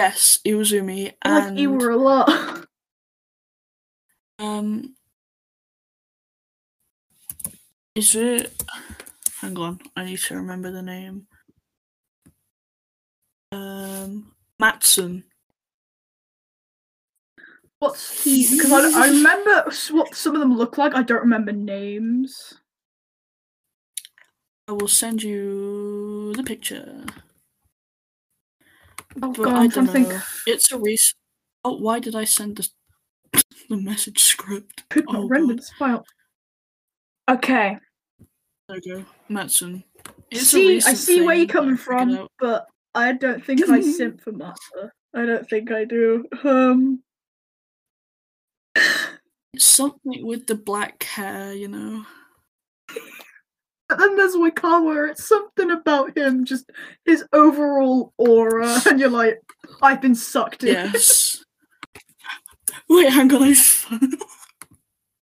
yes, 0.00 0.38
Iwaizumi 0.46 1.12
I 1.22 1.30
like 1.30 1.48
and 1.48 1.58
Iwa 1.58 1.78
a 1.78 1.96
lot. 1.96 2.28
um, 4.38 4.94
is 7.94 8.14
it? 8.14 8.52
Hang 9.40 9.58
on, 9.58 9.80
I 9.96 10.04
need 10.04 10.18
to 10.18 10.36
remember 10.36 10.70
the 10.70 10.82
name. 10.82 11.26
Um, 13.52 14.32
Matsun. 14.60 15.24
What's 17.78 18.24
he? 18.24 18.46
Because 18.50 18.94
I, 18.94 19.04
I 19.04 19.08
remember 19.08 19.64
what 19.90 20.14
some 20.14 20.34
of 20.34 20.40
them 20.40 20.56
look 20.56 20.78
like. 20.78 20.94
I 20.94 21.02
don't 21.02 21.22
remember 21.22 21.52
names. 21.52 22.54
I 24.68 24.72
will 24.72 24.88
send 24.88 25.22
you 25.22 26.32
the 26.36 26.44
picture. 26.44 27.04
Oh 29.22 29.32
god, 29.32 29.48
I 29.54 29.66
don't 29.66 29.86
think. 29.86 30.08
know. 30.08 30.20
It's 30.46 30.70
a 30.72 30.78
recent. 30.78 31.16
Oh, 31.64 31.76
why 31.76 31.98
did 31.98 32.14
I 32.14 32.24
send 32.24 32.56
the 32.56 32.68
the 33.68 33.76
message 33.76 34.20
script? 34.20 34.88
Could 34.88 35.06
not 35.06 35.16
Oh, 35.16 35.28
render 35.28 35.54
this 35.54 35.70
file. 35.78 36.04
Okay. 37.28 37.78
There 38.68 38.78
you 38.84 38.94
go, 38.96 39.04
a 40.32 40.36
see, 40.44 40.76
I 40.76 40.94
see 40.94 41.22
where 41.22 41.34
you're 41.34 41.46
coming 41.46 41.76
from, 41.76 42.28
but 42.38 42.66
I 42.94 43.12
don't 43.12 43.44
think 43.44 43.68
I 43.68 43.80
simp 43.96 44.20
for 44.20 44.32
Mata. 44.32 44.92
I 45.14 45.26
don't 45.26 45.48
think 45.48 45.70
I 45.70 45.84
do. 45.84 46.26
Um. 46.44 47.02
It's 49.52 49.64
something 49.64 50.24
with 50.24 50.46
the 50.46 50.54
black 50.54 51.02
hair, 51.02 51.52
you 51.52 51.66
know. 51.66 52.04
Then 53.98 54.16
there's 54.16 54.34
Oikawa. 54.34 55.10
It's 55.10 55.26
something 55.26 55.70
about 55.70 56.16
him, 56.16 56.44
just 56.44 56.70
his 57.04 57.24
overall 57.32 58.12
aura, 58.18 58.80
and 58.86 59.00
you're 59.00 59.10
like, 59.10 59.40
I've 59.82 60.00
been 60.00 60.14
sucked 60.14 60.64
in. 60.64 60.74
Yes. 60.74 61.44
Wait, 62.88 63.08
hang 63.10 63.32
on. 63.34 63.42
I 63.42 63.48
just. 63.48 63.86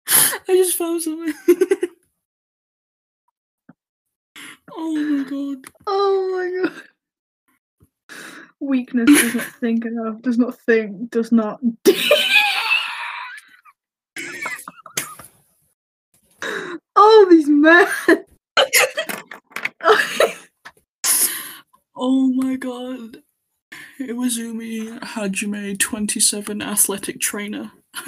I 0.08 0.54
just 0.54 0.78
found 0.78 1.02
something. 1.02 1.34
Oh 4.78 4.94
my 4.94 5.24
god. 5.30 5.66
Oh 5.88 6.30
my 6.36 6.70
god. 6.70 6.84
Weakness 8.60 9.10
does 9.10 9.36
not 9.36 9.46
think 9.62 9.86
enough, 9.86 10.22
does 10.22 10.38
not 10.38 10.60
think, 10.60 11.10
does 11.12 11.32
not. 11.32 11.62
oh, 16.96 17.28
these 17.30 17.48
men! 17.48 17.88
Oh 21.98 22.28
my 22.34 22.58
god. 22.58 23.24
Iwaizumi 24.00 25.00
Hajime, 25.00 25.80
27, 25.80 26.62
athletic 26.62 27.22
trainer. 27.22 27.72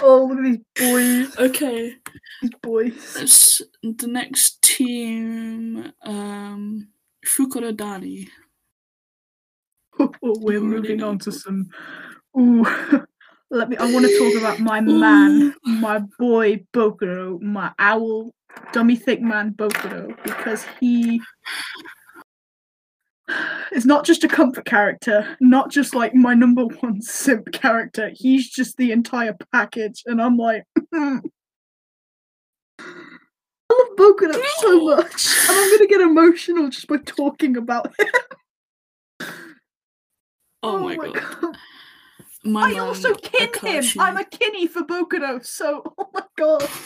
oh, 0.00 0.26
look 0.26 0.38
at 0.38 0.44
these 0.44 0.58
boys. 0.74 1.36
Okay, 1.38 1.96
These 2.40 2.50
boys. 2.62 3.62
the 3.82 4.06
next 4.06 4.62
team, 4.62 5.92
um, 6.02 6.88
Fukurodani. 7.26 8.30
Oh, 9.98 10.10
we're 10.22 10.60
moving 10.60 11.02
on 11.02 11.18
to 11.20 11.32
some. 11.32 11.68
Ooh, 12.38 12.64
let 13.50 13.68
me. 13.68 13.76
I 13.76 13.90
want 13.92 14.06
to 14.06 14.18
talk 14.18 14.40
about 14.40 14.60
my 14.60 14.80
man, 14.80 15.54
my 15.64 16.00
boy 16.18 16.64
Bokuto, 16.72 17.40
my 17.40 17.72
owl, 17.78 18.32
dummy 18.72 18.96
thick 18.96 19.20
man 19.20 19.52
Bokuto, 19.52 20.16
because 20.22 20.64
he 20.80 21.20
is 23.72 23.86
not 23.86 24.04
just 24.04 24.24
a 24.24 24.28
comfort 24.28 24.64
character, 24.64 25.36
not 25.40 25.70
just 25.70 25.94
like 25.94 26.14
my 26.14 26.34
number 26.34 26.64
one 26.64 27.00
simp 27.02 27.52
character. 27.52 28.10
He's 28.14 28.50
just 28.50 28.76
the 28.76 28.92
entire 28.92 29.36
package, 29.52 30.02
and 30.06 30.20
I'm 30.20 30.36
like. 30.36 30.64
Mm. 30.94 31.20
I 32.78 33.74
love 33.74 33.96
Bokuto 33.96 34.42
so 34.58 34.84
much, 34.84 35.26
and 35.48 35.58
I'm 35.58 35.70
gonna 35.72 35.86
get 35.88 36.00
emotional 36.00 36.68
just 36.70 36.86
by 36.86 36.96
talking 36.98 37.56
about 37.56 37.88
him. 37.98 38.06
Oh, 39.20 39.28
oh 40.62 40.78
my, 40.78 40.96
god. 40.96 41.56
My 42.46 42.72
I 42.74 42.78
also 42.78 43.14
kin 43.14 43.50
him. 43.62 43.84
I'm 43.98 44.16
a 44.16 44.24
kinny 44.24 44.66
for 44.66 44.82
Bokuto, 44.82 45.44
so 45.44 45.82
oh 45.98 46.08
my 46.14 46.22
god. 46.36 46.62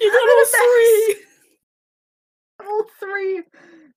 You 0.00 0.10
got 0.10 0.28
all 0.30 0.46
three! 0.46 1.16
All 2.66 2.84
three 2.98 3.42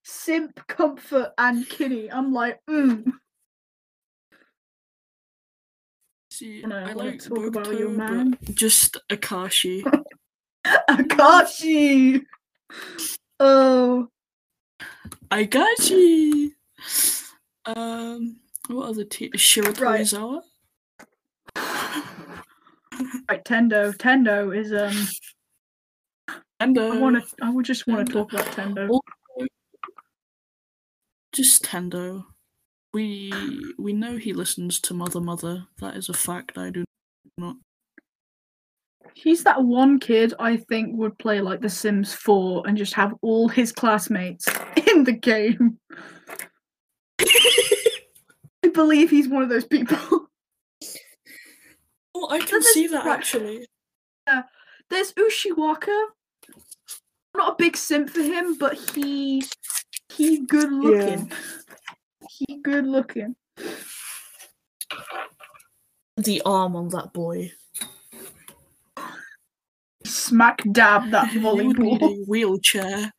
simp, 0.03 0.59
comfort, 0.67 1.31
and 1.37 1.67
kinny. 1.69 2.11
I'm 2.11 2.33
like, 2.33 2.59
mm. 2.69 3.11
See, 6.31 6.61
No, 6.65 6.75
I 6.77 6.89
I 6.89 6.93
like 6.93 7.23
talk 7.23 7.45
about 7.45 7.67
your 7.77 7.89
man. 7.89 8.37
just 8.53 8.97
Akashi. 9.09 9.83
Akashi. 10.65 12.21
Oh, 13.39 14.07
I 15.31 15.43
got 15.45 15.89
you. 15.89 16.51
Um, 17.65 18.37
what 18.67 18.89
other 18.89 19.03
team? 19.03 19.31
Shiratorizawa. 19.31 20.41
right, 21.55 23.43
Tendo. 23.43 23.95
Tendo 23.97 24.55
is 24.55 24.71
um. 24.73 25.07
Uh, 26.59 26.81
I 26.81 26.97
want 26.97 27.15
to. 27.15 27.35
I 27.41 27.49
would 27.49 27.65
just 27.65 27.87
want 27.87 28.07
to 28.07 28.13
talk 28.13 28.33
about 28.33 28.45
Tendo. 28.47 28.89
Also, 28.89 29.47
just 31.33 31.63
Tendo. 31.63 32.25
We 32.93 33.31
we 33.77 33.93
know 33.93 34.17
he 34.17 34.33
listens 34.33 34.79
to 34.81 34.93
Mother 34.93 35.21
Mother. 35.21 35.67
That 35.79 35.95
is 35.95 36.09
a 36.09 36.13
fact. 36.13 36.57
I 36.57 36.69
do 36.71 36.83
not. 37.37 37.57
He's 39.13 39.43
that 39.43 39.63
one 39.63 39.99
kid 39.99 40.35
I 40.39 40.57
think 40.57 40.95
would 40.95 41.17
play 41.17 41.41
like 41.41 41.59
The 41.59 41.69
Sims 41.69 42.13
4 42.13 42.67
and 42.67 42.77
just 42.77 42.93
have 42.93 43.15
all 43.23 43.47
his 43.47 43.71
classmates 43.71 44.47
in 44.93 45.05
the 45.05 45.11
game. 45.11 45.79
I 48.67 48.69
believe 48.69 49.09
he's 49.09 49.29
one 49.29 49.43
of 49.43 49.49
those 49.49 49.65
people. 49.65 49.97
Oh, 52.19 52.29
I 52.31 52.39
can 52.39 52.63
see 52.63 52.87
that 52.87 53.05
right. 53.05 53.15
actually. 53.15 53.67
There's 54.89 55.13
Ushiwaka. 55.13 55.87
I'm 55.87 57.37
not 57.37 57.53
a 57.53 57.55
big 57.57 57.77
simp 57.77 58.09
for 58.09 58.21
him, 58.21 58.57
but 58.57 58.73
he 58.73 59.43
he 60.15 60.39
good 60.39 60.71
looking. 60.71 61.31
He 62.27 62.59
good 62.63 62.87
looking. 62.87 63.35
The 66.17 66.41
arm 66.43 66.75
on 66.75 66.89
that 66.89 67.13
boy. 67.13 67.51
Smack 70.03 70.63
dab 70.71 71.11
that 71.11 71.29
He 71.29 71.37
would 71.37 71.77
need 71.77 72.01
volleyball. 72.01 72.27
wheelchair. 72.27 73.13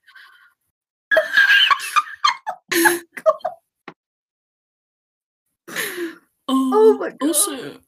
Oh 6.75 6.99
my 6.99 7.11
god. 7.11 7.17
Also, 7.23 7.81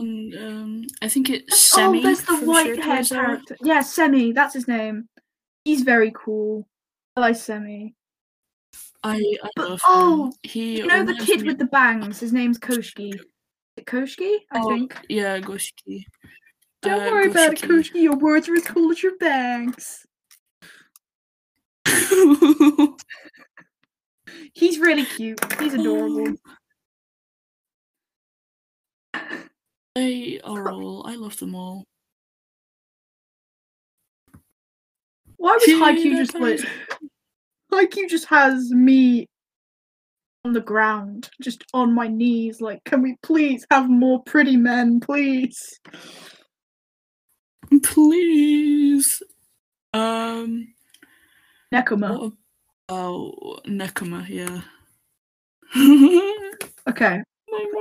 um, 0.00 0.30
um, 0.38 0.84
I 1.02 1.08
think 1.08 1.28
it's 1.30 1.58
Semi. 1.58 1.98
oh, 1.98 2.02
there's 2.02 2.22
the 2.22 2.36
white 2.46 2.66
haired 2.82 3.06
character. 3.06 3.56
Yeah, 3.62 3.80
Semi, 3.82 4.32
that's 4.32 4.54
his 4.54 4.68
name. 4.68 5.08
He's 5.64 5.82
very 5.82 6.12
cool. 6.14 6.66
I 7.16 7.20
like 7.20 7.36
Semi. 7.36 7.94
I, 9.02 9.16
I 9.16 9.50
But- 9.56 9.68
love 9.70 9.80
oh, 9.84 10.26
him. 10.26 10.32
He 10.42 10.76
You 10.78 10.86
know 10.86 11.04
the 11.04 11.14
kid 11.14 11.40
me- 11.42 11.48
with 11.48 11.58
the 11.58 11.66
bangs? 11.66 12.20
His 12.20 12.32
name's 12.32 12.58
Koshki. 12.58 13.14
Is 13.14 13.84
Koshki? 13.84 14.38
I 14.52 14.60
Oh, 14.60 14.68
think. 14.68 14.96
Yeah, 15.08 15.38
Goshiki. 15.40 16.04
Don't 16.82 17.00
uh, 17.08 17.10
worry 17.10 17.30
about 17.30 17.54
it, 17.54 17.60
Koshki. 17.60 18.02
Your 18.02 18.16
words 18.16 18.48
are 18.48 18.54
as 18.54 18.64
cool 18.64 18.90
as 18.92 19.02
your 19.02 19.16
bangs. 19.18 20.04
He's 24.54 24.78
really 24.78 25.04
cute. 25.04 25.40
He's 25.60 25.74
adorable. 25.74 26.34
they 29.94 30.40
are 30.44 30.70
all. 30.70 31.06
I 31.06 31.16
love 31.16 31.36
them 31.38 31.54
all. 31.54 31.84
Why 35.36 35.54
was 35.54 35.64
Haikyuu 35.64 36.16
just 36.16 36.34
like 36.34 36.60
Haikyuu 37.72 38.08
just 38.08 38.26
has 38.26 38.70
me 38.72 39.26
on 40.44 40.52
the 40.52 40.60
ground, 40.60 41.30
just 41.40 41.64
on 41.74 41.92
my 41.92 42.08
knees, 42.08 42.60
like, 42.60 42.82
can 42.84 43.02
we 43.02 43.16
please 43.22 43.66
have 43.70 43.88
more 43.88 44.22
pretty 44.24 44.56
men, 44.56 45.00
please? 45.00 45.78
Please. 47.82 49.22
Um. 49.92 50.68
Nekoma. 51.72 52.32
Oh 52.88 53.60
Nekoma? 53.66 54.26
Yeah. 54.28 54.60
Okay. 56.88 57.22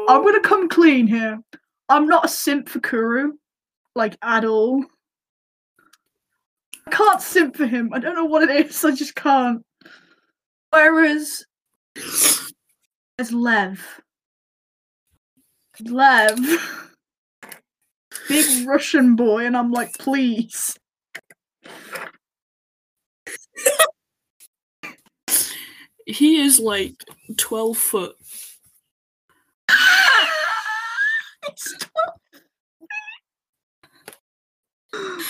I'm 0.09 0.23
gonna 0.23 0.39
come 0.39 0.69
clean 0.69 1.07
here. 1.07 1.39
I'm 1.89 2.07
not 2.07 2.25
a 2.25 2.29
simp 2.29 2.69
for 2.69 2.79
Kuro, 2.79 3.33
like 3.95 4.17
at 4.21 4.45
all. 4.45 4.85
I 6.85 6.91
can't 6.91 7.21
simp 7.21 7.55
for 7.55 7.65
him. 7.65 7.93
I 7.93 7.99
don't 7.99 8.15
know 8.15 8.25
what 8.25 8.49
it 8.49 8.67
is. 8.67 8.83
I 8.85 8.91
just 8.91 9.15
can't. 9.15 9.63
Whereas 10.69 11.45
there's 11.95 13.31
Lev. 13.31 14.01
Lev. 15.81 16.39
Big 18.27 18.67
Russian 18.67 19.15
boy, 19.15 19.45
and 19.45 19.55
I'm 19.55 19.71
like, 19.71 19.93
please. 19.97 20.77
he 26.05 26.41
is 26.41 26.59
like 26.59 26.95
twelve 27.37 27.77
foot. 27.77 28.15
It's 31.49 31.73
12. 31.77 32.17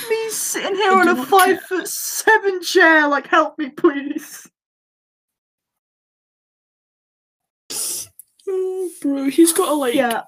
Me 0.09 0.29
sitting 0.29 0.75
here 0.75 0.91
I 0.91 1.01
on 1.01 1.07
a 1.09 1.25
five 1.25 1.61
foot 1.61 1.87
seven 1.87 2.61
chair, 2.61 3.07
like, 3.07 3.27
help 3.27 3.57
me, 3.57 3.69
please. 3.69 4.47
Oh, 8.49 8.89
bro, 9.01 9.25
he's 9.29 9.51
got 9.53 9.65
to 9.67 9.73
like 9.73 9.93
Yeah. 9.93 10.21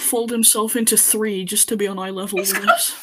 fold 0.00 0.30
himself 0.30 0.74
into 0.76 0.96
three 0.96 1.44
just 1.44 1.68
to 1.68 1.76
be 1.76 1.86
on 1.86 1.98
eye 1.98 2.10
level 2.10 2.38
He's 2.38 2.52
with 2.54 2.64
got- 2.64 2.74
us. 2.74 2.96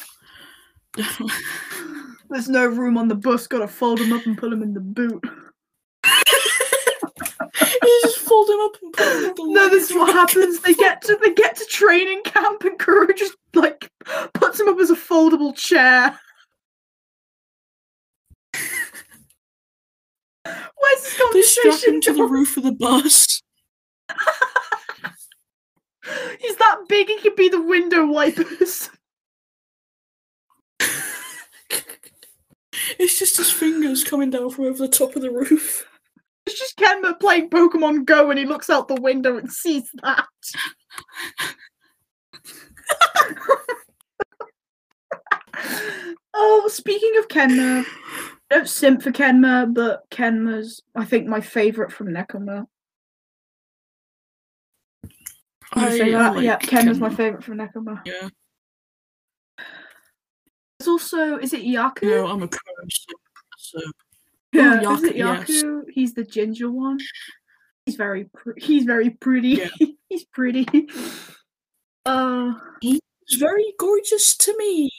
There's 2.30 2.48
no 2.48 2.66
room 2.66 2.98
on 2.98 3.08
the 3.08 3.14
bus, 3.14 3.46
gotta 3.46 3.68
fold 3.68 4.00
him 4.00 4.12
up 4.12 4.26
and 4.26 4.36
put 4.36 4.52
him 4.52 4.62
in 4.62 4.74
the 4.74 4.80
boot. 4.80 5.22
Him 8.48 8.60
up 8.60 8.76
and 8.82 8.92
put 8.92 9.06
him 9.06 9.34
the 9.34 9.52
No, 9.52 9.68
this 9.68 9.90
is 9.90 9.96
what 9.96 10.12
happens. 10.14 10.60
They 10.60 10.74
get 10.74 11.02
to 11.02 11.18
they 11.22 11.32
get 11.34 11.56
to 11.56 11.64
training 11.66 12.22
camp 12.24 12.64
and 12.64 12.78
Kuro 12.78 13.12
just 13.12 13.34
like 13.54 13.90
puts 14.34 14.60
him 14.60 14.68
up 14.68 14.78
as 14.78 14.90
a 14.90 14.96
foldable 14.96 15.54
chair. 15.56 16.18
Where's 20.44 21.02
this 21.02 21.18
They 21.32 21.42
strap 21.42 21.64
conversation 21.64 21.94
him 21.94 22.00
to 22.02 22.12
the 22.14 22.24
roof 22.24 22.56
of 22.56 22.62
the 22.64 22.72
bus. 22.72 23.42
He's 26.40 26.56
that 26.56 26.84
big 26.88 27.08
he 27.08 27.20
could 27.20 27.36
be 27.36 27.50
the 27.50 27.60
window 27.60 28.06
wipers. 28.06 28.88
It's 32.98 33.18
just 33.18 33.36
his 33.36 33.50
fingers 33.50 34.04
coming 34.04 34.30
down 34.30 34.50
from 34.50 34.64
over 34.64 34.78
the 34.78 34.88
top 34.88 35.14
of 35.14 35.22
the 35.22 35.30
roof. 35.30 35.86
It's 36.48 36.58
just 36.58 36.78
Kenma 36.78 37.20
playing 37.20 37.50
Pokemon 37.50 38.06
Go 38.06 38.30
and 38.30 38.38
he 38.38 38.46
looks 38.46 38.70
out 38.70 38.88
the 38.88 38.94
window 38.94 39.36
and 39.36 39.52
sees 39.52 39.90
that. 40.02 40.24
oh, 46.32 46.70
speaking 46.72 47.12
of 47.18 47.28
Kenma, 47.28 47.84
I 47.84 48.30
don't 48.48 48.66
simp 48.66 49.02
for 49.02 49.12
Kenma, 49.12 49.74
but 49.74 50.08
Kenma's, 50.10 50.80
I 50.94 51.04
think, 51.04 51.26
my 51.26 51.42
favourite 51.42 51.92
from 51.92 52.14
Nekoma. 52.14 52.64
I 55.74 55.98
say 55.98 56.12
that? 56.12 56.36
like 56.36 56.44
yeah, 56.46 56.58
Kenma's 56.60 56.98
my 56.98 57.14
favourite 57.14 57.44
from 57.44 57.58
Nekoma. 57.58 58.00
Yeah. 58.06 58.30
There's 60.78 60.88
also, 60.88 61.36
is 61.36 61.52
it 61.52 61.60
Yaku? 61.60 62.04
No, 62.04 62.26
I'm 62.26 62.42
a 62.42 62.48
Kuro 62.48 62.86
simp, 62.88 63.20
so 63.58 63.80
Yeah, 64.52 64.80
Oh, 64.84 64.94
is 64.94 65.04
it 65.04 65.16
Yaku, 65.16 65.82
yes. 65.86 65.94
He's 65.94 66.14
the 66.14 66.24
ginger 66.24 66.70
one. 66.70 66.98
He's 67.86 67.96
very, 67.96 68.24
pr- 68.24 68.56
he's 68.56 68.84
very 68.84 69.10
pretty. 69.10 69.48
Yeah. 69.50 69.68
he's 70.08 70.24
pretty. 70.24 70.66
Uh, 72.06 72.54
it's 72.82 73.36
very 73.38 73.74
gorgeous 73.78 74.36
to 74.38 74.56
me. 74.56 74.90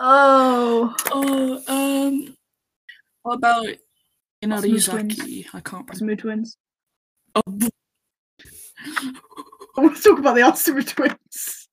oh, 0.00 0.94
Oh, 1.12 1.62
um, 1.68 2.36
what 3.22 3.34
about. 3.34 3.66
Inarizaki? 4.44 5.46
I 5.54 5.60
can't 5.60 5.88
remember. 5.88 5.92
Asuma 5.94 6.18
twins. 6.18 6.56
Oh, 7.34 7.42
I 9.76 9.80
want 9.80 9.96
to 9.96 10.02
talk 10.02 10.18
about 10.18 10.34
the 10.34 10.42
Asuma 10.42 10.86
twins. 10.86 11.63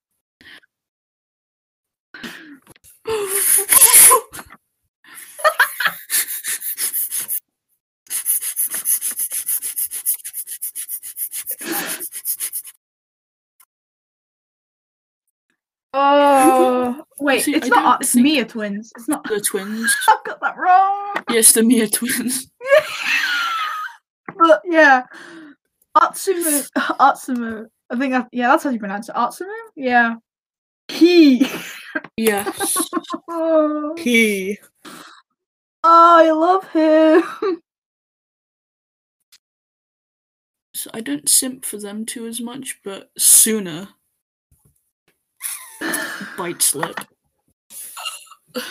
Oh, 15.94 17.04
wait, 17.20 17.44
See, 17.44 17.56
it's 17.56 17.66
I 17.66 17.70
not. 17.70 18.02
It's 18.02 18.16
Miya 18.16 18.46
twins. 18.46 18.94
It's 18.96 19.10
not. 19.10 19.24
the 19.26 19.42
twins. 19.42 19.94
I've 20.10 20.24
got 20.24 20.40
that 20.42 20.58
wrong. 20.58 21.16
Yes, 21.30 21.52
the 21.52 21.64
Miya 21.64 21.90
twins. 21.90 22.50
but 24.38 24.62
yeah, 24.66 25.04
Atsumu. 25.98 26.70
Atsumu. 26.78 27.66
I 27.90 27.98
think. 27.98 28.14
I, 28.14 28.26
yeah, 28.32 28.48
that's 28.48 28.64
how 28.64 28.70
you 28.70 28.80
pronounce 28.80 29.10
it. 29.10 29.16
Atsumu. 29.16 29.54
Yeah. 29.76 30.16
He. 30.88 31.48
Yes. 32.16 32.78
Oh, 33.32 33.96
he. 33.98 34.60
I 35.84 36.32
love 36.32 36.68
him. 36.70 37.62
So 40.74 40.90
I 40.96 41.02
don't 41.02 41.30
simp 41.30 41.64
for 41.64 41.78
them 41.78 42.08
two 42.08 42.26
as 42.26 42.42
much, 42.42 42.80
but 42.84 43.12
sooner 43.16 43.90
bite 46.38 46.64
slip. 46.64 47.00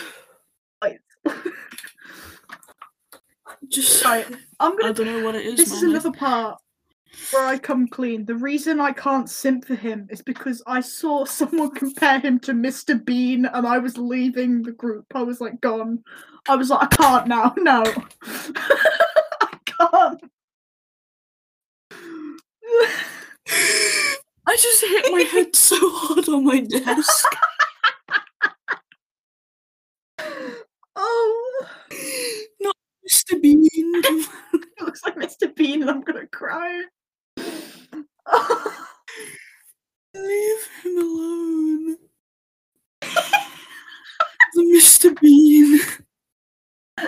Just 3.69 4.03
Right, 4.03 4.27
I'm 4.59 4.75
gonna. 4.77 4.89
I 4.89 4.91
don't 4.91 5.05
know 5.05 5.23
what 5.23 5.35
it 5.35 5.45
is. 5.45 5.55
This 5.55 5.71
is 5.71 5.83
man. 5.83 5.91
Another 5.91 6.11
part 6.11 6.59
where 7.31 7.45
I 7.45 7.57
come 7.57 7.87
clean. 7.87 8.25
The 8.25 8.35
reason 8.35 8.79
I 8.79 8.91
can't 8.93 9.29
simp 9.29 9.65
for 9.65 9.75
him 9.75 10.07
is 10.09 10.21
because 10.21 10.61
I 10.67 10.81
saw 10.81 11.25
someone 11.25 11.71
compare 11.71 12.19
him 12.19 12.39
to 12.41 12.53
Mr. 12.53 13.03
Bean, 13.03 13.45
and 13.45 13.65
I 13.67 13.77
was 13.77 13.97
leaving 13.97 14.63
the 14.63 14.71
group. 14.71 15.05
I 15.15 15.23
was 15.23 15.41
like, 15.41 15.59
gone. 15.61 16.03
I 16.47 16.55
was 16.55 16.69
like, 16.69 16.81
I 16.83 16.87
can't 16.95 17.27
now. 17.27 17.53
No, 17.61 17.83
I 18.23 19.57
can't. 19.65 20.21
I 24.47 24.55
just 24.57 24.81
hit 24.81 25.11
my 25.11 25.21
head 25.21 25.55
so 25.55 25.75
hard 25.79 26.27
on 26.29 26.45
my 26.45 26.59
desk. 26.61 27.35
oh, 30.95 31.65
Not 32.59 32.75
Mr. 33.09 33.41
Bean. 33.41 33.67
it 33.73 34.29
looks 34.81 35.03
like 35.05 35.15
Mr. 35.15 35.53
Bean, 35.55 35.81
and 35.81 35.89
I'm 35.91 36.01
gonna 36.01 36.27
cry. 36.27 36.83
Leave 40.15 40.67
him 40.83 40.97
alone. 40.97 41.97
the 44.53 44.61
Mr. 44.75 45.19
Bean. 45.19 45.79
I'm 46.97 47.07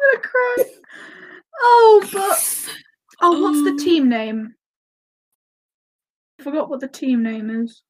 gonna 0.00 0.22
cry. 0.22 0.56
Oh, 1.62 2.08
but 2.12 2.38
oh, 3.20 3.42
what's 3.42 3.62
the 3.64 3.70
Um, 3.70 3.78
team 3.78 4.08
name? 4.08 4.54
I 6.38 6.42
forgot 6.42 6.70
what 6.70 6.80
the 6.80 6.88
team 6.88 7.22
name 7.22 7.50
is. 7.50 7.82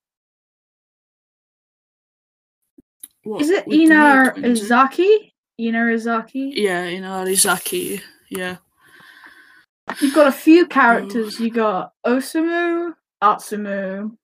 What, 3.23 3.43
Is 3.43 3.51
it 3.51 3.67
with 3.67 3.79
the 3.79 3.87
Mia 3.87 4.33
Ina? 4.37 4.49
Izaki? 4.49 5.33
Ina 5.61 5.79
Izaki? 5.79 6.53
Yeah, 6.55 6.87
Inarizaki. 6.87 8.01
Yeah. 8.29 8.57
You've 10.01 10.15
got 10.15 10.29
a 10.29 10.33
few 10.33 10.67
characters. 10.67 11.41
You 11.41 11.51
got 11.51 11.93
Osamu, 12.07 12.95
Atsumu, 13.23 14.17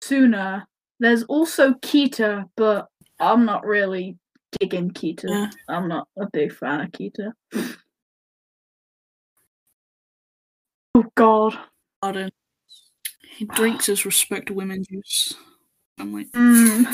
Suna. 0.00 0.66
There's 1.00 1.24
also 1.24 1.72
Kita, 1.74 2.48
but 2.56 2.88
I'm 3.20 3.44
not 3.44 3.64
really 3.64 4.16
digging 4.58 4.90
Kita. 4.90 5.24
Yeah. 5.28 5.50
I'm 5.68 5.88
not 5.88 6.08
a 6.18 6.26
big 6.32 6.52
fan 6.52 6.80
of 6.80 6.90
Kita. 6.92 7.32
Oh 10.94 11.04
God. 11.14 11.58
Pardon. 12.02 12.30
He 13.36 13.44
drinks 13.54 13.86
his 13.86 14.04
respect 14.04 14.48
to 14.48 14.54
women 14.54 14.84
juice. 14.84 15.32
I'm 15.98 16.12
like, 16.12 16.30
Mm. 16.32 16.84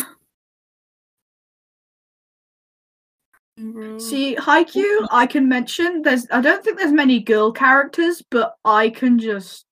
See, 3.99 4.37
Haikyuu, 4.37 5.09
I 5.11 5.27
can 5.27 5.49
mention. 5.49 6.03
There's, 6.03 6.27
I 6.31 6.41
don't 6.41 6.63
think 6.63 6.79
there's 6.79 6.93
many 6.93 7.19
girl 7.21 7.51
characters, 7.51 8.23
but 8.31 8.55
I 8.65 8.91
can 8.91 9.19
just 9.19 9.65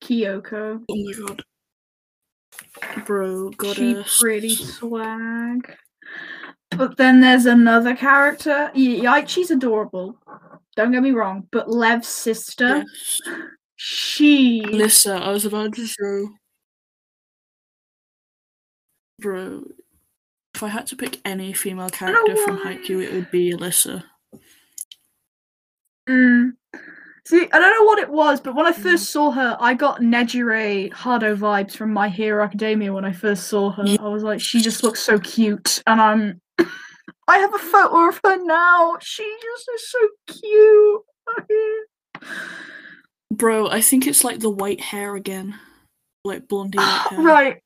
Kyoko. 0.00 0.82
Oh 0.88 0.96
my 0.96 1.12
god. 1.26 1.42
Bro, 3.04 3.50
She 3.50 3.56
goddess. 3.56 4.18
pretty 4.20 4.54
swag. 4.54 5.76
But 6.70 6.96
then 6.96 7.20
there's 7.20 7.46
another 7.46 7.94
character. 7.94 8.70
Y- 8.74 9.00
Yachi's 9.02 9.50
adorable. 9.50 10.18
Don't 10.74 10.92
get 10.92 11.02
me 11.02 11.10
wrong, 11.12 11.46
but 11.52 11.70
Lev's 11.70 12.08
sister, 12.08 12.84
Yes. 12.86 13.20
she. 13.76 14.62
Lissa, 14.62 15.14
I 15.16 15.30
was 15.30 15.44
about 15.44 15.74
to 15.74 15.86
show. 15.86 16.28
Bro, 19.18 19.64
if 20.56 20.62
I 20.62 20.68
had 20.68 20.86
to 20.88 20.96
pick 20.96 21.20
any 21.24 21.52
female 21.52 21.90
character 21.90 22.36
from 22.44 22.56
why. 22.56 22.76
Haikyuu, 22.76 23.02
it 23.02 23.12
would 23.12 23.30
be 23.30 23.52
Alisa. 23.52 24.02
Mm. 26.08 26.52
See, 27.26 27.48
I 27.52 27.58
don't 27.58 27.78
know 27.78 27.84
what 27.84 27.98
it 27.98 28.08
was, 28.08 28.40
but 28.40 28.54
when 28.54 28.66
I 28.66 28.72
first 28.72 29.10
saw 29.10 29.30
her, 29.32 29.56
I 29.60 29.74
got 29.74 30.00
Nejire 30.00 30.90
Hado 30.92 31.36
vibes 31.36 31.76
from 31.76 31.92
My 31.92 32.08
Hero 32.08 32.42
Academia 32.42 32.90
when 32.92 33.04
I 33.04 33.12
first 33.12 33.48
saw 33.48 33.70
her. 33.72 33.84
Yeah. 33.84 33.98
I 34.00 34.08
was 34.08 34.22
like, 34.22 34.40
she 34.40 34.62
just 34.62 34.82
looks 34.82 35.00
so 35.00 35.18
cute, 35.18 35.82
and 35.86 36.00
I'm. 36.00 36.40
I 37.28 37.38
have 37.38 37.52
a 37.52 37.58
photo 37.58 38.08
of 38.08 38.20
her 38.24 38.36
now. 38.44 38.98
She 39.00 39.24
just 39.42 39.68
is 39.74 39.90
so 39.90 39.98
cute. 40.28 41.02
Bro, 43.32 43.68
I 43.68 43.80
think 43.80 44.06
it's 44.06 44.22
like 44.22 44.38
the 44.38 44.48
white 44.48 44.80
hair 44.80 45.16
again. 45.16 45.58
Like 46.24 46.46
blondie 46.46 46.78
right. 47.12 47.60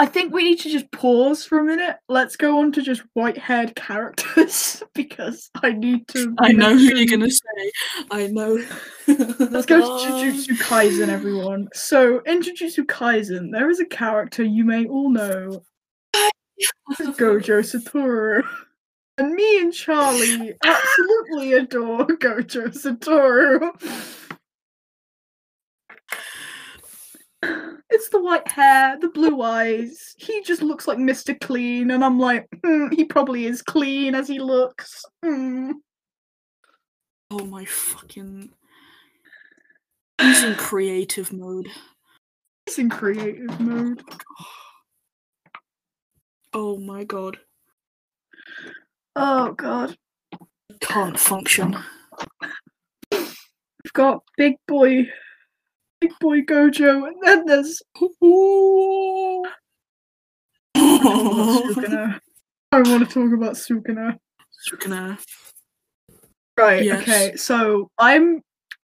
I 0.00 0.06
think 0.06 0.32
we 0.32 0.44
need 0.44 0.60
to 0.60 0.70
just 0.70 0.90
pause 0.92 1.44
for 1.44 1.58
a 1.58 1.64
minute. 1.64 1.96
Let's 2.08 2.36
go 2.36 2.60
on 2.60 2.70
to 2.72 2.82
just 2.82 3.02
white-haired 3.14 3.74
characters 3.74 4.80
because 4.94 5.50
I 5.60 5.72
need 5.72 6.06
to. 6.08 6.34
I 6.38 6.52
know 6.52 6.72
who 6.72 6.96
you're 6.96 7.18
gonna 7.18 7.30
say. 7.30 7.72
I 8.12 8.28
know. 8.28 8.64
Let's 9.08 9.66
go 9.66 9.80
to 10.04 10.12
Jujutsu 10.12 10.56
Kaisen, 10.58 11.08
everyone. 11.08 11.68
So, 11.74 12.20
in 12.20 12.40
Jujutsu 12.40 12.84
Kaisen, 12.84 13.50
there 13.50 13.68
is 13.68 13.80
a 13.80 13.86
character 13.86 14.44
you 14.44 14.64
may 14.64 14.86
all 14.86 15.10
know, 15.10 15.64
Gojo 17.00 17.62
Satoru. 17.64 18.46
And 19.18 19.34
me 19.34 19.60
and 19.60 19.72
Charlie 19.72 20.54
absolutely 20.64 21.54
adore 21.54 22.06
Gojo 22.06 22.68
Satoru. 22.68 23.72
It's 27.90 28.10
the 28.10 28.20
white 28.20 28.46
hair, 28.46 28.98
the 29.00 29.08
blue 29.08 29.40
eyes. 29.40 30.14
He 30.18 30.42
just 30.42 30.62
looks 30.62 30.86
like 30.86 30.98
Mr. 30.98 31.38
Clean, 31.40 31.90
and 31.90 32.04
I'm 32.04 32.18
like, 32.18 32.46
"Hmm, 32.64 32.88
he 32.92 33.04
probably 33.04 33.46
is 33.46 33.62
clean 33.62 34.14
as 34.14 34.28
he 34.28 34.38
looks. 34.38 35.04
Hmm. 35.24 35.72
Oh 37.30 37.44
my 37.46 37.64
fucking. 37.64 38.50
He's 40.20 40.44
in 40.44 40.54
creative 40.56 41.32
mode. 41.32 41.68
He's 42.66 42.78
in 42.78 42.90
creative 42.90 43.58
mode. 43.60 44.02
Oh 46.52 46.76
my 46.78 47.04
god. 47.04 47.38
Oh 49.16 49.52
god. 49.52 49.96
Can't 50.80 51.18
function. 51.18 51.76
We've 53.12 53.92
got 53.92 54.22
big 54.36 54.54
boy 54.66 55.08
Big 56.00 56.12
boy 56.20 56.42
Gojo 56.42 57.06
and 57.08 57.16
then 57.22 57.44
there's 57.46 57.82
Sukuna. 57.96 59.50
I 62.70 62.82
want 62.82 63.08
to 63.08 63.14
talk 63.14 63.32
about 63.32 63.54
Sukuna. 63.54 64.16
Sukuna. 64.68 65.18
Right, 66.56 66.84
Yes. 66.84 67.02
okay. 67.02 67.36
So 67.36 67.90
I'm 67.98 68.42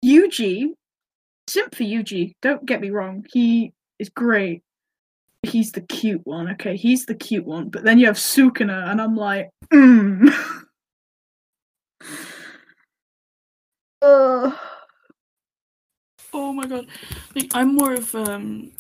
Yuji. 0.04 0.70
Simp 1.48 1.74
for 1.74 1.84
Yuji. 1.84 2.34
Don't 2.42 2.66
get 2.66 2.82
me 2.82 2.90
wrong. 2.92 3.26
He 3.32 3.74
is 3.98 4.10
great. 4.10 4.62
He's 5.44 5.72
the 5.72 5.82
cute 5.82 6.22
one. 6.26 6.50
Okay, 6.52 6.76
he's 6.76 7.06
the 7.06 7.16
cute 7.16 7.46
one. 7.46 7.70
But 7.70 7.84
then 7.84 7.98
you 7.98 8.08
have 8.08 8.18
Sukuna, 8.18 8.90
and 8.92 9.02
I'm 9.02 9.16
like, 9.16 9.50
mm. 9.74 10.30
uh, 14.02 14.52
Oh 16.34 16.54
my 16.54 16.66
god. 16.68 16.88
Like, 17.36 17.52
I'm 17.54 17.76
more 17.76 17.94
of 17.94 18.14
um 18.16 18.72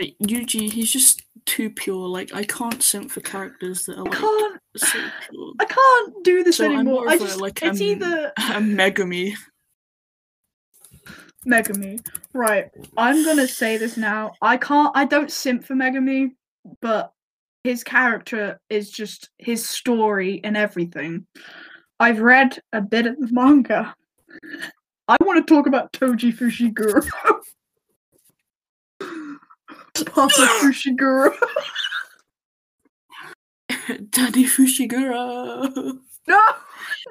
like, 0.00 0.14
Yuji, 0.22 0.70
he's 0.70 0.90
just 0.92 1.22
too 1.46 1.70
pure. 1.70 2.08
Like 2.08 2.34
I 2.34 2.44
can't 2.44 2.82
simp 2.82 3.10
for 3.10 3.20
characters 3.20 3.84
that 3.86 3.96
are 3.98 4.06
I 4.06 4.10
like 4.10 4.18
can't. 4.18 4.60
so 4.76 4.98
pure. 5.30 5.52
I 5.60 5.64
can't 5.64 6.24
do 6.24 6.42
this 6.44 6.56
So 6.56 6.66
I'm 6.66 6.72
anymore. 6.72 7.04
more 7.04 7.10
I 7.10 7.14
of 7.14 7.20
a, 7.22 7.24
just. 7.24 7.40
like, 7.40 7.62
it's 7.62 7.80
um, 7.80 7.86
either 7.86 8.32
A 8.38 8.60
Megumi. 8.60 9.34
Megumi. 11.46 12.04
Right. 12.32 12.70
I'm 12.96 13.24
gonna 13.24 13.48
say 13.48 13.76
this 13.76 13.96
now. 13.96 14.32
I 14.42 14.56
can't 14.56 14.92
I 14.96 15.04
don't 15.04 15.30
simp 15.30 15.64
for 15.64 15.74
Megumi, 15.74 16.30
but 16.80 17.12
his 17.64 17.82
character 17.84 18.60
is 18.70 18.90
just 18.90 19.30
his 19.38 19.68
story 19.68 20.40
and 20.44 20.56
everything. 20.56 21.26
I've 22.00 22.20
read 22.20 22.58
a 22.72 22.80
bit 22.80 23.06
of 23.06 23.16
the 23.18 23.28
manga. 23.32 23.94
I 25.08 25.16
want 25.20 25.46
to 25.46 25.54
talk 25.54 25.66
about 25.66 25.92
Toji 25.92 26.32
Fushiguro. 26.32 27.06
Papa 30.06 30.32
Fushiguro. 30.62 31.34
Daddy 34.10 34.44
Fushiguro. 34.44 35.98
No, 36.28 36.40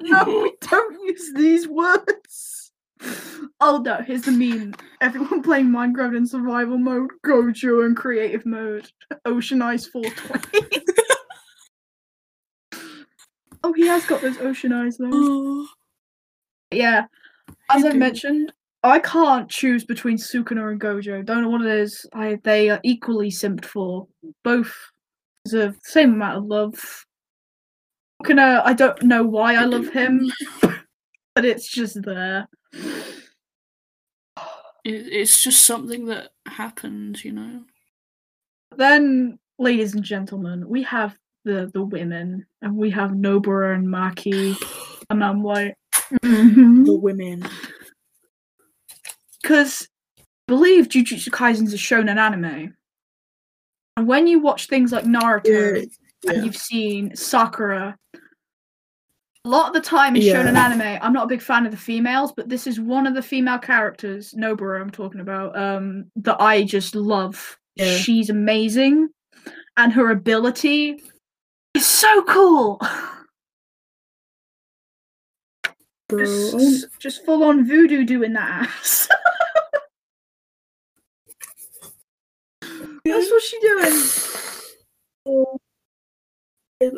no, 0.00 0.24
we 0.42 0.52
don't 0.60 1.08
use 1.08 1.32
these 1.34 1.68
words. 1.68 2.72
Oh 3.60 3.78
no, 3.84 3.96
here's 3.96 4.22
the 4.22 4.30
meme. 4.32 4.74
Everyone 5.00 5.42
playing 5.42 5.66
Minecraft 5.66 6.16
in 6.16 6.26
survival 6.26 6.78
mode, 6.78 7.10
Gojo 7.26 7.84
in 7.84 7.94
creative 7.94 8.46
mode, 8.46 8.90
Ocean 9.24 9.60
Ice 9.60 9.86
420. 9.86 10.84
oh, 13.64 13.72
he 13.72 13.86
has 13.86 14.06
got 14.06 14.22
those 14.22 14.38
Ocean 14.38 14.72
Eyes 14.72 14.96
though. 14.96 15.10
Oh, 15.12 15.68
Yeah, 16.70 17.06
as 17.70 17.84
I 17.84 17.92
mentioned, 17.92 18.52
I 18.82 18.98
can't 18.98 19.48
choose 19.48 19.84
between 19.84 20.16
Sukuna 20.16 20.70
and 20.70 20.80
Gojo. 20.80 21.24
Don't 21.24 21.42
know 21.42 21.50
what 21.50 21.62
it 21.62 21.78
is. 21.78 22.04
I 22.12 22.38
they 22.42 22.70
are 22.70 22.80
equally 22.82 23.30
simped 23.30 23.64
for. 23.64 24.08
Both 24.42 24.74
deserve 25.44 25.74
the 25.74 25.90
same 25.90 26.14
amount 26.14 26.38
of 26.38 26.44
love. 26.46 27.06
Sukuna, 28.22 28.62
I 28.64 28.72
don't 28.72 29.02
know 29.02 29.24
why 29.24 29.54
I 29.54 29.64
love 29.64 29.88
him, 29.88 30.30
but 31.34 31.44
it's 31.44 31.68
just 31.68 32.02
there. 32.02 32.48
it's 34.84 35.42
just 35.42 35.64
something 35.64 36.06
that 36.06 36.30
happens, 36.46 37.24
you 37.24 37.32
know. 37.32 37.62
Then, 38.76 39.38
ladies 39.58 39.94
and 39.94 40.02
gentlemen, 40.02 40.68
we 40.68 40.82
have 40.84 41.16
the 41.44 41.70
the 41.72 41.82
women, 41.82 42.46
and 42.62 42.76
we 42.76 42.90
have 42.90 43.10
Nobara 43.10 43.76
and 43.76 43.86
Maki, 43.86 44.56
and 45.10 45.22
I'm 45.22 45.44
like, 45.44 45.76
The 46.22 46.98
women. 47.00 47.44
because 49.42 49.88
believe 50.46 50.88
Jujutsu 50.88 51.30
Kaisen's 51.32 51.72
a 51.74 51.76
shonen 51.76 52.16
anime, 52.18 52.74
and 53.96 54.06
when 54.06 54.26
you 54.26 54.38
watch 54.40 54.66
things 54.68 54.92
like 54.92 55.04
Naruto, 55.04 55.88
Yeah. 56.24 56.32
and 56.32 56.44
you've 56.44 56.56
seen 56.56 57.16
Sakura. 57.16 57.96
A 59.44 59.48
lot 59.48 59.66
of 59.68 59.74
the 59.74 59.80
time 59.80 60.14
in 60.14 60.22
Yeah. 60.22 60.34
shonen 60.44 60.54
anime, 60.56 60.98
I'm 61.02 61.12
not 61.12 61.24
a 61.24 61.28
big 61.28 61.42
fan 61.42 61.66
of 61.66 61.72
the 61.72 61.76
females, 61.78 62.32
but 62.32 62.48
this 62.48 62.66
is 62.68 62.78
one 62.78 63.08
of 63.08 63.14
the 63.14 63.22
female 63.22 63.58
characters, 63.58 64.32
Nobara, 64.34 64.80
I'm 64.80 64.90
talking 64.90 65.20
about, 65.20 65.56
um, 65.58 66.04
that 66.16 66.40
I 66.40 66.62
just 66.62 66.94
love. 66.94 67.58
Yeah. 67.74 67.96
She's 67.96 68.30
amazing, 68.30 69.08
and 69.76 69.92
her 69.92 70.10
ability 70.10 71.02
is 71.74 71.86
so 71.86 72.22
cool. 72.24 72.80
Bro, 76.12 76.24
just, 76.24 77.00
just 77.00 77.24
full 77.24 77.42
on 77.44 77.66
voodoo 77.66 78.04
doing 78.04 78.32
that 78.34 78.68
ass. 78.68 79.08
That's 83.04 83.30
what 83.30 83.42
she 83.42 83.58
doing. 83.60 83.92
oh, 85.26 85.58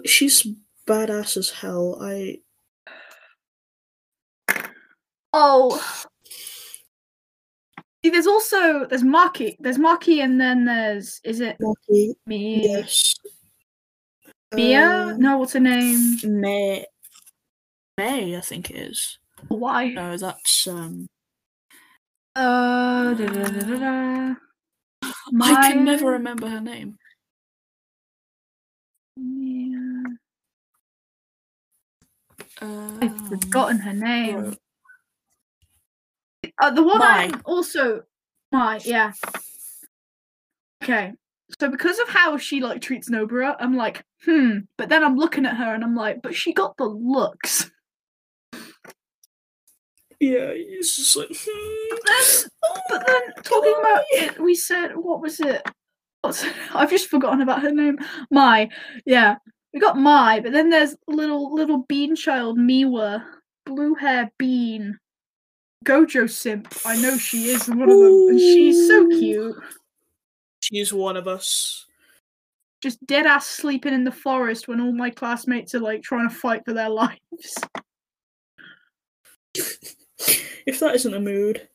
she's 0.04 0.46
badass 0.86 1.36
as 1.36 1.50
hell. 1.50 1.98
I 2.00 2.38
Oh. 5.36 6.04
See, 8.04 8.10
there's 8.10 8.26
also 8.28 8.84
there's 8.86 9.02
Maki, 9.02 9.56
there's 9.58 9.78
Maki, 9.78 10.22
and 10.22 10.40
then 10.40 10.64
there's 10.64 11.20
is 11.24 11.40
it 11.40 11.56
Maki, 11.60 12.14
me? 12.26 12.68
yes. 12.68 13.16
Mia? 14.54 14.86
Uh, 14.86 15.16
no, 15.16 15.38
what's 15.38 15.54
her 15.54 15.60
name? 15.60 16.18
Mai. 16.22 16.84
Mai, 17.96 18.36
I 18.36 18.40
think 18.40 18.70
it 18.70 18.76
is. 18.76 19.18
Why? 19.48 19.88
No, 19.88 20.16
that's 20.16 20.66
um. 20.66 21.08
Uh, 22.34 23.14
da, 23.14 23.26
da, 23.26 23.44
da, 23.44 23.78
da. 23.78 24.34
I 25.42 25.72
can 25.72 25.84
never 25.84 26.10
remember 26.10 26.48
her 26.48 26.60
name. 26.60 26.96
Mia. 29.16 30.04
Um, 32.60 32.98
I've 33.00 33.28
forgotten 33.28 33.78
her 33.78 33.92
name. 33.92 34.40
bro. 34.40 34.54
Uh, 36.60 36.70
the 36.70 36.82
one 36.82 37.02
I'm 37.02 37.42
also 37.44 38.02
my 38.52 38.80
yeah. 38.84 39.12
Okay, 40.82 41.12
so 41.58 41.70
because 41.70 41.98
of 41.98 42.08
how 42.08 42.36
she 42.36 42.60
like 42.60 42.80
treats 42.80 43.08
Nobara, 43.08 43.56
I'm 43.58 43.76
like, 43.76 44.04
hmm. 44.24 44.58
But 44.76 44.88
then 44.88 45.04
I'm 45.04 45.16
looking 45.16 45.46
at 45.46 45.56
her 45.56 45.74
and 45.74 45.84
I'm 45.84 45.94
like, 45.94 46.22
but 46.22 46.34
she 46.34 46.52
got 46.52 46.76
the 46.76 46.84
looks. 46.84 47.70
Yeah, 50.24 50.52
it's 50.54 50.96
just 50.96 51.16
like. 51.16 51.28
hmm. 51.30 51.96
Then, 52.06 52.50
but 52.88 53.06
then 53.06 53.42
talking 53.42 53.74
about 53.78 54.04
it, 54.12 54.40
we 54.40 54.54
said 54.54 54.96
what 54.96 55.20
was 55.20 55.38
it? 55.38 55.62
What's 56.22 56.42
I've 56.74 56.88
just 56.88 57.08
forgotten 57.08 57.42
about 57.42 57.60
her 57.60 57.70
name. 57.70 57.98
Mai. 58.30 58.70
Yeah, 59.04 59.36
we 59.74 59.80
got 59.80 59.98
Mai, 59.98 60.40
but 60.40 60.52
then 60.52 60.70
there's 60.70 60.96
little 61.08 61.54
little 61.54 61.84
bean 61.88 62.16
child 62.16 62.58
Miwa, 62.58 63.22
blue 63.66 63.94
hair 63.94 64.32
bean. 64.38 64.98
Gojo 65.84 66.30
simp. 66.30 66.72
I 66.86 66.96
know 66.96 67.18
she 67.18 67.48
is 67.48 67.68
one 67.68 67.82
of 67.82 67.88
them, 67.90 68.28
and 68.28 68.40
she's 68.40 68.88
so 68.88 69.06
cute. 69.08 69.56
She's 70.60 70.90
one 70.90 71.18
of 71.18 71.28
us. 71.28 71.84
Just 72.80 73.04
dead 73.04 73.26
ass 73.26 73.46
sleeping 73.46 73.92
in 73.92 74.04
the 74.04 74.12
forest 74.12 74.68
when 74.68 74.80
all 74.80 74.92
my 74.92 75.10
classmates 75.10 75.74
are 75.74 75.80
like 75.80 76.02
trying 76.02 76.30
to 76.30 76.34
fight 76.34 76.64
for 76.64 76.72
their 76.72 76.88
lives. 76.88 77.58
If 80.66 80.80
that 80.80 80.94
isn't 80.94 81.14
a 81.14 81.20
mood. 81.20 81.68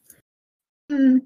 Mm. 0.91 1.21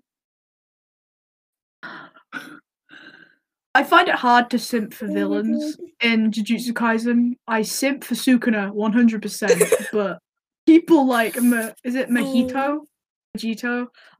I 3.76 3.84
find 3.84 4.08
it 4.08 4.16
hard 4.16 4.50
to 4.52 4.60
simp 4.60 4.94
for 4.94 5.06
Oh 5.06 5.14
villains 5.14 5.78
in 6.02 6.30
Jujutsu 6.32 6.74
Kaisen. 6.74 7.38
I 7.48 7.64
simp 7.64 8.04
for 8.04 8.14
Sukuna 8.16 8.72
100%, 8.72 9.88
but 9.92 10.20
people 10.68 11.08
like 11.08 11.42
Ma- 11.42 11.72
is 11.84 11.96
it? 11.96 12.10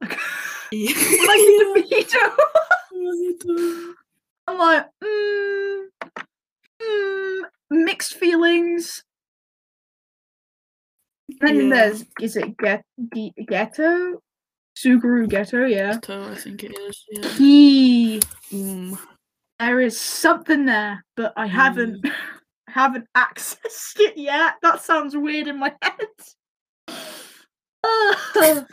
Like, 0.00 0.18
Yeah. 0.72 0.92
when 0.92 1.30
I 1.30 1.36
see 1.36 1.58
the 1.58 1.66
Mahito, 2.90 3.94
I'm 4.48 4.58
like, 4.58 4.86
mm, 5.04 5.84
mm, 6.82 7.42
mixed 7.70 8.14
feelings. 8.14 9.04
Then 11.40 11.68
Yeah. 11.68 11.68
there's 11.74 12.04
is 12.20 12.36
it 12.36 12.56
Get 12.58 12.84
Ge- 13.14 13.32
Geto? 13.48 14.20
Suguru 14.76 15.26
Geto, 15.28 15.70
yeah. 15.70 15.94
Geto, 15.94 16.30
I 16.30 16.34
think 16.34 16.64
it 16.64 16.76
is. 16.78 17.04
Yeah. 17.10 17.28
He 17.28 18.20
Mm. 18.50 18.98
there 19.58 19.80
is 19.80 20.00
something 20.00 20.64
there, 20.64 21.04
but 21.16 21.32
I 21.36 21.46
haven't 21.46 22.04
haven't 22.68 23.06
accessed 23.16 23.98
it 24.00 24.16
yet. 24.16 24.54
That 24.62 24.82
sounds 24.82 25.16
weird 25.16 25.46
in 25.48 25.58
my 25.58 25.74
head. 25.82 26.08
Ugh. 27.84 28.66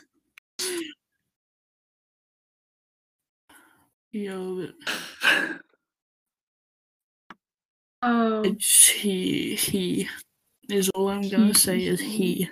Yo, 4.11 4.67
Oh, 8.03 8.41
it's 8.43 8.87
he. 8.89 9.55
He 9.55 10.09
is 10.71 10.89
all 10.95 11.09
I'm 11.09 11.27
gonna 11.29 11.53
say 11.53 11.85
is 11.85 11.99
he. 11.99 12.49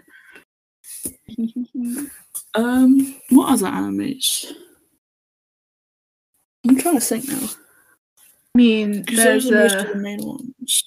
Um, 2.56 3.16
what 3.30 3.52
other 3.54 3.68
animes? 3.68 4.52
I'm 6.68 6.78
trying 6.78 6.96
to 6.96 7.00
think 7.02 7.28
now. 7.28 7.40
I 7.44 8.58
mean, 8.58 9.02
Because 9.02 9.18
those 9.18 9.44
there's 9.44 9.52
are 9.52 9.56
most 9.56 9.76
of 9.76 9.88
a, 9.88 9.94
the 9.94 9.96
main 10.00 10.26
ones. 10.26 10.84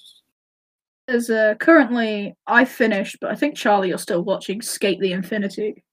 there's 1.06 1.30
a 1.30 1.56
currently 1.60 2.36
I 2.46 2.64
finished, 2.64 3.18
but 3.20 3.30
I 3.30 3.36
think 3.36 3.56
Charlie, 3.56 3.88
you're 3.88 3.98
still 3.98 4.22
watching 4.22 4.60
SK8 4.60 4.98
the 4.98 5.12
Infinity. 5.12 5.84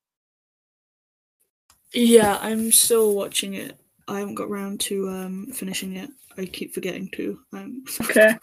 Yeah, 1.94 2.38
I'm 2.42 2.72
still 2.72 3.14
watching 3.16 3.54
it. 3.54 3.80
I 4.08 4.20
haven't 4.20 4.36
got 4.36 4.50
round 4.50 4.80
to 4.82 5.08
um 5.10 5.48
finishing 5.54 5.96
it. 5.98 6.10
I 6.38 6.46
keep 6.46 6.74
forgetting 6.74 7.10
to. 7.14 7.40
Um, 7.54 7.84
Okay. 8.02 8.34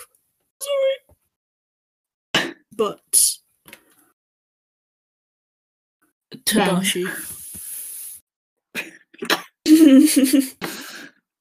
sorry. 0.62 0.96
But 2.76 3.00
Tadashi. 6.44 7.06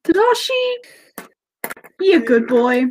Tadashi, 0.04 0.76
he 2.00 2.14
a 2.14 2.20
good 2.20 2.48
boy. 2.48 2.86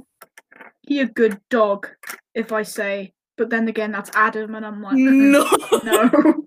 He 0.83 1.01
a 1.01 1.07
good 1.07 1.41
dog, 1.51 1.89
if 2.35 2.53
I 2.53 2.63
say. 2.63 3.13
But 3.37 3.51
then 3.51 3.67
again, 3.69 3.91
that's 3.91 4.11
Adam, 4.15 4.55
and 4.55 4.65
I'm 4.65 4.83
like, 4.83 4.97
no. 4.97 5.49
no. 5.85 6.45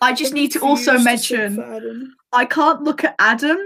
I 0.00 0.12
just 0.14 0.32
need 0.32 0.50
to 0.52 0.60
also 0.60 0.98
mention 0.98 1.54
sing 1.54 1.62
for 1.62 1.74
Adam. 1.74 2.14
I 2.32 2.44
can't 2.44 2.82
look 2.82 3.04
at 3.04 3.14
Adam 3.18 3.58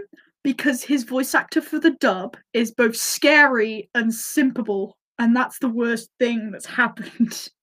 because 0.43 0.83
his 0.83 1.05
voice 1.05 1.35
actor 1.35 1.61
for 1.61 1.79
the 1.79 1.93
dub 1.93 2.37
is 2.53 2.73
both 2.73 2.97
scary 2.97 3.89
and 3.95 4.11
simpable, 4.11 4.93
and 5.19 5.35
that's 5.35 5.59
the 5.59 5.69
worst 5.69 6.11
thing 6.19 6.51
that's 6.51 6.67
happened. 6.67 7.49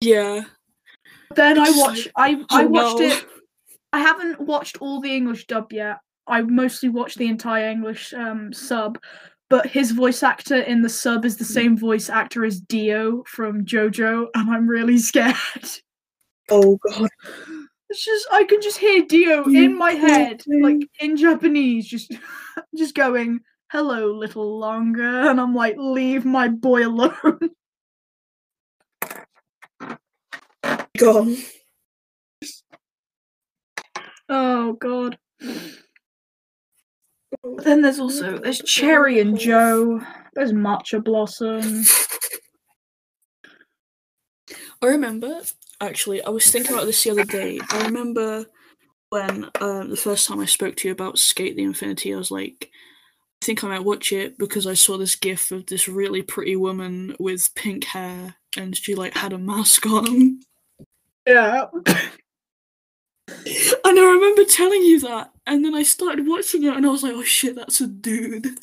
Yeah. 0.00 0.42
Then 1.34 1.58
I 1.58 1.70
watch 1.70 2.06
I 2.14 2.40
I 2.50 2.64
oh 2.64 2.68
watched 2.68 3.00
it 3.00 3.26
I 3.92 3.98
haven't 3.98 4.40
watched 4.40 4.80
all 4.80 5.00
the 5.00 5.10
English 5.12 5.48
dub 5.48 5.72
yet. 5.72 5.96
I 6.28 6.42
mostly 6.42 6.88
watched 6.88 7.18
the 7.18 7.26
entire 7.26 7.68
English 7.68 8.14
um, 8.14 8.52
sub, 8.52 8.98
but 9.50 9.66
his 9.66 9.90
voice 9.90 10.22
actor 10.22 10.60
in 10.60 10.82
the 10.82 10.88
sub 10.88 11.24
is 11.24 11.36
the 11.36 11.44
Hmm. 11.44 11.52
same 11.52 11.76
voice 11.76 12.08
actor 12.10 12.44
as 12.44 12.60
Dio 12.60 13.24
from 13.26 13.64
JoJo, 13.64 14.26
and 14.34 14.50
I'm 14.50 14.68
really 14.68 14.98
scared. 15.10 15.34
Oh 16.50 16.78
god. 16.88 17.08
It's 17.90 18.04
just 18.04 18.28
I 18.30 18.44
can 18.44 18.60
just 18.60 18.78
hear 18.78 19.04
Dio 19.04 19.44
in 19.46 19.76
my 19.76 19.92
head, 19.92 20.44
like 20.46 20.86
in 21.00 21.16
Japanese, 21.16 21.88
just 21.88 22.12
just 22.76 22.94
going, 22.94 23.40
"Hello, 23.70 24.12
little 24.12 24.60
Langa," 24.60 25.30
and 25.30 25.40
I'm 25.40 25.54
like, 25.54 25.76
"Leave 25.78 26.24
my 26.24 26.48
boy 26.48 26.86
alone." 26.86 27.38
God. 30.98 31.28
oh 34.28 34.72
God. 34.74 35.18
But 37.42 37.64
then 37.64 37.82
there's 37.82 38.00
also 38.00 38.38
there's 38.38 38.60
Cherry 38.62 39.20
and 39.20 39.38
Joe. 39.38 40.00
There's 40.34 40.52
Matcha 40.52 41.02
Blossom. 41.02 41.84
I 44.82 44.86
remember 44.86 45.40
actually. 45.80 46.22
I 46.22 46.30
was 46.30 46.50
thinking 46.50 46.72
about 46.72 46.86
this 46.86 47.02
the 47.02 47.10
other 47.10 47.24
day. 47.24 47.60
I 47.70 47.84
remember 47.84 48.46
when 49.10 49.50
um, 49.60 49.90
the 49.90 49.96
first 49.96 50.28
time 50.28 50.40
I 50.40 50.46
spoke 50.46 50.76
to 50.76 50.88
you 50.88 50.92
about 50.92 51.16
SK8 51.16 51.56
the 51.56 51.62
Infinity. 51.62 52.14
I 52.14 52.18
was 52.18 52.30
like, 52.30 52.70
think 53.40 53.62
I 53.62 53.68
might 53.68 53.84
watch 53.84 54.12
it 54.12 54.38
because 54.38 54.66
I 54.66 54.74
saw 54.74 54.96
this 54.96 55.14
gif 55.14 55.50
of 55.50 55.66
this 55.66 55.88
really 55.88 56.22
pretty 56.22 56.56
woman 56.56 57.14
with 57.18 57.54
pink 57.54 57.84
hair, 57.84 58.34
and 58.56 58.76
she 58.76 58.94
like 58.94 59.14
had 59.16 59.32
a 59.32 59.38
mask 59.38 59.86
on. 59.86 60.40
Yeah. 61.26 61.66
And 63.84 63.98
I 63.98 64.12
remember 64.12 64.44
telling 64.44 64.82
you 64.82 65.00
that, 65.00 65.30
and 65.46 65.64
then 65.64 65.74
I 65.74 65.82
started 65.82 66.26
watching 66.26 66.62
it, 66.64 66.74
and 66.74 66.86
I 66.86 66.88
was 66.88 67.02
like, 67.02 67.12
"Oh 67.14 67.22
shit, 67.22 67.56
that's 67.56 67.80
a 67.80 67.86
dude." 67.86 68.58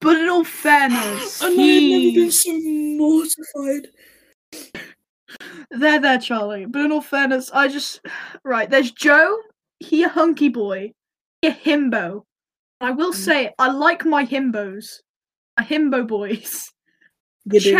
But 0.00 0.16
in 0.16 0.28
all 0.28 0.44
fairness, 0.44 1.42
And 1.42 1.52
I've 1.52 1.56
never 1.56 2.14
been 2.14 2.30
so 2.30 2.52
mortified. 2.96 3.88
there, 5.70 6.00
there, 6.00 6.18
Charlie. 6.18 6.66
But 6.66 6.84
in 6.84 6.92
all 6.92 7.00
fairness, 7.00 7.50
I 7.52 7.68
just 7.68 8.00
right. 8.44 8.70
There's 8.70 8.92
Joe. 8.92 9.38
He 9.80 10.02
a 10.02 10.08
hunky 10.08 10.48
boy. 10.48 10.92
A 11.42 11.50
himbo. 11.50 12.24
I 12.80 12.90
will 12.92 13.12
Mm. 13.12 13.16
say 13.16 13.54
I 13.58 13.70
like 13.70 14.04
my 14.04 14.24
himbos. 14.24 15.00
My 15.58 15.64
himbo 15.64 16.06
boys. 16.06 16.72
You 17.44 17.60
do. 17.60 17.70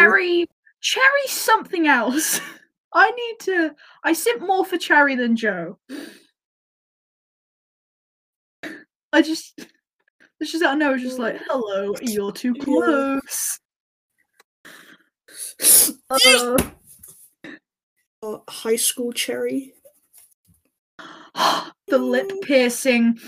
Cherry, 0.80 1.26
something 1.26 1.86
else. 1.88 2.40
I 2.94 3.11
need 3.11 3.36
to. 3.40 3.74
I 4.04 4.12
simp 4.12 4.40
more 4.40 4.64
for 4.64 4.78
Cherry 4.78 5.14
than 5.16 5.36
Joe. 5.36 5.78
I 9.12 9.22
just. 9.22 9.59
It's 10.40 10.52
just 10.52 10.64
I 10.64 10.74
know. 10.74 10.94
It's 10.94 11.02
just 11.02 11.18
like, 11.18 11.40
hello, 11.48 11.94
you're 12.02 12.32
too 12.32 12.54
close. 12.61 13.59
Uh, 16.11 16.56
Uh, 18.22 18.38
high 18.48 18.76
school 18.76 19.12
cherry. 19.12 19.74
the 21.89 21.99
lip 21.99 22.30
piercing. 22.43 23.18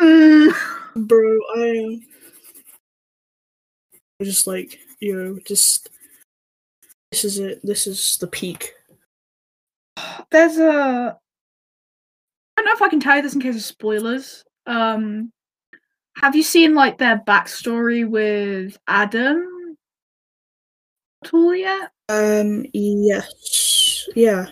Mm. 0.00 0.54
Bro, 0.96 1.38
I 1.56 2.00
am 4.20 4.24
just 4.24 4.46
like, 4.46 4.78
you 5.00 5.16
know, 5.16 5.38
just 5.44 5.88
this 7.10 7.24
is 7.24 7.38
it. 7.38 7.60
This 7.62 7.86
is 7.86 8.16
the 8.18 8.26
peak. 8.26 8.72
There's 10.30 10.58
a. 10.58 11.16
I 12.56 12.60
don't 12.60 12.66
know 12.66 12.72
if 12.72 12.82
I 12.82 12.88
can 12.88 13.00
tell 13.00 13.16
you 13.16 13.22
this 13.22 13.34
in 13.34 13.40
case 13.40 13.56
of 13.56 13.62
spoilers. 13.62 14.44
Um, 14.66 15.32
have 16.16 16.36
you 16.36 16.42
seen 16.42 16.74
like 16.74 16.98
their 16.98 17.18
backstory 17.26 18.08
with 18.08 18.78
Adam 18.86 19.76
at 21.24 21.32
all 21.32 21.54
yet? 21.54 21.90
Um, 22.08 22.66
yes, 22.74 24.08
yeah. 24.14 24.48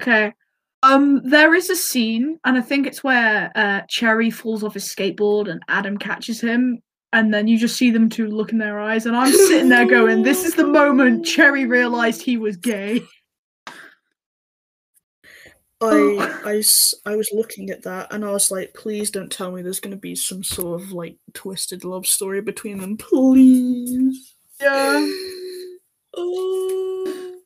Okay. 0.00 0.32
Um, 0.84 1.22
there 1.24 1.54
is 1.54 1.70
a 1.70 1.76
scene, 1.76 2.38
and 2.44 2.58
I 2.58 2.60
think 2.60 2.86
it's 2.86 3.02
where 3.02 3.50
uh, 3.54 3.80
Cherry 3.88 4.30
falls 4.30 4.62
off 4.62 4.74
his 4.74 4.84
skateboard 4.84 5.50
and 5.50 5.62
Adam 5.68 5.96
catches 5.96 6.40
him, 6.42 6.82
and 7.12 7.32
then 7.32 7.48
you 7.48 7.56
just 7.56 7.76
see 7.76 7.90
them 7.90 8.10
two 8.10 8.28
look 8.28 8.52
in 8.52 8.58
their 8.58 8.78
eyes, 8.78 9.06
and 9.06 9.16
I'm 9.16 9.32
sitting 9.32 9.70
there 9.70 9.86
going, 9.86 10.22
"This 10.22 10.44
is 10.44 10.54
the 10.54 10.66
moment 10.66 11.24
Cherry 11.24 11.64
realized 11.64 12.20
he 12.20 12.36
was 12.36 12.58
gay." 12.58 13.02
I 15.80 16.62
I 17.06 17.16
was 17.16 17.30
looking 17.32 17.70
at 17.70 17.82
that 17.82 18.12
and 18.12 18.24
I 18.24 18.30
was 18.30 18.50
like, 18.50 18.74
please 18.74 19.10
don't 19.10 19.30
tell 19.30 19.52
me 19.52 19.62
there's 19.62 19.80
going 19.80 19.94
to 19.94 20.00
be 20.00 20.14
some 20.14 20.42
sort 20.42 20.80
of 20.80 20.92
like 20.92 21.16
twisted 21.34 21.84
love 21.84 22.06
story 22.06 22.40
between 22.40 22.78
them, 22.78 22.96
please. 22.96 24.34
Yeah. 24.60 25.08
Oh. 26.16 27.40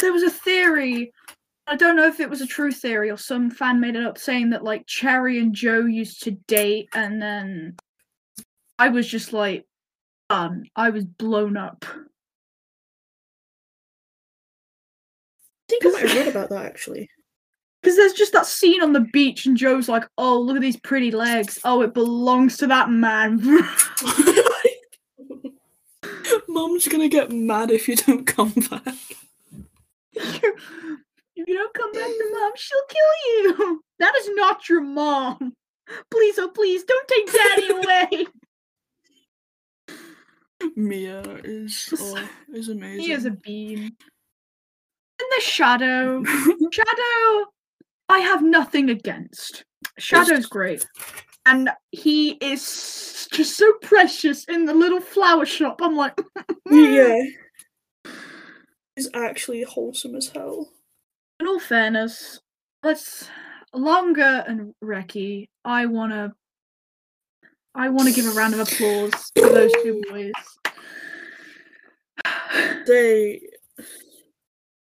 There 0.00 0.12
was 0.12 0.24
a 0.24 0.30
theory. 0.30 1.12
I 1.70 1.76
don't 1.76 1.94
know 1.94 2.08
if 2.08 2.18
it 2.18 2.28
was 2.28 2.40
a 2.40 2.46
true 2.46 2.72
theory 2.72 3.10
or 3.10 3.16
some 3.16 3.48
fan 3.48 3.78
made 3.78 3.94
it 3.94 4.04
up, 4.04 4.18
saying 4.18 4.50
that 4.50 4.64
like 4.64 4.86
Cherry 4.86 5.38
and 5.38 5.54
Joe 5.54 5.86
used 5.86 6.24
to 6.24 6.32
date, 6.32 6.88
and 6.94 7.22
then 7.22 7.76
I 8.76 8.88
was 8.88 9.06
just 9.06 9.32
like, 9.32 9.66
done. 10.28 10.64
I 10.74 10.90
was 10.90 11.04
blown 11.04 11.56
up. 11.56 11.84
I 11.84 11.94
think 15.68 15.86
I 15.86 15.90
might 15.90 16.08
have 16.08 16.16
read 16.16 16.28
about 16.28 16.50
that 16.50 16.64
actually. 16.66 17.08
Because 17.82 17.96
there's 17.96 18.12
just 18.12 18.34
that 18.34 18.44
scene 18.44 18.82
on 18.82 18.92
the 18.92 19.00
beach, 19.00 19.46
and 19.46 19.56
Joe's 19.56 19.88
like, 19.88 20.04
"Oh, 20.18 20.38
look 20.38 20.56
at 20.56 20.60
these 20.60 20.76
pretty 20.76 21.10
legs. 21.10 21.58
Oh, 21.64 21.80
it 21.80 21.94
belongs 21.94 22.58
to 22.58 22.66
that 22.66 22.90
man." 22.90 23.40
Mom's 26.48 26.88
gonna 26.88 27.08
get 27.08 27.32
mad 27.32 27.70
if 27.70 27.88
you 27.88 27.96
don't 27.96 28.26
come 28.26 28.52
back. 28.70 28.94
if 31.40 31.48
you 31.48 31.56
don't 31.56 31.74
come 31.74 31.92
back 31.92 32.08
to 32.08 32.30
mom, 32.32 32.52
she'll 32.56 32.78
kill 32.88 33.58
you. 33.58 33.82
That 33.98 34.14
is 34.16 34.30
not 34.32 34.66
your 34.66 34.80
mom. 34.80 35.52
Please, 36.10 36.38
oh 36.38 36.48
please, 36.48 36.84
don't 36.84 37.06
take 37.06 37.32
daddy 37.32 37.68
away. 37.70 38.26
Miya 40.74 41.22
is 41.44 41.92
oh, 42.00 42.28
is 42.54 42.70
amazing. 42.70 43.00
he 43.00 43.12
is 43.12 43.26
a 43.26 43.30
bean. 43.30 43.78
And 43.78 45.28
the 45.36 45.40
shadow. 45.42 46.24
Shadow, 46.72 47.46
I 48.08 48.20
have 48.20 48.42
nothing 48.42 48.88
against. 48.88 49.64
Shadow's 49.98 50.46
great. 50.46 50.86
And 51.44 51.68
he 51.90 52.30
is 52.40 53.28
just 53.30 53.56
so 53.56 53.70
precious 53.82 54.44
in 54.44 54.64
the 54.64 54.72
little 54.72 55.00
flower 55.00 55.44
shop. 55.44 55.80
I'm 55.82 55.94
like, 55.94 56.18
yeah. 56.70 57.22
Is 58.96 59.10
actually 59.14 59.62
wholesome 59.62 60.14
as 60.14 60.28
hell. 60.28 60.70
All 61.50 61.58
fairness, 61.58 62.38
let's. 62.84 63.28
Langa 63.74 64.48
and 64.48 64.72
Reki, 64.84 65.48
I 65.64 65.86
wanna 65.86 66.32
I 67.74 67.88
wanna 67.88 68.12
give 68.12 68.26
a 68.26 68.30
round 68.30 68.54
of 68.54 68.60
applause 68.60 69.32
for 69.36 69.48
those 69.48 69.72
two 69.82 70.00
boys. 70.08 70.32
They, 72.86 73.40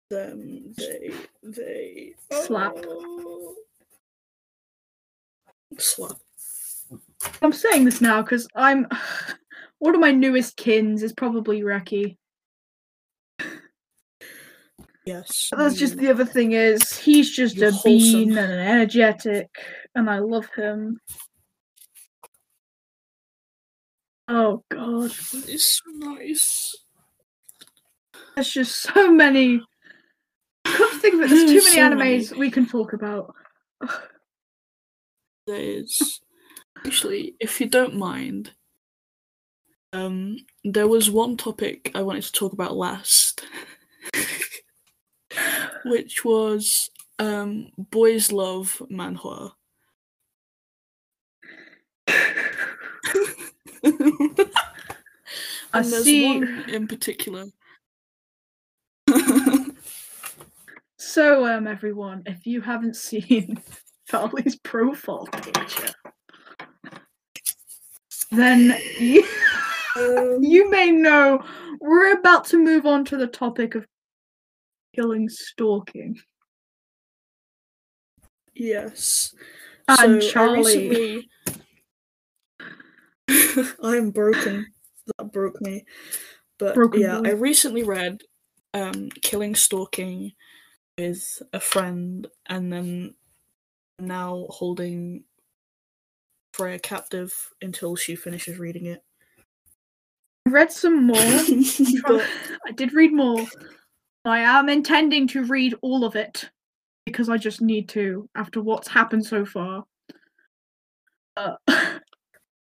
them, 0.09 0.73
they, 0.75 1.11
they. 1.41 2.13
Slap. 2.31 2.73
oh. 2.85 3.55
Slap. 5.77 6.17
I'm 7.41 7.53
saying 7.53 7.85
this 7.85 8.01
now 8.01 8.21
because 8.21 8.45
I'm 8.55 8.87
one 9.79 9.95
of 9.95 10.01
my 10.01 10.11
newest 10.11 10.57
kins 10.57 11.01
is 11.01 11.13
probably 11.13 11.61
Reki. 11.61 12.17
Yes. 15.07 15.49
That's 15.55 15.75
just 15.75 15.97
the 15.97 16.09
other 16.09 16.25
thing 16.25 16.51
is 16.51 16.97
he's 16.97 17.33
just 17.33 17.55
You're 17.55 17.69
a 17.69 17.71
wholesome. 17.71 17.91
bean 18.25 18.37
and 18.37 18.51
an 18.51 18.59
energetic, 18.59 19.47
and 19.95 20.09
I 20.09 20.19
love 20.19 20.47
him. 20.55 20.99
Oh 24.27 24.63
god, 24.69 25.11
It's 25.47 25.79
so 25.81 25.91
nice. 25.93 26.75
there's 28.35 28.51
just 28.51 28.75
so 28.81 29.09
many. 29.11 29.61
Come 30.65 30.91
to 30.91 30.97
think 30.99 31.13
of 31.15 31.21
it, 31.21 31.29
there's 31.29 31.43
too 31.45 31.63
many 31.63 31.75
So 31.75 31.89
many. 31.95 32.19
animes 32.19 32.37
we 32.37 32.51
can 32.51 32.65
talk 32.67 32.91
about. 32.91 33.33
There's 35.45 36.19
actually, 36.85 37.35
if 37.39 37.61
you 37.61 37.69
don't 37.69 37.95
mind, 37.95 38.51
um, 39.93 40.35
there 40.65 40.89
was 40.89 41.09
one 41.09 41.37
topic 41.37 41.91
I 41.95 42.01
wanted 42.01 42.23
to 42.23 42.31
talk 42.33 42.51
about 42.51 42.75
last, 42.75 43.45
which 45.89 46.25
was 46.25 46.89
um, 47.19 47.69
boys 47.77 48.31
love 48.31 48.81
manhwa. 48.91 49.51
I 55.73 55.81
see. 55.81 56.27
one 56.27 56.65
in 56.69 56.87
particular. 56.87 57.45
So, 60.99 61.45
um, 61.47 61.67
everyone, 61.67 62.23
if 62.27 62.45
you 62.45 62.61
haven't 62.61 62.95
seen 62.95 63.59
Charlie's 64.07 64.55
profile 64.57 65.25
picture, 65.25 65.89
then 68.29 68.77
you, 68.99 69.23
Um, 69.97 70.43
you 70.43 70.69
may 70.69 70.91
know 70.91 71.43
we're 71.79 72.13
about 72.13 72.45
to 72.45 72.63
move 72.63 72.85
on 72.85 73.03
to 73.05 73.17
the 73.17 73.25
topic 73.25 73.73
of 73.73 73.87
killing 74.97 75.29
stalking. 75.29 76.17
Yes. 78.55 79.33
And 79.87 80.21
So, 80.21 80.27
I 80.27 80.31
Charlie. 80.31 80.89
recently- 80.89 81.29
I'm 83.83 84.11
broken. 84.11 84.67
That 85.17 85.31
broke 85.31 85.61
me. 85.61 85.85
But 86.57 86.75
Broken 86.75 87.01
yeah, 87.01 87.19
boy. 87.21 87.29
I 87.29 87.31
recently 87.33 87.83
read 87.83 88.21
um, 88.73 89.09
Killing 89.21 89.53
Stalking 89.55 90.31
with 90.97 91.41
a 91.53 91.59
friend 91.59 92.27
and 92.47 92.73
then 92.73 93.13
now 93.99 94.47
holding 94.49 95.23
Freyja 96.53 96.81
captive 96.81 97.31
until 97.61 97.95
she 97.95 98.15
finishes 98.15 98.57
reading 98.57 98.87
it. 98.87 99.03
I 100.47 100.49
read 100.49 100.71
some 100.71 101.05
more. 101.05 101.15
but 102.07 102.25
I 102.65 102.71
did 102.75 102.93
read 102.93 103.13
more. 103.13 103.45
I 104.27 104.39
am 104.39 104.69
intending 104.69 105.27
to 105.29 105.43
read 105.43 105.75
all 105.81 106.03
of 106.03 106.15
it 106.15 106.49
because 107.05 107.29
I 107.29 107.37
just 107.37 107.61
need 107.61 107.89
to 107.89 108.29
after 108.35 108.61
what's 108.61 108.87
happened 108.87 109.25
so 109.25 109.45
far. 109.45 109.85
Uh, 111.35 111.55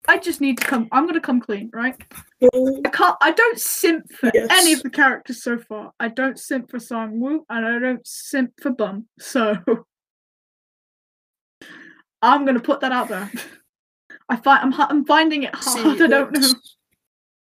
I 0.08 0.20
just 0.20 0.42
need 0.42 0.60
to 0.60 0.68
come. 0.68 0.88
I'm 0.92 1.04
going 1.06 1.16
to 1.16 1.22
come 1.22 1.42
clean, 1.42 1.72
right? 1.74 1.96
well, 2.40 2.80
I 2.86 2.90
can't. 2.90 3.16
I 3.22 3.32
don't 3.32 3.60
simp 3.60 4.12
for 4.12 4.32
any 4.36 4.74
of 4.74 4.84
the 4.84 4.90
characters 4.90 5.42
so 5.42 5.58
far. 5.58 5.94
I 6.00 6.10
don't 6.10 6.38
simp 6.38 6.70
for 6.70 6.78
Sangwoo, 6.78 7.40
and 7.50 7.66
I 7.66 7.80
don't 7.80 8.06
simp 8.06 8.54
for 8.62 8.72
Bum. 8.72 9.08
So 9.20 9.58
I'm 12.22 12.46
going 12.46 12.56
to 12.56 12.62
put 12.62 12.82
that 12.82 12.92
out 12.92 13.08
there. 13.08 13.32
I 14.30 14.36
find 14.38 14.74
I'm, 14.74 14.82
I'm 14.82 15.06
finding 15.06 15.44
it 15.44 15.56
see, 15.58 15.82
hard. 15.82 16.02
I 16.02 16.08
don't 16.08 16.34
know, 16.34 16.54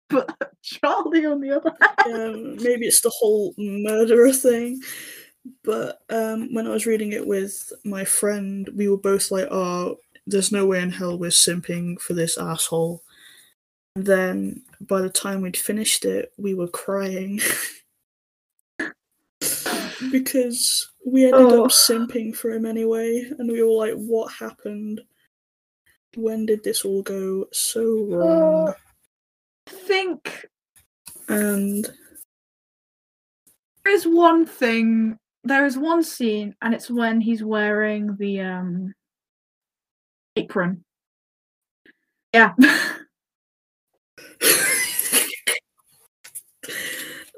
but 0.10 0.52
Charlie 0.62 1.26
on 1.26 1.40
the 1.40 1.50
other 1.56 1.72
hand. 1.80 2.14
um, 2.14 2.56
maybe 2.62 2.86
it's 2.86 3.00
the 3.00 3.10
whole 3.14 3.54
murderer 3.58 4.32
thing. 4.32 4.80
But 5.62 6.00
um, 6.10 6.52
when 6.54 6.66
I 6.66 6.70
was 6.70 6.86
reading 6.86 7.12
it 7.12 7.26
with 7.26 7.72
my 7.84 8.04
friend, 8.04 8.68
we 8.76 8.88
were 8.88 8.96
both 8.96 9.30
like, 9.30 9.48
"Oh, 9.50 9.96
there's 10.26 10.52
no 10.52 10.66
way 10.66 10.80
in 10.80 10.90
hell 10.90 11.18
we're 11.18 11.30
simping 11.30 12.00
for 12.00 12.14
this 12.14 12.38
asshole." 12.38 13.02
And 13.96 14.06
then 14.06 14.62
by 14.80 15.00
the 15.02 15.10
time 15.10 15.40
we'd 15.42 15.56
finished 15.56 16.04
it, 16.04 16.32
we 16.38 16.54
were 16.54 16.68
crying 16.68 17.40
because 20.10 20.90
we 21.06 21.24
ended 21.26 21.40
Oh. 21.52 21.64
up 21.64 21.70
simping 21.70 22.34
for 22.34 22.50
him 22.50 22.66
anyway, 22.66 23.30
and 23.38 23.50
we 23.50 23.62
were 23.62 23.70
like, 23.72 23.94
"What 23.94 24.32
happened? 24.32 25.00
When 26.16 26.46
did 26.46 26.62
this 26.64 26.84
all 26.84 27.02
go 27.02 27.46
so 27.52 28.04
wrong?" 28.08 28.68
Oh. 28.70 28.74
Think 29.66 30.46
And 31.28 31.84
there 33.84 33.94
is 33.94 34.06
one 34.06 34.46
thing 34.46 35.18
there 35.46 35.66
is 35.66 35.76
one 35.76 36.02
scene 36.02 36.54
and 36.62 36.72
it's 36.74 36.90
when 36.90 37.20
he's 37.20 37.44
wearing 37.44 38.16
the 38.16 38.40
um 38.40 38.94
apron. 40.36 40.84
Yeah. 42.32 42.52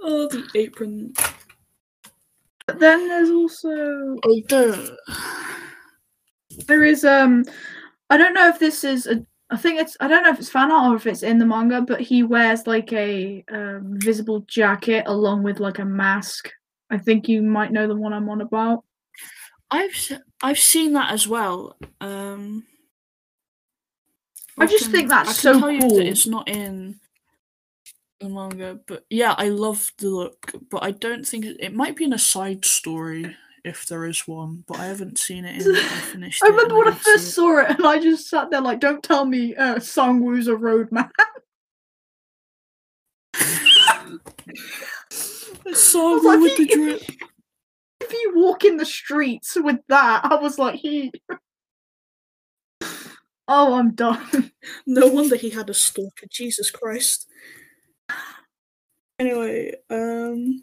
Oh, 0.09 0.29
the 0.29 0.47
apron. 0.55 1.13
but 2.69 2.79
then 2.79 3.09
there's 3.09 3.31
also 3.31 3.69
Oh, 4.25 4.41
the 4.49 4.97
there 6.69 6.85
is 6.85 7.05
um 7.05 7.45
i 8.09 8.17
don't 8.17 8.33
know 8.33 8.49
if 8.49 8.61
this 8.61 8.85
is 8.85 9.09
a 9.09 9.27
i 9.51 9.57
think 9.57 9.81
it's 9.81 9.97
i 10.01 10.09
don't 10.09 10.23
know 10.25 10.31
if 10.31 10.39
it's 10.39 10.51
fan 10.51 10.71
art 10.73 10.93
or 10.93 10.97
if 10.97 11.07
it's 11.07 11.23
in 11.23 11.39
the 11.39 11.47
manga 11.47 11.81
but 11.81 12.01
he 12.01 12.23
wears 12.23 12.67
like 12.67 12.93
a 12.93 13.45
um, 13.53 13.99
visible 14.01 14.41
jacket 14.49 15.05
along 15.07 15.43
with 15.43 15.61
like 15.61 15.79
a 15.79 15.85
mask 15.85 16.51
i 16.91 16.99
think 16.99 17.29
you 17.29 17.43
might 17.43 17.73
know 17.73 17.87
the 17.87 17.95
one 17.95 18.13
i'm 18.13 18.29
on 18.29 18.41
about 18.41 18.85
I've 19.71 20.21
I've 20.43 20.61
seen 20.61 20.93
that 20.93 21.13
as 21.13 21.27
well. 21.27 21.77
Um, 22.01 22.65
I 24.59 24.67
just 24.67 24.85
can- 24.85 24.93
think 24.93 25.09
that's 25.09 25.31
I 25.31 25.33
so 25.33 25.59
tell 25.59 25.71
you 25.73 25.81
cool. 25.81 25.97
that 25.97 26.07
it's 26.07 26.27
not 26.27 26.49
in 26.49 27.01
the 28.21 28.29
manga, 28.29 28.79
but 28.87 29.05
yeah, 29.11 29.35
I 29.37 29.49
love 29.49 29.91
the 29.99 30.09
look. 30.09 30.53
But 30.71 30.85
I 30.85 30.93
don't 30.93 31.27
think 31.27 31.45
it, 31.45 31.57
it 31.59 31.75
might 31.75 31.97
be 31.97 32.05
in 32.05 32.13
a 32.13 32.19
side 32.19 32.65
story 32.65 33.35
if 33.67 33.87
there 33.87 34.05
is 34.05 34.27
one. 34.27 34.65
But 34.67 34.79
I 34.79 34.87
haven't 34.87 35.19
seen 35.19 35.45
it. 35.45 35.65
In, 35.65 35.77
I 35.77 35.81
finished. 35.81 36.43
I 36.45 36.49
remember 36.49 36.79
when 36.79 36.89
I 36.89 36.97
first 36.97 37.35
saw 37.35 37.59
it, 37.61 37.71
and 37.71 37.87
I 37.87 37.99
just 37.99 38.29
sat 38.29 38.51
there 38.51 38.61
like, 38.61 38.81
"Don't 38.81 39.03
tell 39.03 39.25
me 39.25 39.55
uh, 39.55 39.77
Sangwoo's 39.77 40.49
a 40.49 40.57
roadman." 40.57 41.11
Was 45.65 45.95
like, 46.25 46.41
with 46.41 46.57
the 46.57 46.67
drip. 46.67 47.03
if 48.01 48.13
you 48.13 48.33
walk 48.37 48.65
in 48.65 48.77
the 48.77 48.87
streets 48.87 49.57
with 49.57 49.81
that, 49.89 50.25
I 50.25 50.37
was 50.37 50.59
like, 50.59 50.77
"He." 50.77 51.13
oh, 53.49 53.75
I'm 53.75 53.93
done. 53.93 54.53
No 54.87 55.09
wonder 55.09 55.37
he 55.37 55.51
had 55.51 55.69
a 55.69 55.75
stalker. 55.75 56.27
Jesus 56.31 56.71
Christ. 56.71 57.29
Anyway, 59.19 59.75
um, 59.91 60.63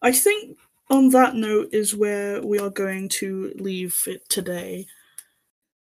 I 0.00 0.12
think 0.12 0.56
on 0.90 1.08
that 1.10 1.34
note 1.34 1.68
is 1.72 1.94
where 1.96 2.40
we 2.42 2.58
are 2.58 2.70
going 2.70 3.08
to 3.08 3.52
leave 3.56 4.00
it 4.06 4.28
today. 4.28 4.86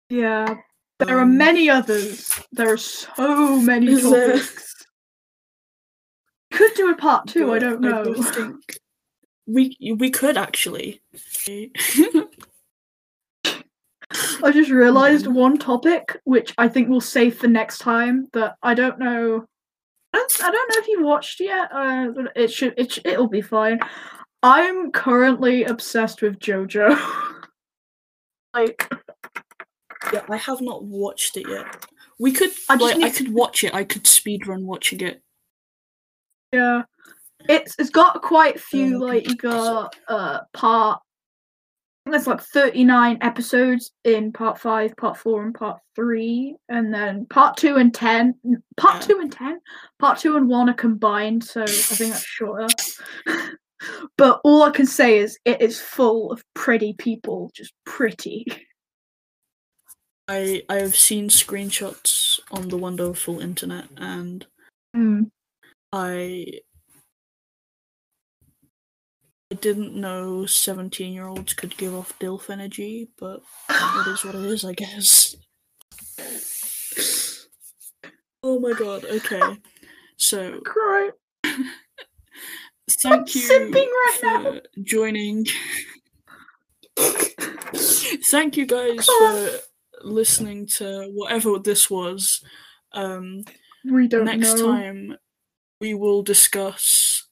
Yeah, 0.09 0.55
there 0.99 1.19
are 1.19 1.23
Um, 1.23 1.37
many 1.37 1.69
others. 1.69 2.31
There 2.53 2.73
are 2.73 2.77
so 2.79 3.61
many 3.61 3.89
Is 3.93 4.09
there? 4.11 4.33
topics. 4.39 4.87
Could 6.53 6.75
do 6.75 6.91
a 6.91 6.97
part 6.97 7.27
two. 7.27 7.53
I 7.53 7.59
don't 7.59 7.81
know. 7.81 8.05
don't 8.05 8.23
think 8.35 8.79
we 9.47 9.77
we 9.99 10.11
could 10.11 10.37
actually. 10.37 11.03
I 14.43 14.51
just 14.53 14.71
realized 14.71 15.27
Mhm. 15.27 15.33
one 15.35 15.59
topic, 15.59 16.21
which 16.25 16.55
I 16.59 16.69
think 16.69 16.89
we'll 16.89 17.01
save 17.01 17.39
for 17.39 17.49
next 17.49 17.79
time. 17.79 18.29
That 18.33 18.55
I 18.63 18.75
don't 18.75 18.99
know. 18.99 19.47
I 20.13 20.19
don't, 20.19 20.45
I 20.45 20.51
don't 20.53 20.69
know 20.69 20.81
if 20.83 20.87
you 20.89 21.03
watched 21.03 21.41
yet. 21.41 21.71
Uh, 21.73 22.13
it 22.37 22.53
should. 22.53 22.75
It 22.77 22.93
sh- 22.93 23.01
it'll 23.05 23.27
be 23.29 23.41
fine. 23.43 23.81
I'm 24.45 24.93
currently 24.93 25.65
obsessed 25.65 26.21
with 26.21 26.39
JoJo. 26.39 26.91
like, 28.55 28.93
yeah, 30.13 30.23
I 30.29 30.37
have 30.37 30.61
not 30.61 30.85
watched 30.85 31.39
it 31.39 31.49
yet. 31.49 31.87
We 32.19 32.31
could 32.31 32.51
I 32.69 32.77
just 32.77 32.99
like 32.99 33.03
I 33.03 33.11
could 33.11 33.33
watch 33.33 33.65
it. 33.65 33.75
I 33.75 33.85
could 33.85 34.05
speedrun 34.05 34.65
watching 34.65 35.01
it. 35.01 35.23
yeah, 36.53 36.83
it's 37.49 37.75
it's 37.79 37.89
got 37.89 38.21
quite 38.21 38.57
a 38.57 38.61
few 38.61 38.97
Oh, 38.97 39.07
like 39.07 39.27
you 39.27 39.35
got 39.35 39.97
uh 40.09 40.41
part. 40.53 41.01
I 42.07 42.11
think 42.11 42.13
there's 42.23 42.27
like 42.27 42.43
39 42.43 43.19
episodes 43.23 43.93
in 44.05 44.31
part 44.31 44.61
five, 44.61 44.95
part 44.99 45.17
four, 45.17 45.43
and 45.43 45.55
part 45.55 45.81
three, 45.97 46.55
and 46.69 46.93
then 46.93 47.25
part 47.25 47.57
two 47.57 47.77
and 47.77 47.95
10. 47.95 48.35
Part 48.77 48.97
Yeah. 48.97 49.07
two 49.07 49.21
and 49.21 49.33
10? 49.33 49.59
Part 49.99 50.19
two 50.19 50.37
and 50.37 50.47
one 50.47 50.69
are 50.69 50.75
combined, 50.75 51.43
so 51.43 51.63
I 51.63 51.67
think 51.67 52.13
that's 52.13 52.23
shorter. 52.23 52.67
but 54.17 54.41
all 54.45 54.63
I 54.63 54.71
can 54.71 54.87
say 54.87 55.19
is 55.19 55.39
it 55.45 55.61
is 55.61 55.81
full 55.81 56.31
of 56.33 56.43
pretty 56.55 56.93
people, 56.95 57.51
just 57.55 57.73
pretty. 57.85 58.47
I 60.29 60.63
I 60.69 60.77
have 60.77 60.97
seen 60.97 61.29
screenshots 61.29 62.41
on 62.51 62.69
the 62.69 62.79
wonderful 62.79 63.41
internet, 63.41 63.89
and 63.97 64.47
Mm. 64.97 65.31
I 65.93 66.61
I 69.53 69.55
didn't 69.57 69.95
know 69.95 70.47
seventeen 70.47 71.13
year 71.13 71.27
olds 71.27 71.53
could 71.53 71.77
give 71.77 71.95
off 71.95 72.19
DILF 72.19 72.49
energy, 72.51 73.11
but 73.19 73.43
it 73.69 74.07
is 74.09 74.25
what 74.25 74.35
it 74.35 74.45
is, 74.45 74.65
I 74.65 74.73
guess. 74.73 75.37
Oh 78.47 78.61
my 78.61 78.75
god, 78.75 79.07
okay. 79.07 79.57
So 80.19 80.61
Great. 80.63 81.13
thank 82.91 83.35
you 83.35 83.49
simping 83.49 83.87
right 83.87 84.17
for 84.21 84.27
now. 84.27 84.61
joining. 84.83 85.47
thank 86.97 88.57
you 88.57 88.67
guys 88.67 89.07
for 89.07 89.51
listening 90.03 90.67
to 90.67 91.11
whatever 91.15 91.59
this 91.59 91.91
was. 91.91 92.43
Um 92.93 93.45
We 93.85 94.09
don't 94.09 94.25
next 94.27 94.55
know. 94.59 94.67
time 94.73 95.17
we 95.81 95.95
will 95.95 96.23
discuss 96.23 97.27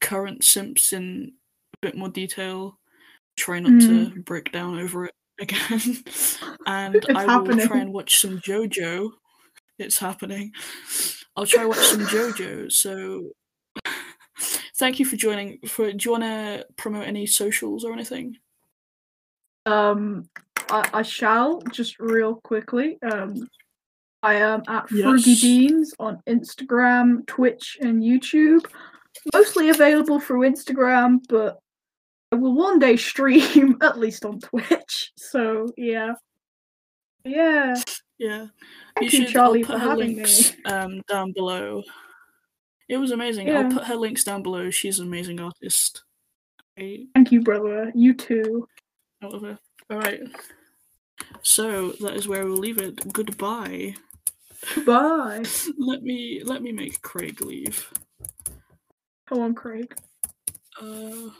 current 0.00 0.44
simps 0.44 0.92
in 0.92 1.32
a 1.74 1.78
bit 1.86 1.96
more 1.96 2.08
detail 2.08 2.78
try 3.36 3.58
not 3.58 3.80
to 3.80 4.22
break 4.22 4.52
down 4.52 4.78
over 4.78 5.06
it 5.06 5.14
again 5.40 5.80
and 6.66 6.94
It's 6.96 7.08
i 7.10 7.36
will 7.36 7.56
try 7.66 7.78
and 7.78 7.92
watch 7.92 8.18
some 8.18 8.38
jojo 8.38 9.10
it's 9.78 9.98
happening 9.98 10.52
i'll 11.36 11.46
try 11.46 11.64
watch 11.64 11.78
some 11.78 12.00
jojo 12.06 12.70
so 12.70 13.30
thank 14.76 14.98
you 14.98 15.04
for 15.06 15.16
joining 15.16 15.58
for 15.66 15.90
do 15.92 15.98
you 16.04 16.10
want 16.12 16.22
to 16.22 16.66
promote 16.76 17.06
any 17.06 17.26
socials 17.26 17.84
or 17.84 17.92
anything 17.92 18.36
Um, 19.66 20.28
I, 20.68 20.88
I 20.92 21.02
shall 21.02 21.60
just 21.72 21.98
real 21.98 22.34
quickly. 22.44 22.98
Um, 23.02 23.48
I 24.22 24.34
am 24.34 24.62
at 24.68 24.90
Yes. 24.90 25.24
Beans 25.40 25.94
on 25.98 26.20
Instagram, 26.28 27.26
Twitch, 27.26 27.78
and 27.80 28.02
YouTube. 28.02 28.64
Mostly 29.32 29.70
available 29.70 30.20
through 30.20 30.48
Instagram, 30.48 31.20
but 31.28 31.58
I 32.32 32.36
will 32.36 32.54
one 32.54 32.78
day 32.78 32.96
stream 33.10 33.76
at 33.82 33.98
least 33.98 34.24
on 34.24 34.38
Twitch. 34.40 35.12
So 35.16 35.68
yeah, 35.76 36.14
yeah. 37.24 37.74
Yeah 38.18 38.46
Thank 38.98 39.12
you 39.12 39.18
you, 39.18 39.24
should 39.26 39.32
Charlie, 39.32 39.64
i'll 39.64 39.70
put 39.72 39.80
her 39.80 39.96
links 39.96 40.52
um 40.66 41.02
down 41.08 41.32
below 41.32 41.82
it 42.88 42.96
was 42.96 43.10
amazing 43.10 43.48
Yeah. 43.48 43.60
i'll 43.60 43.72
put 43.72 43.84
her 43.84 43.96
links 43.96 44.24
down 44.24 44.42
below 44.42 44.70
she's 44.70 44.98
an 44.98 45.06
amazing 45.06 45.40
artist 45.40 46.02
Thank 46.76 47.30
you, 47.30 47.40
brother. 47.40 47.92
You 47.94 48.14
too. 48.14 48.68
I 49.22 49.26
love 49.26 49.42
her. 49.42 49.58
All 49.90 49.98
right. 49.98 50.20
So 51.42 51.92
that 52.00 52.14
is 52.14 52.26
where 52.26 52.44
we'll 52.44 52.56
leave 52.56 52.78
it. 52.78 53.12
Goodbye. 53.12 53.94
Bye. 54.84 55.44
Let 55.78 56.02
me 56.02 56.42
let 56.42 56.62
me 56.62 56.72
make 56.72 57.00
Craig 57.02 57.40
leave. 57.42 57.92
Come 59.28 59.40
on, 59.40 59.54
Craig. 59.54 59.94
Uh. 60.80 61.30